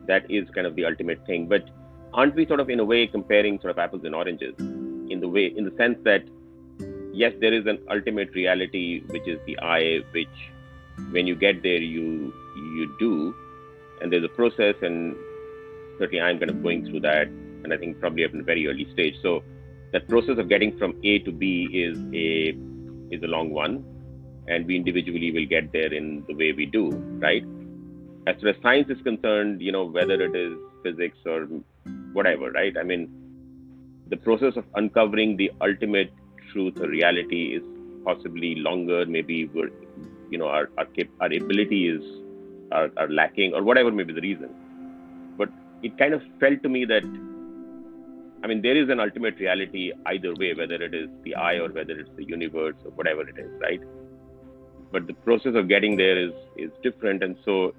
that 0.06 0.28
is 0.30 0.48
kind 0.54 0.66
of 0.66 0.74
the 0.74 0.84
ultimate 0.84 1.24
thing. 1.26 1.48
But 1.48 1.68
aren't 2.12 2.34
we 2.34 2.46
sort 2.46 2.61
of 2.61 2.70
in 2.70 2.80
a 2.80 2.84
way 2.84 3.06
comparing 3.06 3.61
sort 3.61 3.70
of 3.70 3.78
apples 3.78 4.02
and 4.04 4.14
oranges, 4.14 4.54
in 4.59 5.18
the 5.20 5.28
way, 5.28 5.46
in 5.46 5.64
the 5.64 5.74
sense 5.76 5.98
that, 6.04 6.24
yes, 7.12 7.32
there 7.40 7.52
is 7.52 7.66
an 7.66 7.78
ultimate 7.90 8.34
reality 8.34 9.02
which 9.09 9.26
is 9.26 9.38
the 9.46 9.59
I, 9.61 10.00
which, 10.12 10.28
when 11.11 11.26
you 11.26 11.34
get 11.34 11.62
there, 11.62 11.78
you 11.78 12.32
you 12.56 12.96
do, 12.98 13.34
and 14.00 14.12
there's 14.12 14.24
a 14.24 14.28
process, 14.28 14.74
and 14.82 15.16
certainly 15.98 16.20
I'm 16.20 16.38
kind 16.38 16.50
of 16.50 16.62
going 16.62 16.86
through 16.86 17.00
that, 17.00 17.28
and 17.28 17.72
I 17.72 17.76
think 17.76 18.00
probably 18.00 18.24
at 18.24 18.34
a 18.34 18.42
very 18.42 18.66
early 18.66 18.88
stage. 18.92 19.14
So 19.22 19.42
that 19.92 20.09
process 20.09 20.38
of 20.38 20.48
getting 20.48 20.76
from 20.78 20.98
A 21.04 21.20
to 21.20 21.32
B 21.32 21.68
is 21.72 21.98
a 22.12 22.56
is 23.14 23.22
a 23.22 23.26
long 23.26 23.50
one, 23.50 23.84
and 24.48 24.66
we 24.66 24.76
individually 24.76 25.30
will 25.32 25.46
get 25.46 25.72
there 25.72 25.92
in 25.92 26.24
the 26.26 26.34
way 26.34 26.52
we 26.52 26.66
do, 26.66 26.90
right? 27.20 27.44
As 28.26 28.40
far 28.40 28.50
as 28.50 28.56
science 28.62 28.90
is 28.90 29.00
concerned, 29.02 29.62
you 29.62 29.72
know, 29.72 29.84
whether 29.86 30.20
it 30.20 30.34
is 30.34 30.59
physics 30.82 31.18
or 31.24 31.48
whatever, 32.12 32.51
right? 32.51 32.76
I 32.78 32.82
mean, 32.82 33.09
the 34.09 34.16
process 34.16 34.57
of 34.57 34.64
uncovering 34.74 35.36
the 35.36 35.51
ultimate 35.61 36.12
truth 36.53 36.80
or 36.80 36.89
reality 36.89 37.57
is 37.57 37.62
possibly 38.05 38.55
longer. 38.57 39.05
Maybe 39.07 39.47
we're, 39.47 39.70
you 40.30 40.39
know, 40.39 40.49
our 40.49 40.70
our, 40.78 40.86
cap- 40.86 41.14
our 41.20 41.26
ability 41.26 41.89
is 41.89 42.03
are, 42.72 42.91
are 42.97 43.09
lacking, 43.09 43.55
or 43.55 43.62
whatever 43.62 43.91
may 43.91 44.05
be 44.05 44.12
the 44.12 44.20
reason. 44.20 44.51
But 45.36 45.51
it 45.82 45.97
kind 45.99 46.14
of 46.14 46.22
felt 46.41 46.62
to 46.62 46.68
me 46.68 46.84
that 46.86 47.05
I 48.43 48.47
mean, 48.47 48.62
there 48.62 48.76
is 48.76 48.89
an 48.89 49.01
ultimate 49.01 49.39
reality 49.41 49.93
either 50.07 50.34
way, 50.34 50.55
whether 50.55 50.76
it 50.76 50.95
is 50.95 51.09
the 51.24 51.34
I 51.34 51.55
or 51.55 51.68
whether 51.70 51.99
it's 51.99 52.11
the 52.16 52.24
universe 52.24 52.76
or 52.84 52.93
whatever 52.93 53.28
it 53.28 53.36
is, 53.36 53.51
right? 53.61 53.80
But 54.93 55.07
the 55.07 55.14
process 55.14 55.55
of 55.55 55.68
getting 55.68 55.97
there 55.97 56.16
is 56.16 56.32
is 56.57 56.70
different, 56.82 57.22
and 57.22 57.36
so, 57.45 57.74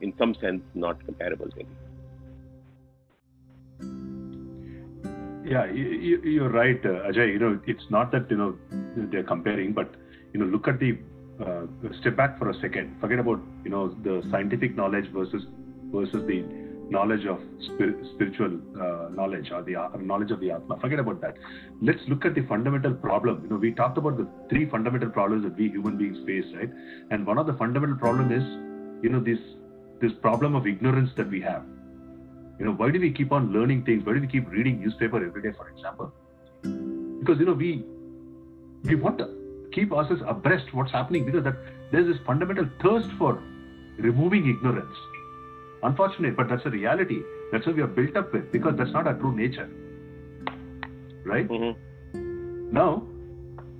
in 0.00 0.14
some 0.18 0.34
sense, 0.34 0.62
not 0.74 1.04
comparable. 1.04 1.48
Maybe. 1.56 1.68
Yeah, 5.50 5.64
you, 5.72 6.20
you're 6.22 6.48
right, 6.48 6.78
uh, 6.84 7.10
Ajay. 7.10 7.32
You 7.32 7.40
know, 7.40 7.60
it's 7.66 7.82
not 7.90 8.12
that 8.12 8.30
you 8.30 8.36
know 8.36 8.56
they're 9.10 9.24
comparing, 9.24 9.72
but 9.72 9.92
you 10.32 10.38
know, 10.38 10.46
look 10.46 10.68
at 10.68 10.78
the 10.78 10.96
uh, 11.44 11.66
step 12.00 12.14
back 12.16 12.38
for 12.38 12.50
a 12.50 12.54
second. 12.60 12.94
Forget 13.00 13.18
about 13.18 13.40
you 13.64 13.70
know 13.70 13.88
the 14.04 14.22
scientific 14.30 14.76
knowledge 14.76 15.10
versus 15.12 15.42
versus 15.92 16.24
the 16.28 16.44
knowledge 16.88 17.26
of 17.26 17.40
spir- 17.66 17.98
spiritual 18.14 18.60
uh, 18.80 19.08
knowledge 19.12 19.50
or 19.50 19.62
the 19.62 19.74
uh, 19.74 19.88
knowledge 19.98 20.30
of 20.30 20.38
the 20.38 20.52
atma. 20.52 20.78
Forget 20.80 21.00
about 21.00 21.20
that. 21.20 21.34
Let's 21.82 22.06
look 22.06 22.24
at 22.24 22.36
the 22.36 22.42
fundamental 22.42 22.94
problem. 22.94 23.42
You 23.42 23.50
know, 23.50 23.56
we 23.56 23.72
talked 23.72 23.98
about 23.98 24.18
the 24.18 24.28
three 24.50 24.70
fundamental 24.70 25.10
problems 25.10 25.42
that 25.42 25.56
we 25.56 25.68
human 25.68 25.98
beings 25.98 26.18
face, 26.26 26.46
right? 26.54 26.70
And 27.10 27.26
one 27.26 27.38
of 27.38 27.48
the 27.48 27.54
fundamental 27.54 27.96
problem 27.96 28.30
is, 28.30 28.44
you 29.02 29.10
know, 29.10 29.18
this 29.18 29.40
this 30.00 30.12
problem 30.22 30.54
of 30.54 30.68
ignorance 30.68 31.10
that 31.16 31.28
we 31.28 31.40
have. 31.40 31.64
You 32.60 32.66
know, 32.66 32.72
why 32.72 32.90
do 32.90 33.00
we 33.00 33.10
keep 33.10 33.32
on 33.32 33.52
learning 33.54 33.84
things? 33.84 34.04
Why 34.04 34.12
do 34.12 34.20
we 34.20 34.26
keep 34.26 34.46
reading 34.50 34.80
newspaper 34.80 35.16
every 35.16 35.40
day, 35.40 35.56
for 35.56 35.70
example? 35.70 36.12
Because 37.18 37.38
you 37.38 37.46
know 37.46 37.54
we 37.54 37.82
we 38.84 38.96
want 38.96 39.16
to 39.16 39.28
keep 39.72 39.92
ourselves 39.92 40.22
abreast 40.26 40.74
what's 40.74 40.92
happening 40.92 41.24
because 41.24 41.42
that 41.44 41.56
there's 41.90 42.06
this 42.06 42.18
fundamental 42.26 42.68
thirst 42.82 43.08
for 43.18 43.42
removing 43.96 44.50
ignorance. 44.50 44.94
Unfortunate, 45.82 46.36
but 46.36 46.50
that's 46.50 46.66
a 46.66 46.70
reality. 46.70 47.22
That's 47.50 47.66
what 47.66 47.76
we 47.76 47.82
are 47.82 47.86
built 47.86 48.14
up 48.14 48.30
with 48.34 48.52
because 48.52 48.76
that's 48.76 48.92
not 48.92 49.06
our 49.06 49.14
true 49.14 49.34
nature. 49.34 49.68
Right? 51.24 51.48
Mm-hmm. 51.48 52.74
Now, 52.74 53.06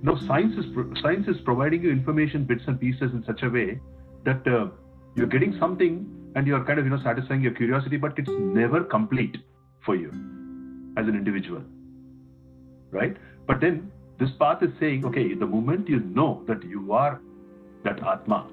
now 0.01 0.17
science 0.27 0.57
is 0.57 0.65
pro- 0.73 0.91
science 1.03 1.27
is 1.27 1.37
providing 1.45 1.83
you 1.83 1.91
information 1.91 2.45
bits 2.45 2.63
and 2.65 2.79
pieces 2.79 3.11
in 3.13 3.23
such 3.27 3.43
a 3.43 3.49
way 3.49 3.79
that 4.25 4.47
uh, 4.47 4.69
you're 5.15 5.27
getting 5.27 5.55
something 5.59 6.20
and 6.35 6.47
you're 6.47 6.63
kind 6.63 6.79
of 6.79 6.85
you 6.85 6.91
know 6.91 7.01
satisfying 7.03 7.41
your 7.41 7.53
curiosity, 7.53 7.97
but 7.97 8.17
it's 8.17 8.29
never 8.31 8.83
complete 8.83 9.37
for 9.85 9.95
you 9.95 10.09
as 10.97 11.07
an 11.07 11.15
individual, 11.15 11.61
right? 12.91 13.15
But 13.47 13.61
then 13.61 13.91
this 14.19 14.29
path 14.39 14.61
is 14.63 14.69
saying, 14.79 15.05
okay, 15.05 15.33
the 15.33 15.45
moment 15.47 15.89
you 15.89 15.99
know 15.99 16.43
that 16.47 16.63
you 16.63 16.93
are 16.93 17.19
that 17.83 17.99
atma, 18.05 18.49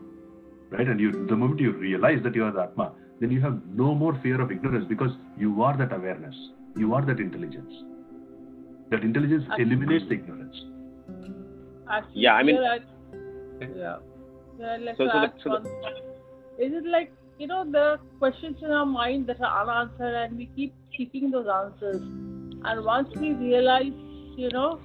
right? 0.70 0.86
And 0.88 0.98
you, 1.00 1.26
the 1.26 1.36
moment 1.36 1.60
you 1.60 1.72
realize 1.72 2.22
that 2.24 2.34
you 2.34 2.44
are 2.44 2.52
the 2.52 2.62
Atma, 2.62 2.92
then 3.20 3.30
you 3.30 3.40
have 3.40 3.60
no 3.66 3.94
more 3.94 4.18
fear 4.22 4.40
of 4.40 4.50
ignorance 4.50 4.86
because 4.88 5.10
you 5.36 5.62
are 5.62 5.76
that 5.76 5.92
awareness, 5.92 6.34
you 6.76 6.94
are 6.94 7.04
that 7.04 7.18
intelligence. 7.20 7.72
That 8.90 9.02
intelligence 9.02 9.44
eliminates 9.58 10.04
the 10.08 10.14
ignorance. 10.14 10.56
Actually, 11.90 12.20
Yeah, 12.22 12.34
I 12.34 12.42
mean- 12.42 12.56
here 12.56 12.80
eh. 13.60 13.66
yeah. 13.76 13.96
Yeah, 14.58 14.92
So- 14.96 15.06
so 15.08 15.20
the- 15.20 15.32
so 15.42 15.58
the- 15.58 16.64
Is 16.66 16.72
it 16.72 16.86
like, 16.86 17.12
you 17.38 17.46
know, 17.46 17.64
are 17.76 17.98
questions 18.18 18.56
in 18.62 18.70
our 18.70 18.86
mind 18.86 19.28
that 19.28 19.40
are 19.40 19.62
unanswered 19.62 20.14
and 20.14 20.36
we 20.36 20.46
keep 20.56 20.74
seeking 20.96 21.30
those 21.30 21.46
answers. 21.46 22.02
And 22.02 22.84
once 22.84 23.08
we 23.16 23.32
realize, 23.32 23.92
you 24.36 24.50
know, 24.52 24.80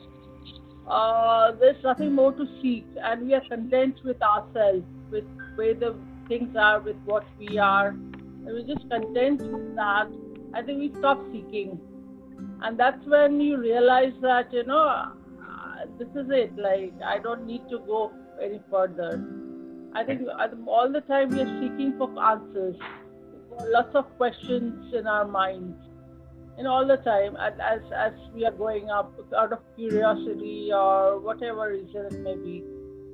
uh, 0.87 1.53
there's 1.59 1.83
nothing 1.83 2.13
more 2.13 2.31
to 2.33 2.45
seek 2.61 2.85
and 3.01 3.25
we 3.25 3.33
are 3.33 3.41
content 3.49 3.95
with 4.03 4.21
ourselves, 4.21 4.85
with 5.09 5.23
where 5.55 5.73
the 5.73 5.95
things 6.27 6.55
are, 6.55 6.79
with 6.79 6.97
what 7.05 7.25
we 7.39 7.57
are, 7.57 7.87
and 7.87 8.45
we're 8.45 8.67
just 8.67 8.87
content 8.89 9.41
with 9.41 9.75
that, 9.75 10.07
I 10.53 10.61
think 10.61 10.79
we 10.79 10.93
stop 10.99 11.19
seeking. 11.31 11.79
And 12.61 12.79
that's 12.79 13.03
when 13.05 13.39
you 13.41 13.57
realize 13.57 14.13
that, 14.21 14.53
you 14.53 14.63
know, 14.63 14.83
uh, 14.83 15.13
this 15.97 16.07
is 16.09 16.29
it. 16.29 16.55
Like, 16.57 16.93
I 17.03 17.17
don't 17.17 17.47
need 17.47 17.67
to 17.69 17.79
go 17.79 18.11
any 18.41 18.61
further. 18.69 19.42
I 19.95 20.03
think 20.03 20.21
all 20.67 20.91
the 20.91 21.01
time 21.01 21.29
we 21.29 21.41
are 21.41 21.59
seeking 21.61 21.95
for 21.97 22.09
answers, 22.23 22.75
lots 23.69 23.93
of 23.95 24.05
questions 24.17 24.93
in 24.93 25.05
our 25.05 25.25
minds, 25.25 25.77
and 26.57 26.67
all 26.67 26.87
the 26.87 26.97
time 26.97 27.35
as 27.35 27.53
as 27.95 28.13
we 28.33 28.45
are 28.45 28.51
growing 28.51 28.89
up 28.89 29.13
out 29.37 29.53
of 29.53 29.59
curiosity 29.75 30.71
or 30.73 31.19
whatever 31.19 31.69
reason 31.69 32.07
it 32.11 32.19
may 32.21 32.35
be, 32.35 32.63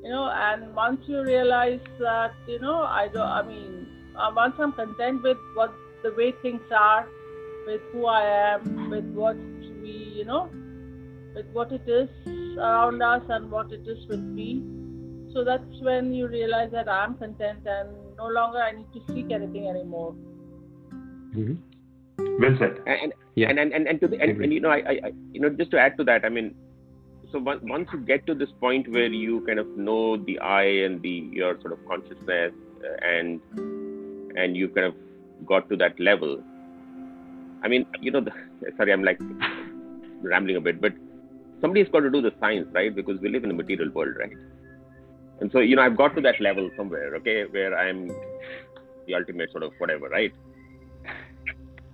you 0.03 0.09
know. 0.09 0.29
And 0.33 0.73
once 0.73 1.01
you 1.07 1.21
realize 1.21 1.81
that, 1.99 2.31
you 2.47 2.59
know, 2.59 2.81
I 2.83 3.09
don't. 3.09 3.27
I 3.27 3.41
mean, 3.43 3.87
uh, 4.15 4.31
once 4.33 4.55
I'm 4.57 4.71
content 4.71 5.23
with 5.23 5.37
what 5.55 5.73
the 6.03 6.13
way 6.13 6.33
things 6.41 6.61
are, 6.71 7.07
with 7.65 7.81
who 7.91 8.05
I 8.05 8.23
am, 8.53 8.89
with 8.89 9.05
what 9.11 9.35
we, 9.35 10.13
you 10.15 10.25
know, 10.25 10.49
with 11.35 11.45
what 11.51 11.71
it 11.73 11.87
is 11.87 12.09
around 12.57 13.01
us 13.01 13.23
and 13.29 13.51
what 13.51 13.71
it 13.73 13.85
is 13.85 14.07
with 14.07 14.21
me. 14.21 14.78
So 15.33 15.43
that's 15.43 15.81
when 15.81 16.13
you 16.13 16.27
realize 16.27 16.71
that 16.71 16.89
I'm 16.89 17.15
content 17.15 17.59
and 17.65 17.89
no 18.17 18.27
longer 18.27 18.57
I 18.59 18.71
need 18.71 18.87
to 18.93 19.01
seek 19.13 19.31
anything 19.31 19.67
anymore. 19.69 20.15
Mhm. 21.35 21.57
Well 22.43 22.55
said. 22.61 22.79
and 22.87 23.13
Yeah. 23.35 23.49
and, 23.49 23.59
and 23.59 23.73
and 23.73 23.87
and 23.87 24.01
to 24.01 24.07
the 24.07 24.17
and, 24.23 24.41
and 24.43 24.53
you 24.53 24.59
know 24.59 24.69
I, 24.69 24.79
I 24.93 24.95
I 25.07 25.11
you 25.33 25.39
know 25.41 25.49
just 25.59 25.71
to 25.71 25.79
add 25.79 25.97
to 25.99 26.03
that 26.09 26.25
I 26.25 26.29
mean 26.37 26.47
so 27.31 27.39
once 27.49 27.61
once 27.73 27.93
you 27.93 27.99
get 28.09 28.25
to 28.29 28.33
this 28.41 28.49
point 28.63 28.89
where 28.95 29.11
you 29.19 29.41
kind 29.49 29.59
of 29.63 29.67
know 29.89 30.17
the 30.29 30.39
I 30.39 30.63
and 30.87 31.01
the 31.01 31.13
your 31.39 31.51
sort 31.61 31.73
of 31.75 31.85
consciousness 31.91 32.53
uh, 32.87 32.95
and 33.11 33.39
and 34.43 34.57
you 34.61 34.67
kind 34.69 34.87
of 34.87 34.95
got 35.53 35.69
to 35.69 35.77
that 35.83 35.99
level 36.09 36.33
I 37.63 37.67
mean 37.75 37.85
you 38.01 38.11
know 38.15 38.21
the, 38.29 38.33
sorry 38.77 38.91
I'm 38.97 39.03
like 39.03 39.21
rambling 40.33 40.57
a 40.57 40.61
bit 40.69 40.81
but 40.81 40.93
somebody's 41.61 41.89
got 41.97 42.01
to 42.01 42.09
do 42.17 42.21
the 42.21 42.33
science 42.39 42.67
right 42.73 42.93
because 42.93 43.19
we 43.21 43.29
live 43.29 43.43
in 43.43 43.51
a 43.51 43.59
material 43.61 43.91
world 43.91 44.15
right 44.23 44.33
and 45.41 45.51
so 45.51 45.59
you 45.59 45.75
know 45.75 45.81
I've 45.81 45.97
got 45.97 46.15
to 46.15 46.21
that 46.21 46.39
level 46.41 46.69
somewhere 46.75 47.15
okay 47.15 47.45
where 47.45 47.77
I'm 47.77 48.07
the 49.07 49.15
ultimate 49.15 49.51
sort 49.51 49.63
of 49.63 49.73
whatever 49.77 50.09
right 50.09 50.33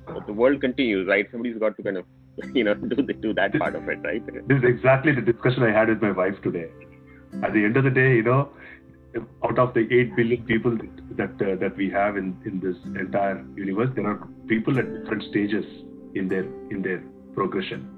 but 0.07 0.27
the 0.27 0.33
world 0.33 0.61
continues, 0.61 1.07
right? 1.07 1.27
Somebody's 1.31 1.57
got 1.57 1.77
to 1.77 1.83
kind 1.83 1.97
of, 1.97 2.05
you 2.53 2.63
know, 2.63 2.73
do 2.73 2.95
the, 2.95 3.13
do 3.13 3.33
that 3.33 3.57
part 3.57 3.75
of 3.75 3.87
it, 3.89 3.99
right? 4.03 4.47
This 4.47 4.57
is 4.59 4.63
exactly 4.63 5.13
the 5.13 5.21
discussion 5.21 5.63
I 5.63 5.71
had 5.71 5.89
with 5.89 6.01
my 6.01 6.11
wife 6.11 6.41
today. 6.41 6.69
At 7.43 7.53
the 7.53 7.65
end 7.65 7.77
of 7.77 7.83
the 7.83 7.89
day, 7.89 8.15
you 8.15 8.23
know, 8.23 8.49
out 9.43 9.59
of 9.59 9.73
the 9.73 9.81
8 9.81 10.15
billion 10.15 10.43
people 10.43 10.77
that 11.11 11.41
uh, 11.41 11.55
that 11.55 11.75
we 11.77 11.89
have 11.89 12.17
in, 12.17 12.37
in 12.45 12.59
this 12.59 12.75
entire 12.99 13.45
universe, 13.55 13.89
there 13.95 14.07
are 14.07 14.27
people 14.47 14.77
at 14.77 14.85
different 14.93 15.23
stages 15.23 15.65
in 16.15 16.27
their 16.27 16.43
in 16.69 16.81
their 16.81 17.03
progression. 17.33 17.89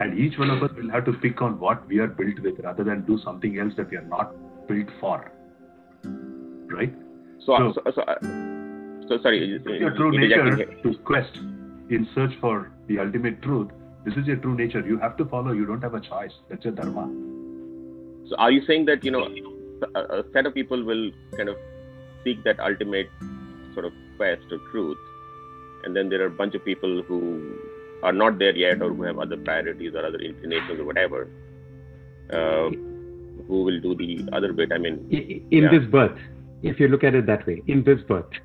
And 0.00 0.18
each 0.18 0.38
one 0.38 0.50
of 0.50 0.62
us 0.62 0.70
will 0.76 0.90
have 0.90 1.04
to 1.04 1.12
pick 1.12 1.42
on 1.42 1.60
what 1.60 1.86
we 1.86 1.98
are 1.98 2.06
built 2.06 2.40
with 2.40 2.58
rather 2.60 2.84
than 2.84 3.04
do 3.04 3.18
something 3.22 3.58
else 3.58 3.74
that 3.76 3.90
we 3.90 3.98
are 3.98 4.08
not 4.08 4.34
built 4.68 4.88
for. 5.00 5.30
Right? 6.76 6.92
So, 7.46 7.56
So- 7.58 7.72
so, 7.72 7.90
so, 7.96 8.02
uh, 8.02 8.18
so 9.08 9.18
sorry. 9.22 9.38
Your 9.44 9.90
true 9.96 10.10
nature 10.12 10.64
to 10.82 10.94
quest 11.10 11.36
in 11.90 12.06
search 12.14 12.34
for 12.40 12.70
the 12.86 12.98
ultimate 12.98 13.42
truth. 13.42 13.68
This 14.04 14.16
is 14.16 14.26
your 14.26 14.36
true 14.36 14.54
nature. 14.54 14.80
You 14.80 14.98
have 14.98 15.16
to 15.18 15.24
follow. 15.24 15.52
You 15.52 15.66
don't 15.66 15.82
have 15.82 15.94
a 15.94 16.00
choice. 16.00 16.32
That's 16.48 16.64
your 16.64 16.74
dharma. 16.74 17.04
So, 18.28 18.36
are 18.36 18.50
you 18.50 18.64
saying 18.66 18.86
that 18.86 19.04
you 19.04 19.10
know, 19.10 19.28
a, 19.94 20.00
a 20.20 20.24
set 20.32 20.46
of 20.46 20.54
people 20.54 20.82
will 20.82 21.10
kind 21.36 21.48
of 21.48 21.56
seek 22.24 22.42
that 22.44 22.58
ultimate 22.60 23.10
sort 23.74 23.84
of 23.86 23.92
quest 24.16 24.42
or 24.50 24.58
truth, 24.70 24.98
and 25.84 25.94
then 25.96 26.08
there 26.08 26.22
are 26.22 26.26
a 26.26 26.30
bunch 26.30 26.54
of 26.54 26.64
people 26.64 27.02
who 27.02 27.20
are 28.02 28.12
not 28.12 28.38
there 28.38 28.56
yet, 28.56 28.82
or 28.82 28.92
who 28.92 29.02
have 29.02 29.18
other 29.18 29.36
priorities 29.36 29.94
or 29.94 30.04
other 30.06 30.18
inclinations 30.18 30.80
or 30.80 30.84
whatever, 30.84 31.28
uh, 32.32 32.70
who 33.48 33.62
will 33.64 33.80
do 33.80 33.94
the 33.94 34.28
other 34.32 34.52
bit? 34.52 34.72
I 34.72 34.78
mean, 34.78 34.98
I- 35.12 35.16
i- 35.16 35.42
in 35.50 35.64
Yeah. 35.64 35.70
this 35.78 35.86
birth, 35.96 36.18
if 36.62 36.80
you 36.80 36.88
look 36.88 37.04
at 37.04 37.14
it 37.14 37.26
that 37.26 37.46
way, 37.46 37.62
in 37.66 37.82
this 37.84 38.02
birth. 38.02 38.40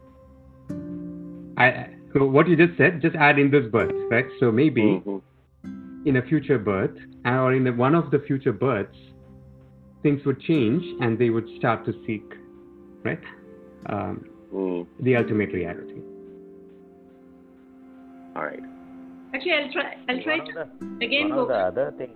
I 1.58 1.90
so 2.14 2.26
what 2.26 2.48
you 2.48 2.56
just 2.56 2.78
said, 2.78 3.02
just 3.02 3.16
add 3.16 3.40
in 3.40 3.52
this 3.52 3.66
birth, 3.72 3.94
right? 4.12 4.28
So 4.40 4.52
maybe 4.52 4.84
mhm. 4.84 5.22
in 6.06 6.16
a 6.18 6.22
future 6.22 6.58
birth 6.58 6.98
or 7.26 7.54
in 7.54 7.70
one 7.78 7.96
of 7.96 8.12
the 8.12 8.20
future 8.20 8.54
births, 8.54 8.98
things 10.04 10.26
would 10.26 10.40
change 10.40 10.84
and 11.02 11.18
they 11.20 11.30
would 11.30 11.50
start 11.58 11.86
to 11.86 11.94
seek, 12.06 12.24
right? 13.04 13.20
Um, 13.88 14.26
Mm, 14.54 14.86
the 15.02 15.16
ultimate 15.18 15.52
reality. 15.52 16.02
all 18.36 18.46
right. 18.46 18.64
Actually, 19.34 19.54
I'll 19.54 19.72
try. 19.74 19.98
I'll 20.10 20.22
try 20.24 20.38
one 20.38 20.48
to 20.48 20.54
the, 20.54 21.06
again 21.06 21.30
one 21.30 21.38
go 21.38 21.42
of 21.44 21.48
the 21.50 21.56
other 21.56 21.92
thing 21.98 22.12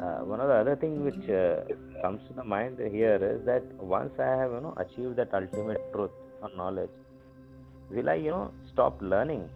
uh, 0.00 0.20
one 0.24 0.40
of 0.40 0.48
the 0.48 0.54
other 0.54 0.76
thing 0.76 1.04
which 1.04 1.28
uh, 1.28 1.60
comes 2.02 2.20
to 2.28 2.34
the 2.34 2.44
mind 2.44 2.78
here 2.78 3.16
is 3.16 3.44
that 3.44 3.62
once 3.78 4.12
I 4.18 4.28
have 4.42 4.52
you 4.52 4.60
know 4.60 4.74
achieved 4.76 5.16
that 5.16 5.34
ultimate 5.34 5.80
truth 5.92 6.10
or 6.42 6.50
knowledge, 6.56 6.90
will 7.90 8.08
I 8.08 8.14
you 8.14 8.30
know 8.30 8.50
stop 8.72 9.00
learning? 9.02 9.48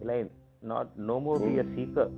Will 0.00 0.10
I 0.10 0.24
not 0.62 0.98
no 0.98 1.20
more 1.20 1.38
be 1.38 1.58
a 1.58 1.64
seeker? 1.76 2.10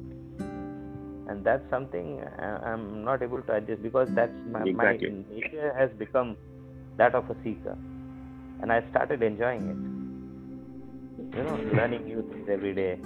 And 1.28 1.44
that's 1.44 1.68
something 1.68 2.22
I, 2.38 2.70
I'm 2.70 3.04
not 3.04 3.22
able 3.22 3.42
to 3.42 3.54
adjust 3.54 3.82
because 3.82 4.08
that's 4.14 4.32
my, 4.50 4.62
Exactly. 4.62 5.10
my 5.10 5.34
nature 5.34 5.74
has 5.76 5.90
become 5.98 6.36
that 6.96 7.14
of 7.14 7.28
a 7.28 7.36
seeker, 7.42 7.76
and 8.62 8.72
I 8.72 8.82
started 8.90 9.22
enjoying 9.22 9.68
it. 9.74 11.36
You 11.36 11.42
know, 11.44 11.56
learning 11.74 12.04
new 12.04 12.22
things 12.30 12.48
every 12.48 12.74
day. 12.74 12.98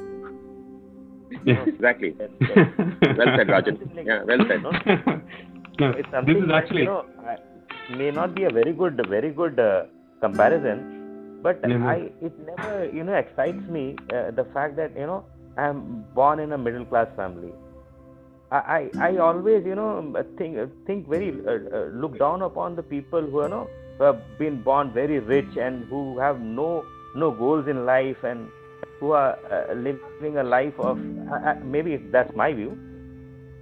Yeah. 1.44 1.64
Exactly. 1.74 2.10
That- 2.18 2.30
that- 2.40 3.16
Well 3.18 3.30
said, 3.36 3.46
Rajan. 3.48 4.06
Yeah, 4.06 4.22
well 4.24 4.42
said. 4.48 4.62
No, 4.62 4.72
no, 5.80 5.90
it's 5.90 5.96
this 5.96 6.06
something 6.12 6.36
is 6.42 6.48
that, 6.48 6.54
actually 6.62 6.82
you 6.82 6.86
know 6.86 7.04
I, 7.26 7.36
may 7.96 8.10
not 8.10 8.34
be 8.34 8.44
a 8.44 8.50
very 8.50 8.72
good 8.72 9.00
very 9.08 9.30
good 9.30 9.58
uh, 9.58 9.84
comparison 10.20 10.80
but 11.42 11.64
i 11.92 11.96
it 12.28 12.34
never 12.48 12.72
you 12.92 13.04
know 13.04 13.14
excites 13.14 13.64
me 13.76 13.96
uh, 14.14 14.30
the 14.40 14.44
fact 14.54 14.76
that 14.76 14.96
you 15.02 15.06
know 15.10 15.24
i'm 15.56 16.04
born 16.14 16.40
in 16.40 16.52
a 16.52 16.58
middle 16.58 16.84
class 16.84 17.08
family 17.16 17.52
I, 18.52 18.58
I, 18.76 19.08
I 19.08 19.16
always 19.18 19.64
you 19.64 19.74
know 19.74 19.90
think 20.38 20.58
think 20.86 21.08
very 21.08 21.30
uh, 21.46 21.52
uh, 21.78 21.84
look 22.04 22.18
down 22.18 22.42
upon 22.42 22.76
the 22.76 22.82
people 22.82 23.22
who 23.22 23.42
you 23.42 23.48
know 23.48 23.66
who 23.98 24.04
have 24.04 24.20
been 24.38 24.62
born 24.62 24.92
very 24.92 25.18
rich 25.20 25.56
and 25.56 25.84
who 25.84 26.18
have 26.18 26.40
no 26.40 26.84
no 27.14 27.30
goals 27.30 27.68
in 27.68 27.86
life 27.86 28.22
and 28.24 28.48
who 29.00 29.12
are 29.12 29.38
uh, 29.50 29.74
living 29.74 30.36
a 30.36 30.44
life 30.44 30.78
of 30.78 30.98
uh, 30.98 31.34
uh, 31.34 31.54
maybe 31.64 31.96
that's 32.12 32.34
my 32.36 32.52
view 32.52 32.78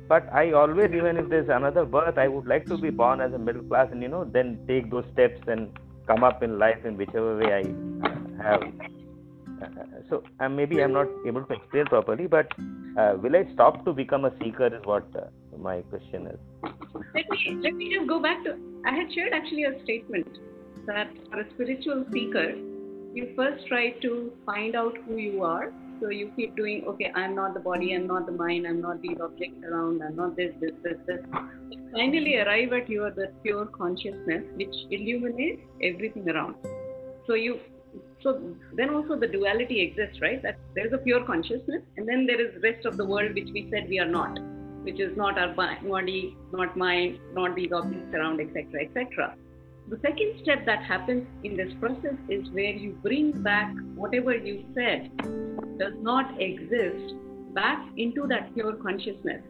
but 0.08 0.32
I 0.32 0.52
always, 0.52 0.90
even 0.94 1.18
if 1.18 1.28
there's 1.28 1.50
another 1.50 1.84
birth, 1.84 2.16
I 2.16 2.28
would 2.28 2.46
like 2.46 2.64
to 2.66 2.78
be 2.78 2.88
born 2.88 3.20
as 3.20 3.34
a 3.34 3.38
middle 3.38 3.62
class 3.62 3.88
and 3.92 4.02
you 4.02 4.08
know, 4.08 4.24
then 4.24 4.58
take 4.66 4.90
those 4.90 5.04
steps 5.12 5.40
and 5.46 5.78
come 6.06 6.24
up 6.24 6.42
in 6.42 6.58
life 6.58 6.82
in 6.86 6.96
whichever 6.96 7.36
way 7.36 7.52
I 7.52 8.42
have. 8.42 8.62
Uh, 9.60 9.84
so 10.08 10.22
maybe 10.48 10.82
I'm 10.82 10.94
not 10.94 11.08
able 11.26 11.44
to 11.44 11.52
explain 11.52 11.84
properly, 11.86 12.26
but 12.26 12.50
uh, 12.96 13.16
will 13.20 13.36
I 13.36 13.44
stop 13.52 13.84
to 13.84 13.92
become 13.92 14.24
a 14.24 14.32
seeker? 14.38 14.68
Is 14.68 14.80
what 14.84 15.04
uh, 15.14 15.26
my 15.58 15.82
question 15.82 16.28
is. 16.28 16.38
Let 17.14 17.28
me 17.28 17.58
let 17.60 17.74
me 17.74 17.94
just 17.94 18.08
go 18.08 18.22
back 18.22 18.44
to. 18.44 18.56
I 18.86 18.94
had 18.94 19.12
shared 19.12 19.32
actually 19.34 19.64
a 19.64 19.82
statement 19.82 20.38
that 20.86 21.10
for 21.30 21.40
a 21.40 21.50
spiritual 21.50 22.06
seeker, 22.12 22.54
you 23.18 23.32
first 23.36 23.66
try 23.66 23.90
to 24.06 24.32
find 24.46 24.76
out 24.76 24.96
who 25.04 25.16
you 25.16 25.42
are. 25.42 25.72
So 26.00 26.10
you 26.10 26.30
keep 26.36 26.54
doing, 26.56 26.84
okay, 26.90 27.10
I'm 27.14 27.34
not 27.34 27.54
the 27.54 27.60
body, 27.60 27.92
I'm 27.94 28.06
not 28.06 28.26
the 28.26 28.36
mind, 28.40 28.66
I'm 28.68 28.80
not 28.80 29.02
these 29.02 29.18
objects 29.20 29.64
around, 29.68 30.02
I'm 30.02 30.14
not 30.14 30.36
this, 30.36 30.52
this, 30.60 30.70
this, 30.84 30.98
this. 31.08 31.18
Finally 31.92 32.36
arrive 32.42 32.72
at 32.72 32.88
your 32.88 33.10
the 33.10 33.32
pure 33.42 33.66
consciousness 33.66 34.44
which 34.54 34.76
illuminates 34.90 35.62
everything 35.82 36.28
around. 36.30 36.54
So 37.26 37.34
you 37.34 37.58
so 38.22 38.40
then 38.76 38.90
also 38.90 39.18
the 39.18 39.26
duality 39.26 39.80
exists, 39.80 40.20
right? 40.20 40.40
That 40.42 40.58
there 40.76 40.86
is 40.86 40.92
a 40.92 40.98
pure 40.98 41.24
consciousness 41.24 41.82
and 41.96 42.06
then 42.08 42.26
there 42.26 42.40
is 42.40 42.62
rest 42.62 42.86
of 42.86 42.96
the 42.96 43.04
world 43.04 43.34
which 43.34 43.48
we 43.52 43.68
said 43.72 43.88
we 43.88 43.98
are 43.98 44.12
not, 44.20 44.38
which 44.84 45.00
is 45.00 45.16
not 45.16 45.38
our 45.38 45.52
body, 45.54 46.36
not 46.52 46.76
mind, 46.76 47.18
not 47.32 47.56
these 47.56 47.72
objects 47.72 48.14
around, 48.14 48.40
etc., 48.40 48.84
etc. 48.84 49.34
the 49.90 49.98
second 50.02 50.34
step 50.42 50.66
that 50.66 50.82
happens 50.82 51.26
in 51.44 51.56
this 51.56 51.72
process 51.80 52.14
is 52.28 52.46
where 52.50 52.72
you 52.72 52.92
bring 53.02 53.32
back 53.42 53.74
whatever 53.94 54.36
you 54.36 54.66
said 54.74 55.10
does 55.78 55.94
not 56.00 56.40
exist 56.40 57.14
back 57.54 57.86
into 57.96 58.26
that 58.26 58.52
pure 58.52 58.74
consciousness. 58.74 59.42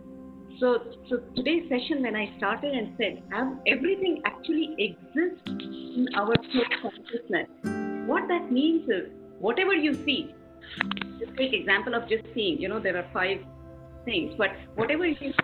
So, 0.60 0.84
so 1.08 1.18
today's 1.34 1.68
session, 1.68 2.02
when 2.02 2.14
I 2.14 2.32
started 2.36 2.72
and 2.72 2.94
said, 2.98 3.22
have 3.32 3.52
everything 3.66 4.22
actually 4.24 4.74
exists 4.78 5.42
in 5.46 6.06
our 6.14 6.34
pure 6.52 6.66
consciousness. 6.82 7.48
What 8.06 8.28
that 8.28 8.52
means 8.52 8.88
is, 8.88 9.10
whatever 9.40 9.74
you 9.74 9.94
see, 10.04 10.34
just 11.18 11.36
take 11.36 11.52
example 11.52 11.94
of 11.94 12.08
just 12.08 12.24
seeing. 12.34 12.60
You 12.60 12.68
know, 12.68 12.78
there 12.78 12.96
are 12.96 13.06
five 13.12 13.40
things, 14.04 14.34
but 14.38 14.50
whatever 14.76 15.04
you 15.04 15.16
see, 15.18 15.34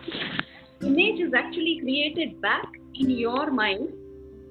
image 0.81 1.19
is 1.19 1.33
actually 1.33 1.79
created 1.81 2.41
back 2.41 2.65
in 2.93 3.09
your 3.09 3.51
mind, 3.51 3.89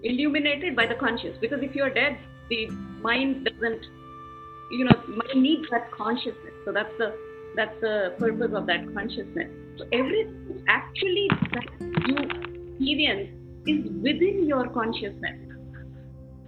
illuminated 0.05 0.77
by 0.77 0.87
the 0.87 0.95
conscious. 0.95 1.37
Because 1.41 1.63
if 1.63 1.75
you're 1.75 1.91
dead, 1.91 2.19
the 2.49 2.69
mind 3.03 3.45
doesn't, 3.47 3.85
you 4.71 4.85
know, 4.85 4.97
mind 5.09 5.43
needs 5.43 5.69
that 5.71 5.91
consciousness. 5.91 6.55
So 6.65 6.73
that's 6.73 6.93
the 6.99 7.15
that's 7.57 7.81
the 7.81 8.15
purpose 8.19 8.53
of 8.55 8.67
that 8.67 8.93
consciousness. 8.95 9.51
So 9.79 9.85
everything 9.93 10.65
actually 10.69 11.29
that 11.53 11.67
you 12.07 12.17
experience 12.17 13.31
is 13.67 13.85
within 14.03 14.47
your 14.47 14.69
consciousness. 14.69 15.39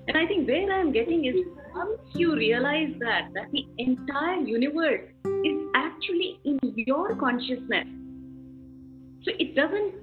And 0.08 0.16
I 0.16 0.26
think 0.26 0.46
where 0.48 0.70
I'm 0.72 0.92
getting 0.92 1.24
is 1.24 1.36
once 1.74 2.00
you 2.14 2.34
realize 2.34 2.92
that 3.00 3.30
that 3.34 3.50
the 3.52 3.66
entire 3.78 4.40
universe 4.40 5.08
is 5.44 5.58
actually 5.74 6.38
in 6.44 6.58
your 6.86 7.14
consciousness. 7.16 7.86
So 9.24 9.32
it 9.38 9.56
doesn't 9.56 9.94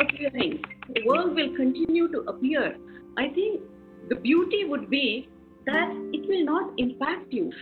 appearing. 0.00 0.64
The 0.94 1.02
world 1.06 1.34
will 1.34 1.54
continue 1.56 2.08
to 2.12 2.20
appear. 2.28 2.76
I 3.16 3.28
think 3.28 3.62
the 4.08 4.16
beauty 4.16 4.64
would 4.64 4.88
be 4.90 5.28
that 5.66 5.90
it 6.12 6.28
will 6.28 6.44
not 6.44 6.72
impact 6.78 7.32
you. 7.32 7.52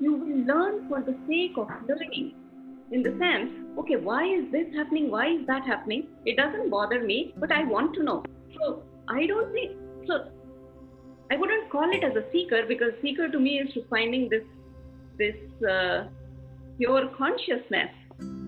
You 0.00 0.12
will 0.14 0.46
learn 0.46 0.88
for 0.88 1.00
the 1.00 1.16
sake 1.28 1.56
of 1.56 1.68
learning. 1.88 2.34
In 2.92 3.02
the 3.02 3.10
sense, 3.18 3.50
okay, 3.78 3.96
why 3.96 4.24
is 4.24 4.44
this 4.52 4.66
happening? 4.74 5.10
Why 5.10 5.28
is 5.28 5.46
that 5.46 5.64
happening? 5.64 6.06
It 6.26 6.36
doesn't 6.36 6.70
bother 6.70 7.02
me, 7.02 7.34
but 7.38 7.50
I 7.50 7.64
want 7.64 7.94
to 7.94 8.02
know. 8.04 8.24
So 8.56 8.82
I 9.08 9.26
don't 9.26 9.52
think 9.52 9.72
so. 10.06 10.28
I 11.30 11.36
wouldn't 11.36 11.70
call 11.70 11.90
it 11.90 12.04
as 12.04 12.14
a 12.14 12.24
seeker 12.30 12.64
because 12.68 12.92
seeker 13.02 13.28
to 13.28 13.40
me 13.40 13.58
is 13.58 13.72
to 13.74 13.84
finding 13.88 14.28
this 14.28 14.44
this 15.18 15.36
uh, 15.68 16.04
pure 16.78 17.08
consciousness. 17.16 17.90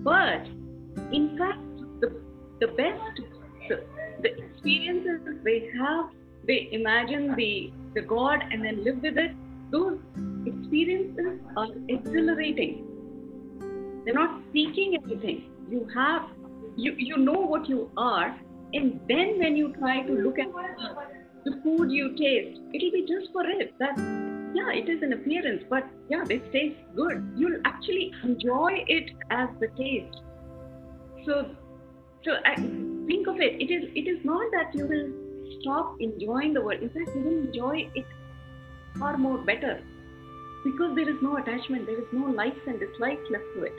But 0.03 0.45
in 1.11 1.35
fact, 1.37 1.59
the 2.59 2.67
best 2.67 3.21
the, 3.69 3.83
the 4.21 4.37
experiences 4.37 5.21
they 5.43 5.69
have, 5.77 6.09
they 6.45 6.69
imagine 6.71 7.35
the 7.35 7.71
the 7.93 8.01
God 8.01 8.43
and 8.51 8.63
then 8.63 8.83
live 8.83 9.01
with 9.01 9.17
it. 9.17 9.31
Those 9.71 9.99
experiences 10.45 11.39
are 11.55 11.69
exhilarating. 11.89 12.85
They're 14.05 14.13
not 14.13 14.41
seeking 14.53 14.97
anything. 15.03 15.51
You 15.69 15.87
have 15.93 16.29
you 16.75 16.93
you 16.97 17.17
know 17.17 17.39
what 17.53 17.67
you 17.67 17.91
are, 17.97 18.35
and 18.73 18.99
then 19.07 19.39
when 19.39 19.57
you 19.57 19.73
try 19.73 20.01
to 20.03 20.13
look 20.13 20.39
at 20.39 20.47
the 21.45 21.59
food 21.63 21.91
you 21.91 22.15
taste, 22.15 22.59
it'll 22.73 22.91
be 22.91 23.05
just 23.07 23.31
for 23.33 23.45
it. 23.45 23.73
That 23.79 23.97
yeah, 24.53 24.71
it 24.71 24.89
is 24.89 25.01
an 25.03 25.13
appearance, 25.13 25.63
but 25.69 25.87
yeah, 26.09 26.23
this 26.25 26.41
tastes 26.51 26.79
good. 26.95 27.33
You'll 27.35 27.61
actually 27.65 28.11
enjoy 28.23 28.83
it 28.87 29.11
as 29.29 29.49
the 29.59 29.67
taste. 29.77 30.21
So, 31.25 31.55
so 32.23 32.31
I, 32.45 32.55
think 33.07 33.27
of 33.27 33.39
it. 33.39 33.61
It 33.61 33.71
is 33.73 33.89
it 33.95 34.07
is 34.13 34.23
not 34.25 34.51
that 34.51 34.73
you 34.75 34.85
will 34.85 35.59
stop 35.61 35.95
enjoying 36.01 36.53
the 36.53 36.61
world. 36.61 36.81
In 36.81 36.89
fact, 36.89 37.15
you 37.15 37.21
will 37.21 37.37
enjoy 37.47 37.89
it 37.95 38.05
far 38.99 39.17
more 39.17 39.37
better 39.37 39.81
because 40.65 40.95
there 40.95 41.09
is 41.09 41.15
no 41.21 41.37
attachment. 41.37 41.85
There 41.85 41.97
is 41.99 42.07
no 42.11 42.25
likes 42.31 42.59
and 42.67 42.79
dislikes 42.79 43.29
left 43.29 43.45
to 43.55 43.63
it, 43.63 43.73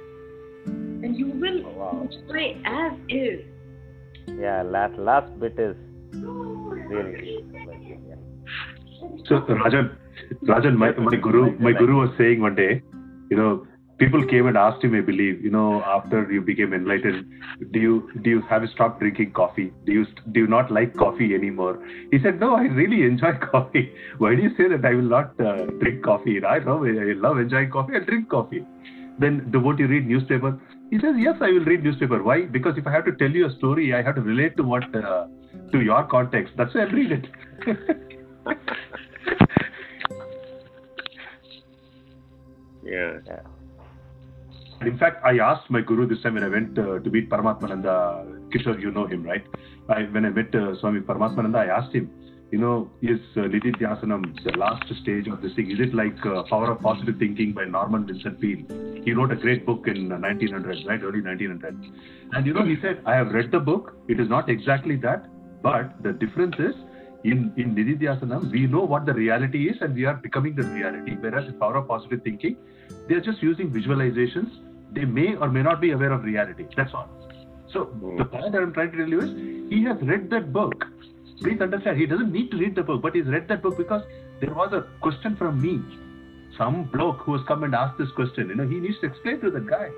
and 0.66 1.16
you 1.18 1.26
will 1.26 1.60
Oh, 1.66 1.74
wow. 1.82 2.08
enjoy 2.08 2.56
as 2.64 2.92
is. 3.08 3.44
Yeah, 4.40 4.62
last 4.62 4.98
last 4.98 5.38
bit 5.40 5.58
is 5.58 5.76
really. 6.14 7.44
So 9.26 9.40
Rajan, 9.40 9.96
Rajan, 10.44 10.76
my, 10.76 10.90
my 10.92 11.16
guru, 11.16 11.56
my 11.58 11.72
guru 11.72 12.00
was 12.00 12.10
saying 12.18 12.40
one 12.40 12.54
day, 12.54 12.82
you 13.30 13.36
know, 13.36 13.66
people 13.98 14.24
came 14.26 14.46
and 14.46 14.56
asked 14.56 14.82
him, 14.82 14.94
I 14.94 15.00
believe, 15.00 15.42
you 15.42 15.50
know, 15.50 15.82
after 15.82 16.30
you 16.30 16.40
became 16.40 16.72
enlightened, 16.72 17.26
do 17.72 17.80
you 17.80 18.10
do 18.22 18.30
you 18.30 18.40
have 18.42 18.62
stopped 18.74 19.00
drinking 19.00 19.32
coffee? 19.32 19.72
Do 19.84 19.92
you 19.92 20.06
do 20.32 20.40
you 20.40 20.46
not 20.46 20.70
like 20.70 20.96
coffee 20.96 21.34
anymore? 21.34 21.78
He 22.10 22.18
said, 22.22 22.40
No, 22.40 22.54
I 22.54 22.62
really 22.62 23.02
enjoy 23.02 23.32
coffee. 23.52 23.92
Why 24.18 24.34
do 24.34 24.42
you 24.42 24.50
say 24.56 24.68
that 24.68 24.84
I 24.84 24.94
will 24.94 25.10
not 25.16 25.40
uh, 25.40 25.66
drink 25.82 26.04
coffee? 26.04 26.42
I 26.44 26.58
love 26.58 26.82
I 26.82 27.12
love 27.26 27.38
enjoying 27.38 27.70
coffee. 27.70 27.94
I 27.96 28.00
drink 28.00 28.28
coffee. 28.28 28.64
Then 29.18 29.50
do 29.50 29.60
won't 29.60 29.78
you 29.80 29.88
read 29.88 30.06
newspaper? 30.06 30.58
He 30.90 30.98
says, 30.98 31.14
Yes, 31.18 31.36
I 31.40 31.50
will 31.50 31.64
read 31.64 31.82
newspaper. 31.82 32.22
Why? 32.22 32.46
Because 32.46 32.78
if 32.78 32.86
I 32.86 32.92
have 32.92 33.04
to 33.06 33.12
tell 33.16 33.30
you 33.30 33.46
a 33.46 33.54
story, 33.56 33.94
I 33.94 34.02
have 34.02 34.14
to 34.14 34.22
relate 34.22 34.56
to 34.56 34.62
what 34.62 34.84
uh, 34.94 35.26
to 35.72 35.80
your 35.80 36.04
context. 36.04 36.54
That's 36.56 36.74
why 36.74 36.82
I'll 36.82 36.90
read 36.90 37.12
it. 37.12 37.26
Yeah. 42.88 43.18
Yeah. 43.26 43.57
In 44.80 44.96
fact, 44.96 45.24
I 45.24 45.38
asked 45.38 45.70
my 45.70 45.80
guru 45.80 46.06
this 46.06 46.22
time 46.22 46.34
when 46.34 46.44
I 46.44 46.48
went 46.48 46.78
uh, 46.78 47.00
to 47.00 47.10
meet 47.10 47.28
Paramarthananda. 47.28 48.48
Kishore, 48.50 48.80
you 48.80 48.90
know 48.90 49.06
him, 49.06 49.24
right? 49.24 49.44
I, 49.88 50.02
when 50.02 50.24
I 50.24 50.30
met 50.30 50.54
uh, 50.54 50.78
Swami 50.78 51.00
Paramarthananda, 51.00 51.56
I 51.56 51.66
asked 51.66 51.94
him, 51.94 52.10
you 52.50 52.58
know, 52.58 52.90
is 53.02 53.18
uh, 53.36 53.42
the 53.42 54.54
last 54.56 54.84
stage 55.02 55.26
of 55.26 55.42
this 55.42 55.52
thing? 55.54 55.70
Is 55.70 55.80
it 55.80 55.94
like 55.94 56.16
uh, 56.24 56.44
Power 56.44 56.70
of 56.70 56.80
Positive 56.80 57.16
Thinking 57.18 57.52
by 57.52 57.64
Norman 57.64 58.06
Vincent 58.06 58.40
Peale? 58.40 59.02
He 59.04 59.12
wrote 59.12 59.32
a 59.32 59.36
great 59.36 59.66
book 59.66 59.86
in 59.86 60.12
uh, 60.12 60.18
1900, 60.18 60.86
right? 60.86 61.02
Early 61.02 61.20
1900. 61.20 61.74
And 62.32 62.46
you 62.46 62.54
know, 62.54 62.64
he 62.64 62.76
said, 62.80 63.02
I 63.04 63.16
have 63.16 63.32
read 63.32 63.50
the 63.50 63.60
book. 63.60 63.96
It 64.08 64.20
is 64.20 64.28
not 64.28 64.48
exactly 64.48 64.96
that, 64.96 65.26
but 65.62 66.02
the 66.02 66.12
difference 66.12 66.54
is 66.58 66.74
in, 67.24 67.52
in 67.56 67.74
Nididhyasanam, 67.74 68.50
we 68.52 68.66
know 68.66 68.84
what 68.84 69.06
the 69.06 69.12
reality 69.12 69.68
is 69.68 69.76
and 69.80 69.94
we 69.94 70.04
are 70.04 70.14
becoming 70.14 70.54
the 70.54 70.62
reality. 70.62 71.16
Whereas 71.18 71.48
in 71.48 71.58
Power 71.58 71.76
of 71.76 71.88
Positive 71.88 72.22
Thinking, 72.22 72.56
they 73.08 73.16
are 73.16 73.20
just 73.20 73.42
using 73.42 73.70
visualizations. 73.70 74.50
They 74.92 75.04
may 75.04 75.36
or 75.36 75.48
may 75.48 75.62
not 75.62 75.80
be 75.80 75.90
aware 75.92 76.12
of 76.12 76.24
reality. 76.24 76.66
That's 76.76 76.92
all. 76.94 77.08
So 77.72 77.90
the 78.00 78.24
hmm. 78.24 78.36
point 78.36 78.52
that 78.52 78.62
I'm 78.62 78.72
trying 78.72 78.92
to 78.92 78.98
tell 78.98 79.08
you 79.08 79.20
is 79.20 79.70
he 79.70 79.84
has 79.84 79.96
read 80.02 80.30
that 80.30 80.52
book. 80.52 80.84
Please 81.40 81.60
understand, 81.60 81.98
he 81.98 82.06
doesn't 82.06 82.32
need 82.32 82.50
to 82.50 82.56
read 82.56 82.74
the 82.74 82.82
book, 82.82 83.00
but 83.02 83.14
he's 83.14 83.26
read 83.26 83.46
that 83.48 83.62
book 83.62 83.76
because 83.76 84.02
there 84.40 84.52
was 84.52 84.72
a 84.72 84.86
question 85.00 85.36
from 85.36 85.60
me. 85.62 85.80
Some 86.56 86.84
bloke 86.84 87.18
who 87.18 87.36
has 87.36 87.46
come 87.46 87.62
and 87.62 87.74
asked 87.74 87.98
this 87.98 88.10
question. 88.16 88.48
You 88.48 88.56
know, 88.56 88.66
he 88.66 88.80
needs 88.80 88.98
to 89.00 89.06
explain 89.06 89.40
to 89.40 89.50
that 89.50 89.66
guy. 89.66 89.90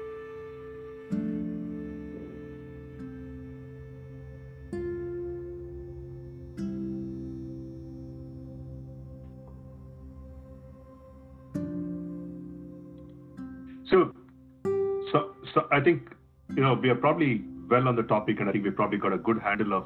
I 15.80 15.82
think 15.82 16.10
you 16.54 16.62
know 16.62 16.74
we 16.74 16.90
are 16.90 16.94
probably 16.94 17.42
well 17.70 17.88
on 17.88 17.96
the 17.96 18.02
topic, 18.02 18.40
and 18.40 18.48
I 18.48 18.52
think 18.52 18.64
we've 18.64 18.76
probably 18.76 18.98
got 18.98 19.14
a 19.14 19.18
good 19.18 19.40
handle 19.40 19.72
of 19.72 19.84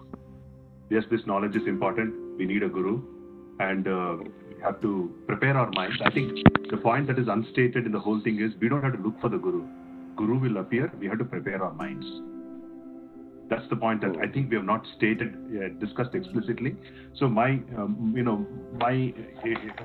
yes, 0.90 1.04
this 1.08 1.20
knowledge 1.24 1.54
is 1.54 1.68
important. 1.68 2.14
We 2.36 2.46
need 2.46 2.64
a 2.64 2.68
guru, 2.68 3.00
and 3.60 3.86
uh, 3.86 4.16
we 4.20 4.60
have 4.62 4.80
to 4.80 5.14
prepare 5.28 5.56
our 5.56 5.70
minds. 5.70 6.00
I 6.04 6.10
think 6.10 6.40
the 6.70 6.78
point 6.78 7.06
that 7.06 7.18
is 7.18 7.28
unstated 7.28 7.86
in 7.86 7.92
the 7.92 8.00
whole 8.00 8.20
thing 8.24 8.40
is 8.40 8.50
we 8.60 8.68
don't 8.68 8.82
have 8.82 8.96
to 8.96 9.02
look 9.02 9.20
for 9.20 9.28
the 9.28 9.38
guru. 9.38 9.62
Guru 10.16 10.40
will 10.40 10.56
appear. 10.56 10.90
We 10.98 11.06
have 11.06 11.18
to 11.18 11.24
prepare 11.24 11.62
our 11.62 11.72
minds. 11.74 12.06
That's 13.48 13.68
the 13.70 13.76
point 13.76 14.00
that 14.00 14.16
I 14.16 14.26
think 14.26 14.50
we 14.50 14.56
have 14.56 14.64
not 14.64 14.84
stated, 14.96 15.36
uh, 15.54 15.68
discussed 15.84 16.16
explicitly. 16.16 16.74
So 17.14 17.28
my, 17.28 17.50
um, 17.78 18.14
you 18.16 18.24
know, 18.24 18.44
my 18.80 19.14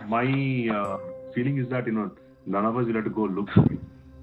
my 0.08 0.26
uh, 0.76 0.98
feeling 1.36 1.60
is 1.60 1.70
that 1.70 1.86
you 1.86 1.92
know 1.92 2.10
none 2.48 2.66
of 2.66 2.78
us 2.78 2.88
will 2.88 2.96
have 2.96 3.04
to 3.04 3.12
go 3.12 3.26
look 3.26 3.50
for 3.54 3.68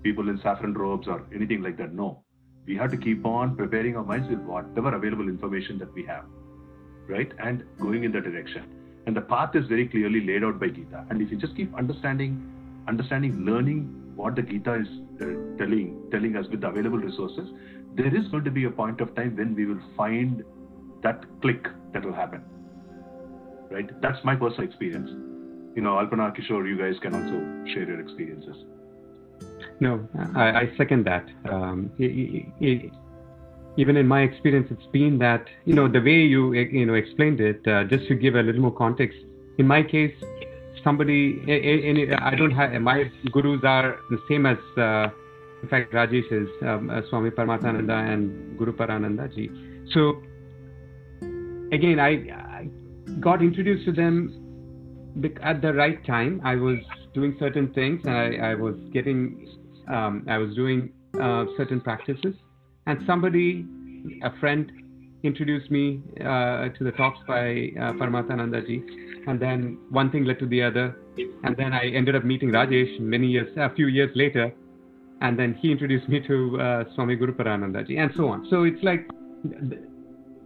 people 0.02 0.28
in 0.28 0.40
saffron 0.42 0.74
robes 0.74 1.08
or 1.08 1.24
anything 1.34 1.62
like 1.62 1.76
that. 1.78 1.92
No, 1.92 2.22
we 2.66 2.76
have 2.76 2.90
to 2.90 2.96
keep 2.96 3.24
on 3.24 3.56
preparing 3.56 3.96
our 3.96 4.04
minds 4.04 4.28
with 4.28 4.40
whatever 4.40 4.94
available 4.94 5.28
information 5.28 5.78
that 5.78 5.92
we 5.94 6.04
have, 6.04 6.24
right, 7.08 7.32
and 7.38 7.64
going 7.80 8.04
in 8.04 8.12
that 8.12 8.24
direction. 8.24 8.64
And 9.06 9.16
the 9.16 9.20
path 9.20 9.54
is 9.54 9.66
very 9.66 9.86
clearly 9.86 10.26
laid 10.26 10.42
out 10.42 10.58
by 10.58 10.68
Gita. 10.68 11.06
And 11.10 11.22
if 11.22 11.30
you 11.30 11.36
just 11.36 11.54
keep 11.54 11.72
understanding, 11.76 12.52
understanding, 12.88 13.44
learning 13.44 14.12
what 14.16 14.34
the 14.34 14.42
Gita 14.42 14.74
is 14.74 14.88
uh, 15.20 15.24
telling 15.58 16.08
telling 16.10 16.36
us 16.36 16.46
with 16.50 16.60
the 16.60 16.68
available 16.68 16.98
resources, 16.98 17.48
there 17.94 18.14
is 18.14 18.26
going 18.28 18.44
to 18.44 18.50
be 18.50 18.64
a 18.64 18.70
point 18.70 19.00
of 19.00 19.14
time 19.14 19.36
when 19.36 19.54
we 19.54 19.66
will 19.66 19.80
find 19.96 20.42
that 21.02 21.24
click 21.40 21.68
that 21.92 22.04
will 22.04 22.12
happen. 22.12 22.42
Right? 23.70 23.88
That's 24.00 24.22
my 24.24 24.34
personal 24.34 24.68
experience. 24.68 25.10
You 25.76 25.82
know, 25.82 25.92
Alpana, 25.92 26.34
Kishore, 26.34 26.66
you 26.66 26.78
guys 26.78 26.98
can 27.00 27.14
also 27.14 27.74
share 27.74 27.86
your 27.86 28.00
experiences. 28.00 28.56
No, 29.80 30.08
I, 30.34 30.48
I 30.60 30.72
second 30.76 31.04
that. 31.06 31.26
Um, 31.50 31.90
i- 32.00 32.04
i- 32.04 32.66
i- 32.66 32.90
even 33.78 33.98
in 33.98 34.06
my 34.08 34.22
experience, 34.22 34.68
it's 34.70 34.86
been 34.86 35.18
that 35.18 35.46
you 35.66 35.74
know 35.74 35.86
the 35.86 36.00
way 36.00 36.22
you 36.22 36.54
you 36.54 36.86
know 36.86 36.94
explained 36.94 37.40
it. 37.40 37.66
Uh, 37.66 37.84
just 37.84 38.08
to 38.08 38.14
give 38.14 38.34
a 38.36 38.42
little 38.42 38.62
more 38.62 38.72
context, 38.74 39.18
in 39.58 39.66
my 39.66 39.82
case, 39.82 40.14
somebody 40.82 41.42
in, 41.46 42.14
I 42.14 42.34
don't 42.34 42.52
have 42.52 42.80
my 42.80 43.10
gurus 43.32 43.60
are 43.64 43.98
the 44.10 44.18
same 44.30 44.46
as 44.46 44.56
uh, 44.78 45.08
in 45.62 45.68
fact 45.68 45.92
Rajesh 45.92 46.32
is 46.32 46.48
um, 46.62 46.88
uh, 46.88 47.02
Swami 47.10 47.30
Paramarthananda 47.30 48.12
and 48.12 48.56
Guru 48.58 48.72
Parananda 48.72 49.28
ji. 49.34 49.50
So 49.92 50.22
again, 51.72 52.00
I, 52.00 52.10
I 52.32 52.68
got 53.20 53.42
introduced 53.42 53.84
to 53.86 53.92
them 53.92 54.42
at 55.42 55.60
the 55.62 55.72
right 55.74 56.04
time. 56.06 56.40
I 56.44 56.56
was 56.56 56.78
doing 57.14 57.36
certain 57.38 57.72
things. 57.72 58.06
I, 58.06 58.36
I 58.36 58.54
was 58.54 58.76
getting, 58.92 59.48
um, 59.88 60.24
I 60.28 60.38
was 60.38 60.54
doing 60.54 60.92
uh, 61.20 61.46
certain 61.56 61.80
practices, 61.80 62.34
and 62.86 63.00
somebody, 63.06 63.66
a 64.22 64.38
friend, 64.38 64.70
introduced 65.22 65.70
me 65.70 66.00
uh, 66.20 66.68
to 66.68 66.84
the 66.84 66.92
talks 66.92 67.18
by 67.26 67.70
uh, 67.80 67.92
Paramarthananda 67.94 68.66
ji, 68.66 68.82
and 69.26 69.40
then 69.40 69.78
one 69.90 70.10
thing 70.10 70.24
led 70.24 70.38
to 70.38 70.46
the 70.46 70.62
other, 70.62 70.96
and 71.44 71.56
then 71.56 71.72
I 71.72 71.86
ended 71.86 72.14
up 72.14 72.24
meeting 72.24 72.50
Rajesh 72.50 73.00
many 73.00 73.26
years, 73.26 73.48
a 73.56 73.74
few 73.74 73.88
years 73.88 74.10
later, 74.14 74.52
and 75.20 75.38
then 75.38 75.54
he 75.54 75.72
introduced 75.72 76.08
me 76.08 76.20
to 76.26 76.60
uh, 76.60 76.84
Swami 76.94 77.16
Guru 77.16 77.34
Parananda 77.34 77.86
ji, 77.86 77.96
and 77.96 78.10
so 78.16 78.28
on. 78.28 78.46
So 78.50 78.64
it's 78.64 78.82
like 78.82 79.08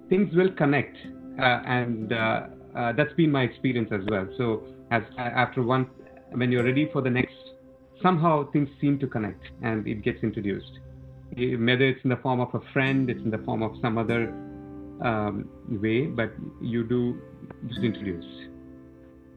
things 0.08 0.34
will 0.34 0.52
connect, 0.52 0.96
uh, 1.38 1.42
and 1.66 2.12
uh, 2.12 2.46
uh, 2.76 2.92
that's 2.92 3.12
been 3.14 3.30
my 3.30 3.42
experience 3.42 3.90
as 3.92 4.00
well. 4.08 4.28
So 4.38 4.62
as 4.90 5.02
after 5.18 5.62
one, 5.62 5.90
when 6.30 6.52
you're 6.52 6.64
ready 6.64 6.88
for 6.92 7.02
the 7.02 7.10
next, 7.10 7.34
somehow 8.02 8.50
things 8.50 8.68
seem 8.80 8.98
to 8.98 9.06
connect 9.06 9.44
and 9.62 9.86
it 9.86 10.02
gets 10.02 10.22
introduced. 10.22 10.78
Whether 11.36 11.86
it's 11.86 12.02
in 12.02 12.10
the 12.10 12.16
form 12.16 12.40
of 12.40 12.54
a 12.54 12.60
friend, 12.72 13.08
it's 13.08 13.22
in 13.22 13.30
the 13.30 13.38
form 13.38 13.62
of 13.62 13.72
some 13.80 13.98
other 13.98 14.28
um, 15.00 15.48
way, 15.68 16.06
but 16.06 16.32
you 16.60 16.84
do 16.84 17.20
just 17.68 17.80
introduce. 17.80 18.24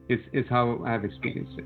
Is 0.09 0.19
is 0.33 0.45
how 0.49 0.83
I 0.85 0.91
have 0.91 1.05
experienced 1.05 1.57
it. 1.57 1.65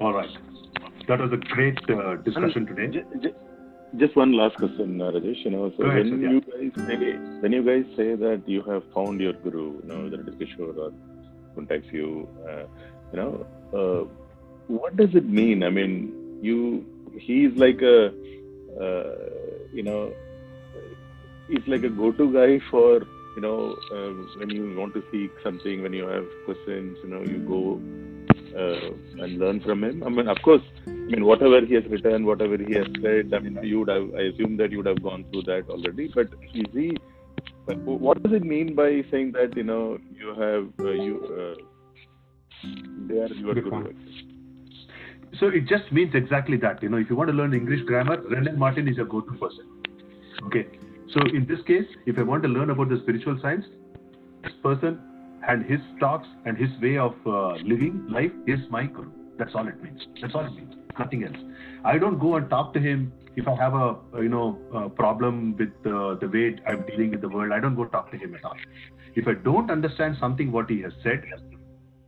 All 0.00 0.12
right. 0.12 0.28
That 1.08 1.20
was 1.20 1.32
a 1.32 1.36
great 1.36 1.78
uh, 1.88 2.16
discussion 2.16 2.66
today. 2.66 3.02
Just 3.96 4.16
one 4.16 4.32
last 4.32 4.56
question, 4.56 5.00
uh, 5.00 5.10
Rajesh. 5.10 5.44
You 5.44 5.50
know, 5.50 5.72
so 5.76 5.84
ahead, 5.84 6.04
when 6.10 6.20
Satya. 6.20 6.30
you 6.30 6.40
guys 6.40 6.86
say 6.86 7.16
when 7.40 7.52
you 7.52 7.62
guys 7.62 7.96
say 7.96 8.14
that 8.14 8.42
you 8.46 8.62
have 8.62 8.82
found 8.92 9.20
your 9.20 9.32
guru, 9.32 9.80
you 9.80 9.88
know, 9.88 10.02
whether 10.02 10.20
it 10.20 10.28
is 10.28 10.34
Kishore 10.34 10.76
or 10.76 10.92
contacts 11.54 11.90
you, 11.90 12.28
uh, 12.46 12.64
you 13.12 13.18
know, 13.18 13.46
uh, 13.72 14.04
what 14.66 14.96
does 14.96 15.14
it 15.14 15.26
mean? 15.26 15.62
I 15.62 15.70
mean, 15.70 16.38
you 16.42 16.84
he's 17.18 17.52
like 17.56 17.80
a, 17.80 18.08
uh, 18.78 19.14
you 19.72 19.82
know, 19.82 20.12
he's 21.48 21.66
like 21.66 21.82
a 21.82 21.88
go-to 21.88 22.30
guy 22.30 22.60
for 22.70 23.06
you 23.36 23.40
know 23.40 23.74
uh, 23.90 24.38
when 24.38 24.50
you 24.50 24.76
want 24.76 24.92
to 24.94 25.02
seek 25.10 25.30
something, 25.42 25.82
when 25.82 25.94
you 25.94 26.06
have 26.06 26.26
questions, 26.44 26.98
you 27.02 27.08
know, 27.08 27.22
you 27.22 27.38
go 27.38 27.80
uh, 28.56 29.22
and 29.22 29.38
learn 29.38 29.60
from 29.60 29.84
him. 29.84 30.02
I 30.02 30.08
mean, 30.08 30.28
of 30.28 30.38
course, 30.42 30.62
I 30.86 30.90
mean, 30.90 31.24
whatever 31.24 31.64
he 31.64 31.74
has 31.74 31.84
written, 31.84 32.24
whatever 32.26 32.56
he 32.56 32.74
has 32.74 32.86
said, 33.02 33.32
I 33.34 33.38
mean, 33.38 33.58
you 33.62 33.80
would 33.80 33.88
have, 33.88 34.14
I 34.14 34.22
assume 34.22 34.56
that 34.58 34.70
you 34.70 34.78
would 34.78 34.86
have 34.86 35.02
gone 35.02 35.24
through 35.30 35.42
that 35.42 35.64
already. 35.68 36.10
But 36.14 36.28
is 36.54 36.66
he, 36.72 36.96
what 37.84 38.22
does 38.22 38.32
it 38.32 38.42
mean 38.44 38.74
by 38.74 39.02
saying 39.10 39.32
that, 39.32 39.56
you 39.56 39.64
know, 39.64 39.98
you 40.14 40.28
have, 40.28 40.68
uh, 40.80 40.90
you, 40.92 41.56
uh, 41.58 41.62
they 43.06 43.18
are 43.18 43.28
Good? 43.28 43.96
So 45.38 45.48
it 45.48 45.66
just 45.68 45.92
means 45.92 46.14
exactly 46.14 46.56
that. 46.58 46.82
You 46.82 46.88
know, 46.88 46.96
if 46.96 47.10
you 47.10 47.16
want 47.16 47.28
to 47.28 47.36
learn 47.36 47.52
English 47.52 47.82
grammar, 47.82 48.20
Wren 48.30 48.48
and 48.48 48.58
Martin 48.58 48.88
is 48.88 48.96
your 48.96 49.06
go-to 49.06 49.32
person. 49.34 49.66
Okay. 50.46 50.66
So 51.12 51.20
in 51.20 51.46
this 51.46 51.60
case, 51.66 51.86
if 52.06 52.18
I 52.18 52.22
want 52.22 52.42
to 52.42 52.48
learn 52.48 52.70
about 52.70 52.88
the 52.88 52.98
spiritual 53.02 53.38
science, 53.40 53.64
this 54.42 54.52
person 54.62 55.00
and 55.48 55.64
his 55.64 55.80
talks 55.98 56.28
and 56.44 56.56
his 56.56 56.70
way 56.80 56.96
of 56.98 57.14
uh, 57.26 57.54
living 57.72 58.06
life 58.08 58.32
is 58.46 58.60
my 58.70 58.84
guru. 58.84 59.10
That's 59.38 59.54
all 59.54 59.66
it 59.66 59.82
means. 59.82 60.02
That's 60.20 60.34
all 60.34 60.44
it 60.44 60.52
means. 60.52 60.74
Nothing 60.98 61.24
else. 61.24 61.36
I 61.84 61.96
don't 61.96 62.18
go 62.18 62.36
and 62.36 62.50
talk 62.50 62.74
to 62.74 62.80
him 62.80 63.12
if 63.36 63.46
I 63.48 63.54
have 63.54 63.74
a 63.74 63.96
you 64.16 64.28
know 64.28 64.58
a 64.74 64.88
problem 64.88 65.56
with 65.56 65.70
uh, 65.86 66.14
the 66.20 66.28
way 66.28 66.56
I'm 66.66 66.84
dealing 66.86 67.10
with 67.12 67.20
the 67.20 67.28
world. 67.28 67.52
I 67.52 67.60
don't 67.60 67.76
go 67.76 67.86
talk 67.86 68.10
to 68.10 68.18
him 68.18 68.34
at 68.34 68.44
all. 68.44 68.56
If 69.14 69.26
I 69.26 69.34
don't 69.34 69.70
understand 69.70 70.16
something 70.20 70.52
what 70.52 70.68
he 70.68 70.80
has 70.82 70.92
said, 71.02 71.24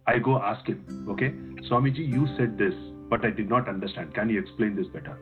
I 0.06 0.18
go 0.18 0.38
ask 0.38 0.66
him. 0.66 1.06
Okay, 1.10 1.30
Swamiji, 1.68 2.06
you 2.06 2.26
said 2.36 2.58
this, 2.58 2.74
but 3.08 3.24
I 3.24 3.30
did 3.30 3.48
not 3.48 3.68
understand. 3.68 4.14
Can 4.14 4.28
you 4.28 4.40
explain 4.40 4.76
this 4.76 4.86
better? 4.88 5.18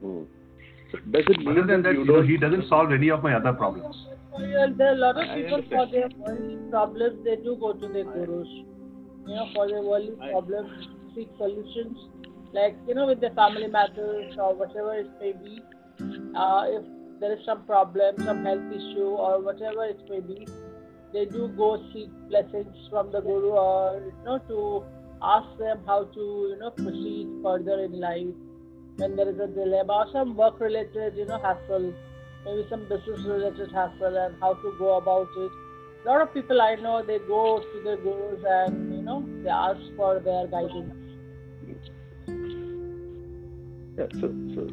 Hmm. 0.00 0.22
So 0.92 0.98
does 1.10 1.24
it 1.28 1.38
mean 1.40 1.48
Other 1.48 1.66
than 1.66 1.82
that, 1.82 1.94
you 1.94 2.04
you 2.04 2.12
know, 2.12 2.22
he 2.22 2.36
doesn't 2.36 2.68
solve 2.68 2.92
any 2.92 3.10
of 3.10 3.22
my 3.22 3.34
other 3.34 3.52
problems. 3.52 3.96
There 4.38 4.88
are 4.88 4.92
a 4.92 4.96
lot 4.96 5.16
of 5.16 5.34
people 5.34 5.62
for 5.70 5.86
their 5.86 6.08
worldly 6.18 6.58
problems, 6.70 7.24
they 7.24 7.36
do 7.36 7.56
go 7.58 7.72
to 7.72 7.88
their 7.88 8.04
gurus. 8.04 8.48
You 9.26 9.34
know, 9.34 9.48
for 9.54 9.68
their 9.68 9.82
worldly 9.82 10.14
problems, 10.30 10.88
seek 11.14 11.28
solutions. 11.38 11.96
Like, 12.52 12.76
you 12.86 12.94
know, 12.94 13.06
with 13.06 13.20
their 13.20 13.34
family 13.34 13.66
matters 13.66 14.36
or 14.38 14.54
whatever 14.54 14.94
it 14.94 15.10
may 15.20 15.32
be, 15.32 15.62
uh, 16.36 16.64
if 16.68 16.84
there 17.20 17.32
is 17.32 17.44
some 17.46 17.64
problem, 17.64 18.16
some 18.24 18.44
health 18.44 18.70
issue 18.70 19.08
or 19.26 19.40
whatever 19.40 19.84
it 19.86 20.00
may 20.08 20.20
be, 20.20 20.46
they 21.12 21.24
do 21.24 21.48
go 21.56 21.82
seek 21.92 22.10
blessings 22.28 22.76
from 22.90 23.10
the 23.12 23.20
guru 23.20 23.50
or, 23.50 24.02
you 24.04 24.24
know, 24.24 24.38
to 24.48 24.84
ask 25.22 25.58
them 25.58 25.80
how 25.86 26.04
to, 26.04 26.20
you 26.50 26.56
know, 26.60 26.70
proceed 26.70 27.26
further 27.42 27.84
in 27.84 27.98
life 27.98 28.34
when 28.96 29.16
there 29.16 29.28
is 29.28 29.38
a 29.38 29.46
dilemma 29.46 29.92
or 29.92 30.06
some 30.12 30.36
work 30.36 30.60
related, 30.60 31.16
you 31.16 31.24
know, 31.24 31.38
hassle 31.40 31.92
maybe 32.46 32.66
some 32.70 32.82
business 32.88 33.24
related 33.26 33.72
hassle 33.72 34.16
and 34.16 34.36
how 34.40 34.54
to 34.54 34.74
go 34.78 34.96
about 34.96 35.28
it. 35.36 35.50
A 36.04 36.08
lot 36.08 36.22
of 36.22 36.32
people 36.32 36.62
I 36.62 36.76
know 36.76 37.02
they 37.04 37.18
go 37.18 37.58
to 37.58 37.82
their 37.84 37.96
gurus 37.96 38.42
and 38.46 38.94
you 38.94 39.02
know 39.02 39.26
they 39.42 39.50
ask 39.50 39.80
for 39.96 40.20
their 40.20 40.46
guidance. 40.46 40.94
Yeah, 43.98 44.06
so, 44.20 44.28
so, 44.54 44.68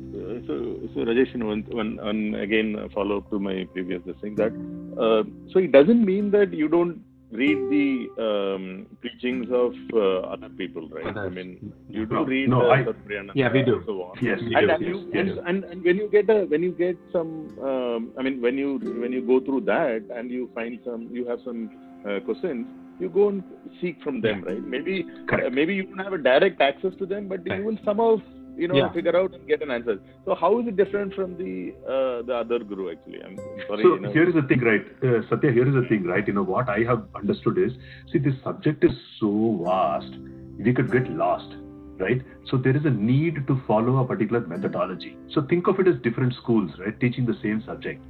so, 0.47 0.55
so 0.93 0.99
Rajesh, 1.09 1.33
one, 1.41 1.63
one, 1.71 1.95
one 1.95 2.35
again 2.35 2.89
follow 2.93 3.17
up 3.17 3.29
to 3.29 3.39
my 3.39 3.65
previous 3.71 4.01
thing 4.21 4.35
that 4.35 4.51
uh, 4.99 5.23
so 5.51 5.59
it 5.59 5.71
doesn't 5.71 6.05
mean 6.05 6.29
that 6.31 6.53
you 6.53 6.67
don't 6.67 7.01
read 7.33 7.57
the 7.75 7.87
um, 8.27 8.85
preachings 9.01 9.47
of 9.51 9.73
uh, 9.93 10.27
other 10.33 10.49
people, 10.49 10.87
right? 10.89 11.15
I 11.17 11.29
mean, 11.29 11.73
you 11.89 12.05
do 12.05 12.15
No, 12.15 12.25
read 12.25 12.49
no, 12.49 12.61
uh, 12.61 12.73
I- 12.75 12.83
Sarvapriyananda 12.83 13.31
Yeah, 13.35 13.51
we 13.51 13.63
do. 13.63 13.75
and 13.77 13.85
so 13.85 14.01
on. 14.03 14.17
Yes, 14.21 14.39
We 14.41 14.55
And, 14.55 14.67
do. 14.67 14.73
and, 14.73 14.85
you, 14.85 14.97
yes. 15.13 15.37
and, 15.37 15.47
and, 15.47 15.63
and 15.71 15.83
when 15.83 15.97
you 15.97 16.07
get 16.11 16.29
a 16.29 16.45
when 16.45 16.61
you 16.63 16.71
get 16.71 16.97
some 17.11 17.31
um, 17.69 18.11
I 18.17 18.23
mean 18.23 18.41
when 18.41 18.57
you 18.57 18.69
when 19.01 19.11
you 19.11 19.21
go 19.33 19.39
through 19.39 19.61
that 19.61 20.03
and 20.15 20.29
you 20.31 20.49
find 20.53 20.79
some 20.85 21.09
you 21.11 21.25
have 21.27 21.39
some 21.43 21.69
uh, 22.07 22.19
questions 22.21 22.67
you 22.99 23.09
go 23.09 23.29
and 23.29 23.43
seek 23.81 24.01
from 24.03 24.21
them 24.21 24.43
right 24.43 24.63
maybe 24.63 25.05
uh, 25.31 25.49
maybe 25.51 25.73
you 25.73 25.83
don't 25.83 25.97
have 26.07 26.13
a 26.13 26.17
direct 26.31 26.61
access 26.61 26.93
to 26.99 27.05
them 27.05 27.27
but 27.27 27.39
Right. 27.47 27.59
you 27.59 27.65
will 27.65 27.77
somehow 27.83 28.21
you 28.55 28.67
know 28.67 28.75
Yeah. 28.75 28.91
figure 28.93 29.15
out 29.15 29.33
and 29.33 29.47
get 29.47 29.61
an 29.61 29.71
answer 29.71 29.99
so 30.25 30.35
how 30.35 30.59
is 30.59 30.67
it 30.67 30.75
different 30.75 31.13
from 31.13 31.37
the 31.37 31.73
uh, 31.93 32.21
the 32.29 32.35
other 32.35 32.59
guru 32.59 32.91
actually 32.91 33.21
I'm, 33.25 33.37
sorry 33.67 33.83
So 33.83 33.93
you 33.95 33.99
know. 34.01 34.11
here 34.11 34.27
is 34.29 34.35
the 34.35 34.43
thing, 34.43 34.61
right? 34.61 34.85
Uh, 35.03 35.21
Satya, 35.29 35.51
here 35.51 35.67
is 35.67 35.73
the 35.73 35.85
thing, 35.89 36.03
right? 36.03 36.27
You 36.27 36.33
know, 36.33 36.43
what 36.43 36.69
I 36.69 36.79
have 36.89 37.03
understood 37.15 37.57
is, 37.57 37.71
see, 38.11 38.19
this 38.19 38.35
subject 38.43 38.83
is 38.83 38.91
so 39.19 39.31
vast, 39.63 40.13
we 40.59 40.73
could 40.73 40.91
get 40.91 41.09
lost, 41.09 41.55
right? 41.99 42.21
So 42.49 42.57
there 42.57 42.75
is 42.75 42.85
a 42.85 42.89
need 42.89 43.47
to 43.47 43.61
follow 43.67 43.97
a 44.03 44.07
particular 44.07 44.41
methodology. 44.41 45.17
So 45.33 45.41
think 45.53 45.67
of 45.67 45.79
it 45.79 45.87
as 45.87 45.95
different 46.03 46.33
schools, 46.41 46.71
right? 46.79 46.97
Teaching 46.99 47.25
the 47.25 47.37
same 47.41 47.63
subject. 47.65 48.01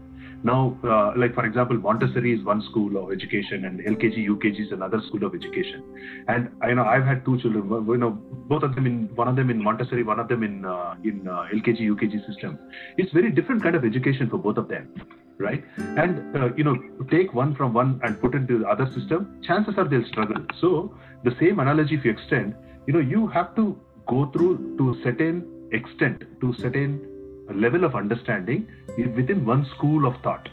Now, 0.43 0.77
uh, 0.83 1.13
like 1.15 1.33
for 1.33 1.45
example, 1.45 1.77
Montessori 1.77 2.33
is 2.37 2.43
one 2.43 2.61
school 2.69 2.97
of 2.97 3.13
education, 3.13 3.63
and 3.63 3.79
LKG, 3.79 4.27
UKG 4.27 4.59
is 4.67 4.71
another 4.73 5.01
school 5.07 5.23
of 5.23 5.33
education. 5.33 5.83
And 6.27 6.49
I 6.61 6.73
know 6.73 6.83
I've 6.83 7.05
had 7.05 7.23
two 7.23 7.39
children. 7.39 7.69
You 7.87 7.97
know, 7.97 8.11
both 8.11 8.63
of 8.63 8.75
them 8.75 8.85
in 8.85 9.15
one 9.15 9.29
of 9.29 9.37
them 9.37 9.49
in 9.49 9.63
Montessori, 9.63 10.03
one 10.03 10.19
of 10.19 10.27
them 10.27 10.43
in 10.43 10.65
uh, 10.65 10.95
in 11.03 11.27
uh, 11.27 11.47
LKG, 11.53 11.89
UKG 11.95 12.27
system. 12.27 12.59
It's 12.97 13.11
very 13.13 13.31
different 13.31 13.63
kind 13.63 13.75
of 13.75 13.85
education 13.85 14.29
for 14.29 14.37
both 14.37 14.57
of 14.57 14.67
them, 14.67 14.93
right? 15.37 15.63
And 15.77 16.35
uh, 16.35 16.53
you 16.55 16.65
know, 16.65 16.75
take 17.09 17.33
one 17.33 17.55
from 17.55 17.73
one 17.73 18.01
and 18.03 18.19
put 18.19 18.35
it 18.35 18.39
into 18.39 18.59
the 18.59 18.67
other 18.67 18.91
system. 18.93 19.39
Chances 19.47 19.75
are 19.77 19.87
they'll 19.87 20.05
struggle. 20.05 20.45
So 20.59 20.93
the 21.23 21.33
same 21.39 21.59
analogy, 21.59 21.95
if 21.95 22.03
you 22.03 22.11
extend, 22.11 22.55
you 22.85 22.93
know, 22.93 22.99
you 22.99 23.27
have 23.27 23.55
to 23.55 23.79
go 24.07 24.29
through 24.33 24.75
to 24.77 25.01
certain 25.03 25.69
extent, 25.71 26.23
to 26.41 26.53
certain 26.55 27.12
level 27.51 27.83
of 27.83 27.95
understanding 27.95 28.67
within 28.97 29.45
one 29.45 29.65
school 29.75 30.05
of 30.05 30.15
thought, 30.21 30.47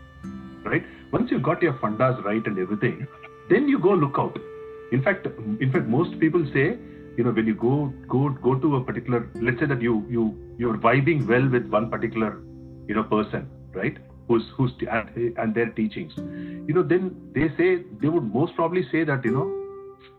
right? 0.65 0.85
Once 1.13 1.31
you've 1.31 1.43
got 1.43 1.63
your 1.63 1.75
fundas 1.75 2.23
right 2.25 2.45
and 2.47 2.59
everything, 2.59 3.07
then 3.49 3.69
you 3.69 3.79
go 3.79 3.91
look 3.91 4.17
out. 4.19 4.39
In 4.93 5.03
fact, 5.03 5.27
in 5.27 5.71
fact, 5.73 5.87
most 5.87 6.19
people 6.19 6.45
say, 6.53 6.79
you 7.17 7.25
know, 7.25 7.31
when 7.31 7.47
you 7.47 7.55
go 7.55 7.93
go 8.09 8.29
go 8.29 8.55
to 8.59 8.77
a 8.77 8.85
particular, 8.85 9.29
let's 9.35 9.61
say 9.61 9.67
that 9.67 9.83
you 9.83 10.05
you 10.09 10.37
you're 10.59 10.79
vibing 10.79 11.27
well 11.27 11.49
with 11.49 11.67
one 11.67 11.91
particular, 11.91 12.41
you 12.89 12.95
know, 12.95 13.05
person, 13.05 13.49
right? 13.73 13.97
Who's 14.29 14.45
who's 14.57 14.73
and, 14.91 15.37
and 15.39 15.55
their 15.55 15.71
teachings, 15.71 16.13
you 16.17 16.75
know, 16.75 16.83
then 16.83 17.17
they 17.35 17.49
say 17.57 17.85
they 18.01 18.09
would 18.09 18.33
most 18.35 18.55
probably 18.55 18.85
say 18.91 19.05
that 19.05 19.25
you 19.25 19.33
know, 19.33 19.47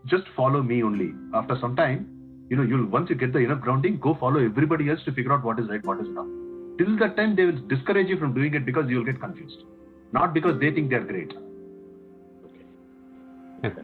just 0.06 0.24
follow 0.36 0.62
me 0.62 0.82
only. 0.82 1.12
After 1.34 1.58
some 1.58 1.76
time, 1.76 2.08
you 2.50 2.56
know, 2.56 2.62
you'll 2.62 2.86
once 2.86 3.08
you 3.08 3.16
get 3.16 3.32
the 3.32 3.38
enough 3.38 3.60
grounding, 3.60 3.98
go 3.98 4.14
follow 4.14 4.44
everybody 4.44 4.90
else 4.90 5.02
to 5.04 5.12
figure 5.12 5.32
out 5.32 5.44
what 5.44 5.58
is 5.58 5.68
right, 5.68 5.84
what 5.84 6.00
is 6.00 6.08
wrong. 6.10 6.51
Till 6.78 6.98
that 6.98 7.16
time, 7.16 7.36
they 7.36 7.44
will 7.44 7.60
discourage 7.68 8.08
you 8.08 8.18
from 8.18 8.34
doing 8.34 8.54
it 8.54 8.64
because 8.64 8.86
you'll 8.88 9.04
get 9.04 9.20
confused, 9.20 9.64
not 10.12 10.34
because 10.34 10.58
they 10.60 10.70
think 10.70 10.90
they're 10.90 11.04
great. 11.04 11.32
okay. 13.64 13.82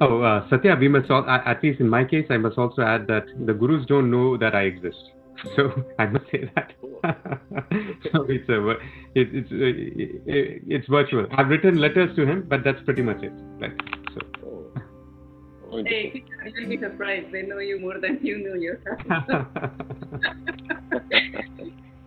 Oh, 0.00 0.22
uh, 0.22 0.48
Satya, 0.48 0.76
we 0.76 0.86
must 0.86 1.10
all, 1.10 1.28
at 1.28 1.62
least 1.62 1.80
in 1.80 1.88
my 1.88 2.04
case, 2.04 2.26
I 2.30 2.36
must 2.36 2.56
also 2.56 2.82
add 2.82 3.08
that 3.08 3.26
the 3.46 3.52
gurus 3.52 3.84
don't 3.86 4.10
know 4.10 4.36
that 4.36 4.54
I 4.54 4.62
exist. 4.62 4.96
So 5.56 5.84
I 6.00 6.06
must 6.06 6.24
say 6.32 6.50
that. 6.56 6.72
so 8.12 8.26
it's 8.28 8.48
a, 8.48 8.70
it, 9.14 9.28
it's 9.32 9.52
uh, 9.52 9.56
it, 10.26 10.62
it's 10.66 10.88
virtual. 10.88 11.26
I've 11.30 11.46
written 11.46 11.78
letters 11.78 12.14
to 12.16 12.26
him, 12.26 12.44
but 12.48 12.64
that's 12.64 12.80
pretty 12.84 13.02
much 13.02 13.22
it. 13.22 13.32
Oh, 13.62 13.68
Hey, 15.70 16.24
you'll 16.56 16.68
be 16.68 16.78
surprised. 16.78 17.32
They 17.32 17.42
know 17.42 17.58
you 17.58 17.78
more 17.80 17.98
than 17.98 18.18
you 18.22 18.38
know 18.38 18.54
yourself. 18.54 18.98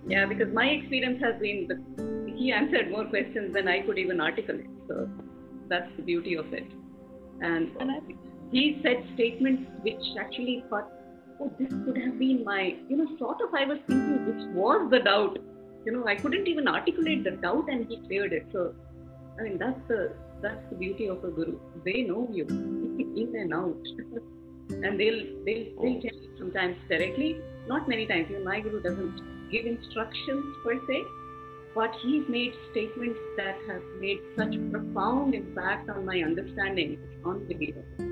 yeah, 0.08 0.26
because 0.26 0.54
my 0.54 0.66
experience 0.66 1.22
has 1.22 1.40
been 1.40 1.68
that 1.68 1.80
he 2.36 2.52
answered 2.52 2.90
more 2.90 3.06
questions 3.06 3.54
than 3.54 3.68
I 3.68 3.82
could 3.82 3.98
even 4.00 4.20
articulate. 4.20 4.70
So 4.88 5.08
that's 5.68 5.90
the 5.96 6.02
beauty 6.02 6.36
of 6.36 6.52
it. 6.54 6.66
And, 7.42 7.72
and 7.80 7.92
I 7.92 8.00
he 8.52 8.80
said 8.84 9.06
statements 9.14 9.72
which 9.82 10.04
actually 10.20 10.64
thought, 10.70 10.92
oh, 11.40 11.52
this 11.58 11.70
could 11.86 11.98
have 11.98 12.20
been 12.20 12.44
my, 12.44 12.76
you 12.90 12.98
know, 12.98 13.08
sort 13.18 13.42
of 13.42 13.54
I 13.54 13.66
was 13.66 13.78
thinking 13.88 14.26
this 14.26 14.44
was 14.54 14.90
the 14.92 15.00
doubt. 15.00 15.40
You 15.86 15.94
know, 15.94 16.06
I 16.06 16.16
couldn't 16.16 16.48
even 16.48 16.68
articulate 16.68 17.24
the 17.24 17.32
doubt 17.32 17.70
and 17.70 17.88
he 17.88 17.98
cleared 18.08 18.34
it. 18.34 18.46
So, 18.52 18.76
I 19.40 19.44
mean, 19.44 19.58
that's 19.58 19.80
the 19.88 20.14
that's 20.42 20.70
the 20.70 20.76
beauty 20.76 21.08
of 21.08 21.24
a 21.24 21.30
guru. 21.30 21.58
They 21.86 22.02
know 22.02 22.28
you 22.32 22.46
in 22.48 23.36
and 23.36 23.54
out. 23.54 23.78
and 24.70 25.00
they'll 25.00 25.22
they'll 25.46 25.66
they'll 25.82 26.02
tell 26.02 26.18
you 26.24 26.30
sometimes 26.38 26.78
directly, 26.90 27.40
not 27.68 27.88
many 27.88 28.06
times. 28.06 28.28
Even 28.30 28.44
my 28.44 28.60
guru 28.60 28.82
doesn't 28.82 29.22
give 29.52 29.66
instructions 29.66 30.46
per 30.64 30.76
se, 30.88 31.04
but 31.76 31.94
he's 32.02 32.28
made 32.28 32.54
statements 32.72 33.20
that 33.38 33.58
have 33.68 33.84
made 34.00 34.20
such 34.38 34.56
profound 34.72 35.36
impact 35.36 35.90
on 35.90 36.06
my 36.06 36.22
understanding. 36.22 36.98
It's 37.04 37.26
unbelievable. 37.26 38.08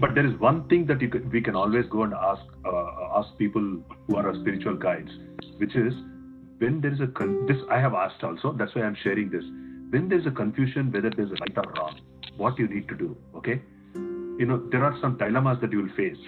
But 0.00 0.14
there 0.14 0.26
is 0.26 0.38
one 0.40 0.66
thing 0.68 0.86
that 0.86 0.98
could, 1.10 1.30
we 1.30 1.42
can 1.42 1.54
always 1.54 1.84
go 1.90 2.04
and 2.04 2.14
ask 2.14 2.42
uh, 2.64 3.18
ask 3.18 3.36
people 3.36 3.82
who 4.06 4.16
are 4.16 4.26
our 4.28 4.34
spiritual 4.40 4.76
guides, 4.76 5.10
which 5.58 5.76
is 5.76 5.92
when 6.60 6.80
there 6.80 6.92
is 6.92 7.00
a 7.00 7.06
con- 7.06 7.46
this 7.46 7.56
I 7.70 7.80
have 7.80 7.94
asked 7.94 8.22
also. 8.22 8.52
That's 8.52 8.74
why 8.74 8.82
I'm 8.82 8.96
sharing 9.02 9.30
this. 9.30 9.44
When 9.90 10.08
there 10.08 10.18
is 10.18 10.26
a 10.26 10.30
confusion 10.30 10.92
whether 10.92 11.10
there's 11.10 11.30
a 11.30 11.40
right 11.40 11.56
or 11.56 11.72
wrong, 11.76 12.00
what 12.36 12.58
you 12.58 12.68
need 12.68 12.88
to 12.88 12.96
do. 12.96 13.16
Okay, 13.34 13.60
you 13.94 14.46
know 14.46 14.58
there 14.70 14.84
are 14.84 14.96
some 15.00 15.16
dilemmas 15.16 15.58
that 15.62 15.72
you 15.72 15.82
will 15.82 15.96
face 15.96 16.22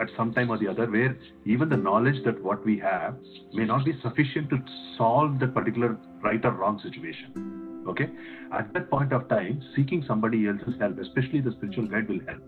at 0.00 0.08
some 0.16 0.32
time 0.34 0.50
or 0.50 0.58
the 0.58 0.68
other 0.68 0.86
where 0.86 1.16
even 1.44 1.68
the 1.68 1.76
knowledge 1.76 2.24
that 2.24 2.42
what 2.42 2.64
we 2.64 2.78
have 2.78 3.16
may 3.52 3.64
not 3.64 3.84
be 3.84 3.92
sufficient 4.02 4.50
to 4.50 4.58
solve 4.96 5.38
that 5.40 5.54
particular 5.54 5.96
right 6.22 6.44
or 6.44 6.52
wrong 6.52 6.80
situation. 6.82 7.84
Okay, 7.88 8.08
at 8.52 8.72
that 8.72 8.88
point 8.88 9.12
of 9.12 9.28
time, 9.28 9.62
seeking 9.76 10.04
somebody 10.08 10.46
else's 10.48 10.74
help, 10.80 10.98
especially 10.98 11.40
the 11.40 11.52
spiritual 11.52 11.86
guide, 11.86 12.08
will 12.08 12.20
help 12.26 12.42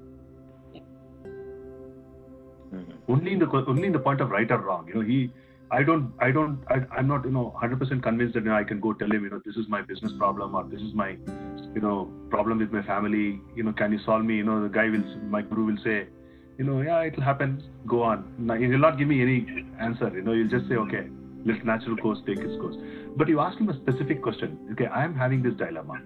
only 3.09 3.33
in 3.33 3.39
the 3.39 3.64
only 3.68 3.87
in 3.87 3.93
the 3.93 3.99
point 3.99 4.20
of 4.20 4.31
right 4.31 4.51
or 4.51 4.59
wrong. 4.59 4.87
You 4.89 4.95
know, 4.95 5.01
he, 5.01 5.31
I 5.71 5.83
don't, 5.83 6.12
I 6.21 6.31
don't, 6.31 6.61
I, 6.69 6.77
I'm 6.97 7.09
not, 7.09 7.25
you 7.25 7.33
know, 7.33 7.55
100% 7.61 8.03
convinced 8.03 8.35
that 8.35 8.45
you 8.45 8.51
know, 8.51 8.57
I 8.57 8.64
can 8.64 8.81
go 8.81 8.93
tell 8.93 9.11
him, 9.11 9.25
you 9.25 9.31
know, 9.31 9.41
this 9.45 9.57
is 9.57 9.67
my 9.69 9.83
business 9.83 10.12
problem 10.17 10.55
or 10.55 10.64
this 10.64 10.81
is 10.81 10.95
my, 10.95 11.17
you 11.75 11.81
know, 11.81 12.11
problem 12.31 12.59
with 12.59 12.71
my 12.71 12.83
family. 12.83 13.41
You 13.57 13.64
know, 13.64 13.73
can 13.73 13.91
you 13.93 13.99
solve 14.05 14.25
me? 14.25 14.37
You 14.37 14.45
know, 14.45 14.62
the 14.62 14.69
guy 14.69 14.89
will, 14.89 15.05
my 15.29 15.43
guru 15.43 15.67
will 15.67 15.79
say, 15.83 16.07
you 16.57 16.64
know, 16.64 16.81
yeah, 16.83 17.03
it'll 17.03 17.23
happen. 17.23 17.62
Go 17.87 18.03
on. 18.03 18.33
Now, 18.39 18.55
he 18.55 18.67
will 18.69 18.79
not 18.79 18.97
give 18.97 19.09
me 19.09 19.21
any 19.21 19.47
answer. 19.81 20.09
You 20.14 20.23
know, 20.23 20.33
he'll 20.33 20.49
just 20.49 20.69
say, 20.69 20.77
okay, 20.77 21.09
let 21.45 21.64
natural 21.64 21.97
course 21.97 22.19
take 22.27 22.39
its 22.39 22.61
course. 22.61 22.77
But 23.17 23.29
you 23.29 23.41
ask 23.41 23.59
him 23.59 23.69
a 23.69 23.77
specific 23.77 24.23
question. 24.23 24.59
Okay, 24.73 24.87
I 24.87 25.05
am 25.05 25.14
having 25.14 25.43
this 25.43 25.55
dilemma. 25.55 26.01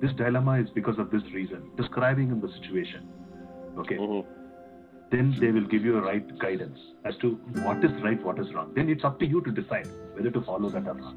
This 0.00 0.12
dilemma 0.12 0.60
is 0.60 0.68
because 0.74 0.98
of 0.98 1.10
this 1.10 1.22
reason. 1.32 1.70
Describing 1.76 2.28
him 2.28 2.40
the 2.40 2.48
situation. 2.60 3.08
Okay 3.78 3.96
Mhm. 3.96 4.24
Then 5.14 5.36
they 5.40 5.50
will 5.52 5.66
give 5.66 5.84
you 5.84 5.96
a 5.98 6.02
right 6.02 6.38
guidance 6.38 6.78
as 7.04 7.16
to 7.18 7.30
what 7.62 7.84
is 7.84 7.92
right, 8.02 8.22
what 8.24 8.38
is 8.40 8.52
wrong. 8.52 8.72
Then 8.74 8.88
it's 8.88 9.04
up 9.04 9.20
to 9.20 9.26
you 9.26 9.40
to 9.42 9.50
decide 9.52 9.86
whether 10.14 10.30
to 10.30 10.42
follow 10.42 10.68
that 10.70 10.86
or 10.88 10.94
not. 10.94 11.14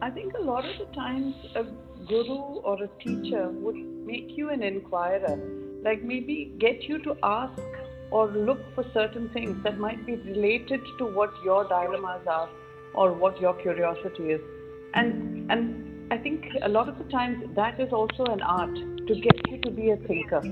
I 0.00 0.10
think 0.10 0.34
a 0.34 0.42
lot 0.42 0.64
of 0.64 0.78
the 0.78 0.94
times 0.94 1.34
a 1.56 1.64
guru 2.06 2.38
or 2.70 2.82
a 2.82 2.88
teacher 3.02 3.48
would 3.48 3.76
make 4.06 4.36
you 4.36 4.50
an 4.50 4.62
inquirer, 4.62 5.36
like 5.82 6.04
maybe 6.04 6.52
get 6.58 6.84
you 6.84 7.02
to 7.02 7.16
ask 7.22 7.60
or 8.10 8.28
look 8.28 8.60
for 8.74 8.84
certain 8.94 9.28
things 9.30 9.56
that 9.64 9.78
might 9.78 10.06
be 10.06 10.14
related 10.16 10.80
to 10.98 11.06
what 11.06 11.30
your 11.44 11.64
dilemmas 11.64 12.24
are 12.28 12.48
or 12.94 13.12
what 13.12 13.40
your 13.40 13.54
curiosity 13.54 14.30
is. 14.36 14.40
And 14.94 15.50
and 15.50 16.12
I 16.12 16.18
think 16.18 16.44
a 16.62 16.68
lot 16.68 16.88
of 16.88 16.98
the 16.98 17.04
times 17.04 17.42
that 17.56 17.80
is 17.80 17.92
also 17.92 18.26
an 18.26 18.42
art 18.42 18.74
to 19.08 19.14
get 19.14 19.50
you 19.50 19.58
to 19.62 19.70
be 19.70 19.90
a 19.90 19.96
thinker, 19.96 20.42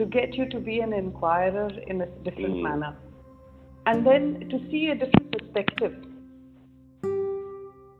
to 0.00 0.06
get 0.18 0.36
you 0.40 0.48
to 0.48 0.60
be 0.68 0.80
an 0.80 0.92
inquirer 0.98 1.70
in 1.94 2.00
a 2.00 2.06
different 2.28 2.54
Mm. 2.56 2.62
manner, 2.68 2.92
and 3.86 4.06
then 4.10 4.48
to 4.52 4.60
see 4.70 4.84
a 4.92 4.94
different 5.02 5.32
perspective. 5.38 5.98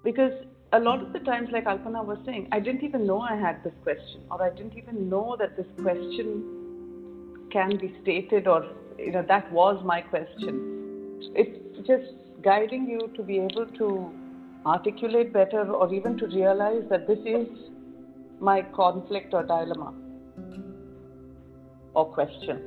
Because 0.04 0.32
a 0.72 0.80
lot 0.80 1.02
of 1.02 1.12
the 1.12 1.20
times 1.28 1.50
like 1.54 1.64
alpana 1.70 2.02
was 2.08 2.18
saying 2.24 2.44
i 2.56 2.58
didn't 2.66 2.84
even 2.88 3.06
know 3.06 3.16
i 3.30 3.34
had 3.44 3.56
this 3.64 3.78
question 3.86 4.20
or 4.30 4.36
i 4.46 4.50
didn't 4.58 4.76
even 4.80 5.00
know 5.12 5.36
that 5.40 5.56
this 5.56 5.70
question 5.82 6.28
can 7.54 7.76
be 7.84 7.88
stated 8.02 8.46
or 8.46 8.58
you 9.06 9.10
know 9.16 9.22
that 9.30 9.50
was 9.52 9.82
my 9.92 10.00
question. 10.00 10.60
It's 11.42 11.86
just 11.86 12.12
guiding 12.42 12.86
you 12.88 13.00
to 13.16 13.22
be 13.30 13.38
able 13.46 13.66
to 13.78 13.88
articulate 14.74 15.32
better 15.32 15.64
or 15.80 15.92
even 15.94 16.16
to 16.22 16.26
realize 16.26 16.84
that 16.92 17.06
this 17.06 17.18
is 17.24 17.48
my 18.50 18.62
conflict 18.78 19.34
or 19.34 19.42
dilemma 19.42 19.92
or 21.94 22.06
question 22.12 22.60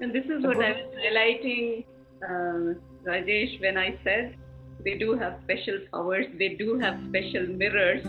And 0.00 0.14
this 0.14 0.24
is 0.24 0.42
what 0.44 0.56
I 0.56 0.72
was 0.72 0.94
highlighting, 1.04 1.84
uh, 2.24 2.74
Rajesh, 3.08 3.60
when 3.60 3.76
I 3.76 3.98
said 4.04 4.36
they 4.84 4.96
do 4.98 5.16
have 5.18 5.38
special 5.44 5.78
powers, 5.92 6.26
they 6.38 6.50
do 6.58 6.78
have 6.78 6.94
special 7.08 7.46
mirrors 7.46 8.02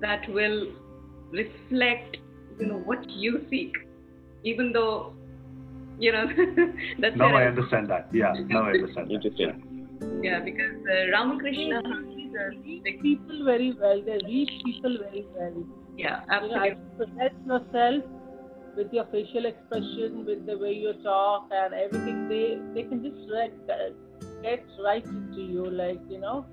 that 0.00 0.26
will 0.28 0.66
reflect, 1.30 2.16
you 2.58 2.66
know, 2.66 2.78
what 2.78 3.08
you 3.10 3.44
seek, 3.50 3.72
even 4.44 4.72
though, 4.72 5.12
you 5.98 6.12
know, 6.12 6.26
that's 7.00 7.16
Now 7.16 7.32
where 7.32 7.44
I 7.44 7.46
understand 7.48 7.88
that. 7.90 8.08
Yeah, 8.12 8.32
now 8.46 8.64
I 8.64 8.70
understand. 8.70 9.08
that. 9.08 9.14
Interesting. 9.14 9.64
Yeah, 10.22 10.40
because 10.40 10.76
uh, 10.90 11.10
Ramakrishna, 11.12 11.82
They 11.82 12.92
read 12.92 13.00
people 13.02 13.44
very 13.44 13.72
well. 13.78 14.00
They 14.04 14.18
read 14.24 14.48
people 14.64 14.96
very 15.02 15.26
well. 15.36 15.64
yeah, 15.96 16.20
You 16.42 16.48
know, 16.48 16.54
I 16.56 16.70
absolutely. 16.70 16.96
present 16.96 17.46
yourself 17.46 18.04
with 18.76 18.92
your 18.92 19.04
facial 19.06 19.46
expression, 19.46 20.24
with 20.24 20.46
the 20.46 20.56
way 20.56 20.72
you 20.72 20.92
talk 21.02 21.48
and 21.50 21.74
everything. 21.74 22.28
They 22.28 22.58
they 22.74 22.88
can 22.88 23.02
just 23.02 23.18
get 24.42 24.64
right 24.84 25.04
into 25.04 25.42
you, 25.42 25.70
like 25.70 26.00
you 26.08 26.20
know, 26.20 26.46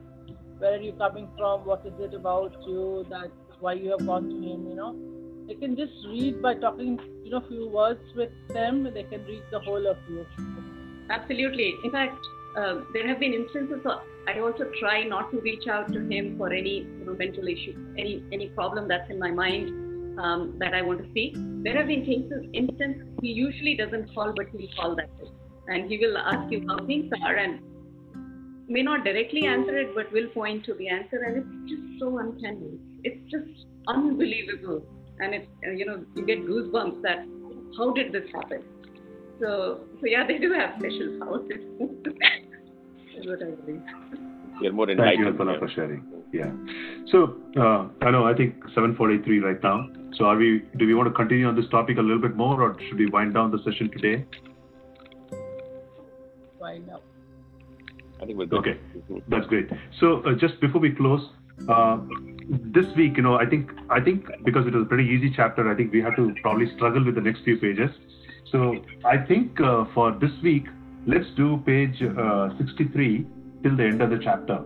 where 0.60 0.74
are 0.74 0.82
you 0.82 0.94
coming 0.94 1.28
from? 1.38 1.66
What 1.66 1.86
is 1.86 1.94
it 2.00 2.14
about 2.14 2.54
you? 2.68 3.06
That's 3.10 3.60
why 3.60 3.74
you 3.74 3.92
have 3.92 4.06
gone 4.06 4.30
to 4.30 4.36
him. 4.36 4.68
You 4.70 4.76
know, 4.76 4.96
they 5.48 5.56
can 5.56 5.76
just 5.76 5.94
read 6.08 6.42
by 6.42 6.56
talking, 6.56 7.00
you 7.24 7.32
know, 7.32 7.44
few 7.48 7.70
words 7.70 8.02
with 8.16 8.32
them. 8.50 8.84
They 8.94 9.04
can 9.04 9.24
read 9.26 9.44
the 9.52 9.60
whole 9.60 9.88
of 9.88 9.98
you. 10.10 10.26
Absolutely. 11.10 11.74
In 11.84 11.92
fact, 11.92 12.18
uh, 12.58 12.82
there 12.94 13.08
have 13.08 13.20
been 13.20 13.34
instances. 13.34 13.86
Of, 13.86 14.02
I 14.28 14.40
also 14.40 14.72
try 14.80 15.04
not 15.04 15.32
to 15.32 15.40
reach 15.42 15.68
out 15.68 15.92
to 15.94 16.00
him 16.00 16.38
for 16.38 16.52
any 16.52 16.88
mental 17.06 17.48
issue, 17.48 17.76
any 17.98 18.24
any 18.34 18.50
problem 18.50 18.88
that's 18.88 19.10
in 19.10 19.20
my 19.20 19.32
mind 19.32 19.85
um, 20.20 20.56
that 20.60 20.74
I 20.74 20.82
want 20.82 21.04
to 21.04 21.12
see. 21.14 21.34
There 21.64 21.78
have 21.78 21.88
been 21.88 22.06
cases, 22.06 22.46
instances 22.54 23.08
he 23.22 23.30
usually 23.30 23.76
doesn't 23.76 24.14
call, 24.14 24.34
but 24.36 24.48
he'll 24.50 24.70
call 24.76 24.96
that 24.96 25.10
way, 25.20 25.30
and 25.68 25.90
he 25.90 25.98
will 25.98 26.18
ask 26.18 26.52
you 26.52 26.66
how 26.68 26.86
things 26.86 27.12
are, 27.24 27.36
and 27.36 27.60
may 28.68 28.82
not 28.82 29.04
directly 29.04 29.46
answer 29.46 29.78
it, 29.78 29.96
but 29.96 30.12
will 30.12 30.28
point 30.30 30.66
to 30.66 30.74
the 30.76 30.90
answer, 30.90 31.24
and 31.24 31.38
it's 31.38 31.70
just 31.70 32.00
so 32.00 32.18
uncanny. 32.18 32.80
It's 33.04 33.32
just 33.32 33.66
unbelievable, 33.88 34.86
and 35.20 35.34
it's 35.34 35.48
uh, 35.66 35.72
you 35.72 35.86
know 35.86 36.04
you 36.16 36.26
get 36.26 36.46
goosebumps 36.46 37.02
that 37.04 37.26
how 37.78 37.92
did 37.94 38.12
this 38.12 38.24
happen? 38.34 38.64
So, 39.40 39.82
so 40.00 40.06
yeah, 40.06 40.26
they 40.26 40.38
do 40.38 40.54
have 40.54 40.76
special 40.80 41.20
powers. 41.20 41.50
Is 43.18 43.26
what 43.28 43.42
I 43.42 43.52
believe. 43.52 43.82
You're 44.62 44.74
more 44.74 44.88
Thank 44.88 45.00
you, 45.00 45.28
enlightened. 45.28 45.38
Alpana, 45.40 45.60
for 45.60 45.70
sharing. 45.70 46.04
Yeah. 46.32 46.52
So, 47.12 47.38
uh, 47.58 47.88
I 48.06 48.12
know, 48.12 48.26
I 48.26 48.34
think 48.34 48.56
743 48.74 49.40
right 49.40 49.62
now. 49.64 49.88
So, 50.18 50.26
are 50.26 50.38
we, 50.38 50.64
do 50.78 50.86
we 50.88 50.94
want 50.94 51.08
to 51.10 51.14
continue 51.14 51.48
on 51.48 51.56
this 51.56 51.68
topic 51.70 51.98
a 51.98 52.02
little 52.02 52.22
bit 52.22 52.36
more 52.36 52.62
or 52.62 52.78
should 52.88 52.98
we 52.98 53.08
wind 53.08 53.34
down 53.34 53.52
the 53.52 53.60
session 53.64 53.90
today? 53.92 54.26
Why 56.58 56.78
now? 56.80 57.02
I 58.22 58.26
think 58.26 58.38
we're 58.38 58.46
good. 58.46 58.60
Okay. 58.60 58.80
That's 59.28 59.46
great. 59.48 59.70
So 60.00 60.22
uh, 60.24 60.34
just 60.34 60.60
before 60.62 60.82
we 60.82 60.92
close, 60.92 61.30
uh, 61.70 62.00
this 62.50 62.86
week, 62.96 63.18
you 63.18 63.24
know, 63.24 63.36
I 63.36 63.46
think 63.46 63.72
I 63.90 64.00
think 64.00 64.26
because 64.44 64.68
it 64.68 64.74
was 64.74 64.84
a 64.84 64.86
pretty 64.86 65.06
easy 65.06 65.32
chapter, 65.36 65.70
I 65.72 65.76
think 65.76 65.92
we 65.92 66.02
have 66.02 66.16
to 66.16 66.34
probably 66.42 66.74
struggle 66.76 67.04
with 67.04 67.16
the 67.16 67.22
next 67.22 67.44
few 67.44 67.58
pages. 67.58 67.92
So 68.52 68.78
I 69.04 69.18
think 69.18 69.60
uh, 69.60 69.86
for 69.94 70.12
this 70.12 70.32
week, 70.44 70.66
let's 71.08 71.30
do 71.36 71.62
page 71.66 72.02
uh, 72.02 72.50
63 72.58 73.26
till 73.64 73.76
the 73.76 73.84
end 73.84 74.02
of 74.02 74.10
the 74.10 74.20
chapter. 74.24 74.62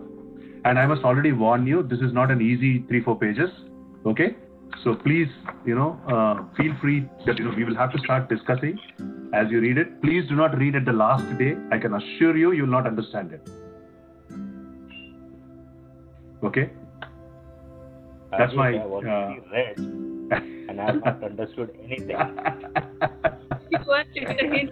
And 0.64 0.78
I 0.78 0.86
must 0.86 1.04
already 1.04 1.32
warn 1.32 1.66
you, 1.66 1.82
this 1.82 2.00
is 2.00 2.12
not 2.12 2.30
an 2.30 2.42
easy 2.42 2.84
three 2.88 3.02
four 3.02 3.18
pages. 3.18 3.50
Okay. 4.06 4.36
So 4.84 4.94
please, 4.94 5.28
you 5.66 5.74
know, 5.74 6.00
uh, 6.08 6.44
feel 6.56 6.72
free 6.80 7.08
that 7.26 7.38
you 7.38 7.44
know 7.44 7.54
we 7.54 7.64
will 7.64 7.76
have 7.76 7.92
to 7.92 7.98
start 7.98 8.28
discussing 8.28 8.78
as 9.34 9.50
you 9.50 9.60
read 9.60 9.78
it. 9.78 10.00
Please 10.02 10.26
do 10.28 10.36
not 10.36 10.56
read 10.58 10.74
at 10.74 10.84
the 10.84 10.92
last 10.92 11.24
day. 11.38 11.54
I 11.70 11.78
can 11.78 11.94
assure 11.94 12.36
you, 12.36 12.52
you 12.52 12.62
will 12.62 12.70
not 12.70 12.86
understand 12.86 13.32
it. 13.32 13.48
Okay. 16.42 16.70
That's 18.30 18.52
Rajesh, 18.52 18.56
my, 18.56 18.68
I've 18.68 18.90
already 18.90 19.40
uh, 19.40 19.52
read 19.52 20.10
and 20.70 20.80
I 20.80 20.86
have 20.86 21.04
not 21.04 21.24
understood 21.30 21.70
anything. 21.84 22.16
You 23.70 23.78
want 23.86 24.08
to 24.14 24.20
get 24.20 24.42
a 24.42 24.48
hint? 24.48 24.70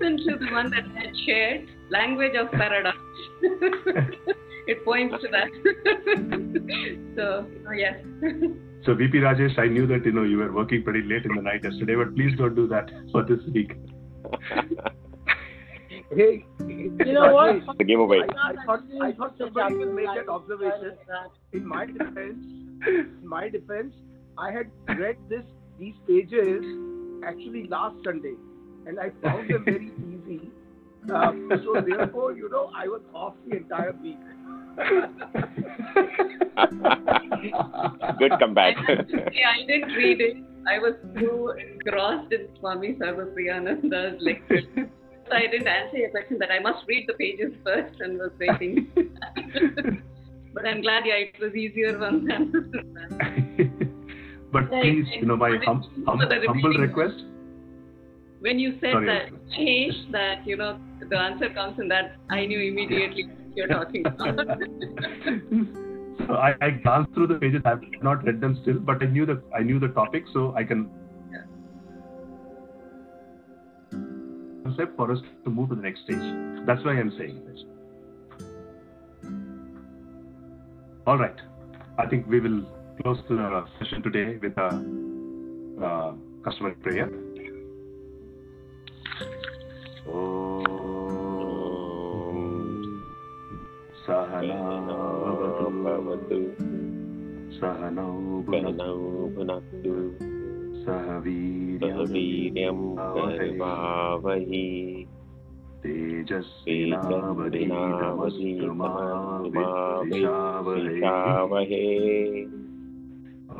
Listen 0.00 0.16
to 0.16 0.38
the 0.38 0.50
one 0.52 0.70
that 0.70 0.84
I 0.96 1.12
shared, 1.26 1.68
Language 1.90 2.34
of 2.34 2.50
Paradox. 2.52 2.96
it 4.66 4.84
points 4.84 5.14
to 5.22 5.28
that. 5.28 5.50
so, 7.16 7.46
oh 7.68 7.72
yes. 7.72 8.02
So 8.84 8.94
VP 8.94 9.18
Rajesh, 9.18 9.58
I 9.58 9.66
knew 9.66 9.86
that 9.88 10.06
you 10.06 10.12
know 10.12 10.22
you 10.22 10.38
were 10.38 10.52
working 10.52 10.82
pretty 10.82 11.02
late 11.02 11.24
in 11.24 11.34
the 11.34 11.42
night 11.42 11.62
yesterday, 11.62 11.94
but 11.96 12.14
please 12.14 12.36
don't 12.36 12.54
do 12.54 12.66
that 12.68 12.90
for 13.12 13.22
this 13.24 13.40
week. 13.52 13.72
Hey, 16.16 16.44
You 16.66 17.12
know 17.12 17.32
what? 17.32 17.78
The 17.78 17.84
giveaway. 17.84 18.20
I, 18.20 18.50
I 18.50 18.54
thought 18.64 18.82
I 19.00 19.12
thought 19.12 19.34
somebody 19.38 19.74
will 19.76 19.92
make 19.92 20.06
that 20.06 20.28
observation. 20.28 20.96
In 21.52 21.66
my 21.66 21.86
defense, 21.86 22.46
in 22.86 23.20
my 23.22 23.48
defense, 23.48 23.94
I 24.38 24.50
had 24.50 24.70
read 24.98 25.16
this 25.28 25.44
these 25.78 25.94
pages 26.08 26.64
actually 27.24 27.68
last 27.68 27.96
Sunday, 28.04 28.34
and 28.86 28.98
I 28.98 29.10
found 29.22 29.50
them 29.50 29.64
very 29.64 29.92
easy. 30.08 30.50
Uh, 31.08 31.32
so 31.64 31.80
therefore, 31.80 32.32
you 32.36 32.48
know, 32.50 32.70
I 32.74 32.86
was 32.88 33.02
off 33.14 33.34
the 33.48 33.56
entire 33.56 33.92
week. 34.02 34.18
Good 38.18 38.32
comeback. 38.38 38.76
yeah, 39.32 39.52
I 39.56 39.64
didn't 39.66 39.94
read 39.94 40.20
it. 40.20 40.36
I 40.68 40.78
was 40.78 40.92
too 41.18 41.54
engrossed 41.58 42.30
in 42.32 42.48
Swami 42.58 42.94
Sarvapriyananda's 42.94 44.20
lecture. 44.20 44.60
So 44.76 45.32
I 45.36 45.46
didn't 45.46 45.68
answer 45.68 45.96
your 45.96 46.10
question 46.10 46.38
that 46.40 46.50
I 46.50 46.58
must 46.58 46.84
read 46.86 47.06
the 47.08 47.14
pages 47.14 47.52
first 47.64 47.98
and 48.00 48.18
was 48.18 48.30
waiting. 48.38 48.88
but 50.54 50.66
I'm 50.66 50.82
glad, 50.82 51.04
yeah, 51.06 51.14
it 51.14 51.40
was 51.40 51.54
easier 51.54 51.98
one 51.98 52.26
than 52.26 52.52
but 54.52 54.70
Right. 54.70 54.82
please, 54.82 55.06
you 55.20 55.26
know, 55.26 55.36
my 55.36 55.56
hum, 55.64 55.82
hum, 56.06 56.18
humble 56.18 56.76
request. 56.78 57.22
When 58.40 58.58
you 58.58 58.72
said 58.80 58.92
Sorry, 58.92 59.06
that, 59.06 59.22
I'll- 59.30 60.12
that, 60.12 60.46
you 60.46 60.56
know, 60.56 60.78
the 61.08 61.16
answer 61.16 61.48
comes 61.50 61.78
in 61.78 61.88
that, 61.88 62.16
I 62.30 62.46
knew 62.46 62.58
immediately 62.60 63.24
what 63.26 63.36
you're 63.54 63.68
talking 63.68 64.06
about. 64.06 64.38
so 66.26 66.34
I, 66.34 66.54
I 66.60 66.70
glanced 66.70 67.14
through 67.14 67.28
the 67.28 67.34
pages. 67.34 67.62
I've 67.64 67.82
not 68.02 68.24
read 68.24 68.40
them 68.40 68.58
still, 68.62 68.78
but 68.78 69.02
I 69.02 69.06
knew 69.06 69.26
the 69.26 69.42
I 69.54 69.62
knew 69.62 69.78
the 69.78 69.88
topic, 69.88 70.24
so 70.32 70.54
I 70.56 70.64
can 70.64 70.90
concept 74.64 74.96
for 74.96 75.10
us 75.10 75.18
to 75.44 75.50
move 75.50 75.70
to 75.70 75.74
the 75.74 75.82
next 75.82 76.02
stage. 76.02 76.66
That's 76.66 76.84
why 76.84 76.92
I'm 76.92 77.12
saying 77.18 77.44
this. 77.46 77.64
All 81.06 81.18
right. 81.18 81.34
I 81.98 82.06
think 82.06 82.26
we 82.26 82.40
will 82.40 82.64
close 83.02 83.18
the 83.28 83.64
session 83.78 84.02
today 84.02 84.36
with 84.36 84.56
a 84.58 85.84
uh, 85.84 86.12
customary 86.44 86.74
prayer. 86.76 87.10
Sahana 94.09 94.59
भवतु 95.85 96.37
सहनौ 97.57 98.13
सहनौ 98.47 98.95
भुनक्तु 99.35 99.93
सह 100.85 100.85
सह 100.85 101.05
वीर्यं 101.25 101.99
वीर्यं 102.13 102.79
करवावहि 103.15 104.63
तेजस्विनावधीतमस्तु 105.83 108.71
मा 108.81 108.91
विद्विषावहै 110.65 111.83
ॐ 113.55 113.57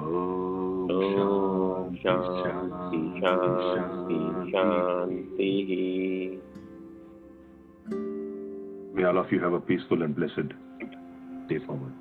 ॐ 0.96 1.96
शान्ति 2.04 3.02
शान्ति 3.22 4.20
शान्तिः 4.52 5.72
May 9.01 9.07
all 9.07 9.17
of 9.17 9.33
you 9.33 9.41
have 9.41 9.55
a 9.55 9.61
peaceful 9.61 10.03
and 10.03 10.15
blessed 10.15 10.53
day 11.49 11.59
forward. 11.65 11.95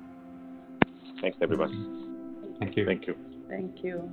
Thanks 1.22 1.38
everyone. 1.40 2.54
Thank 2.58 2.76
you. 2.76 2.84
Thank 2.84 3.06
you. 3.06 3.14
Thank 3.48 3.82
you. 3.82 4.10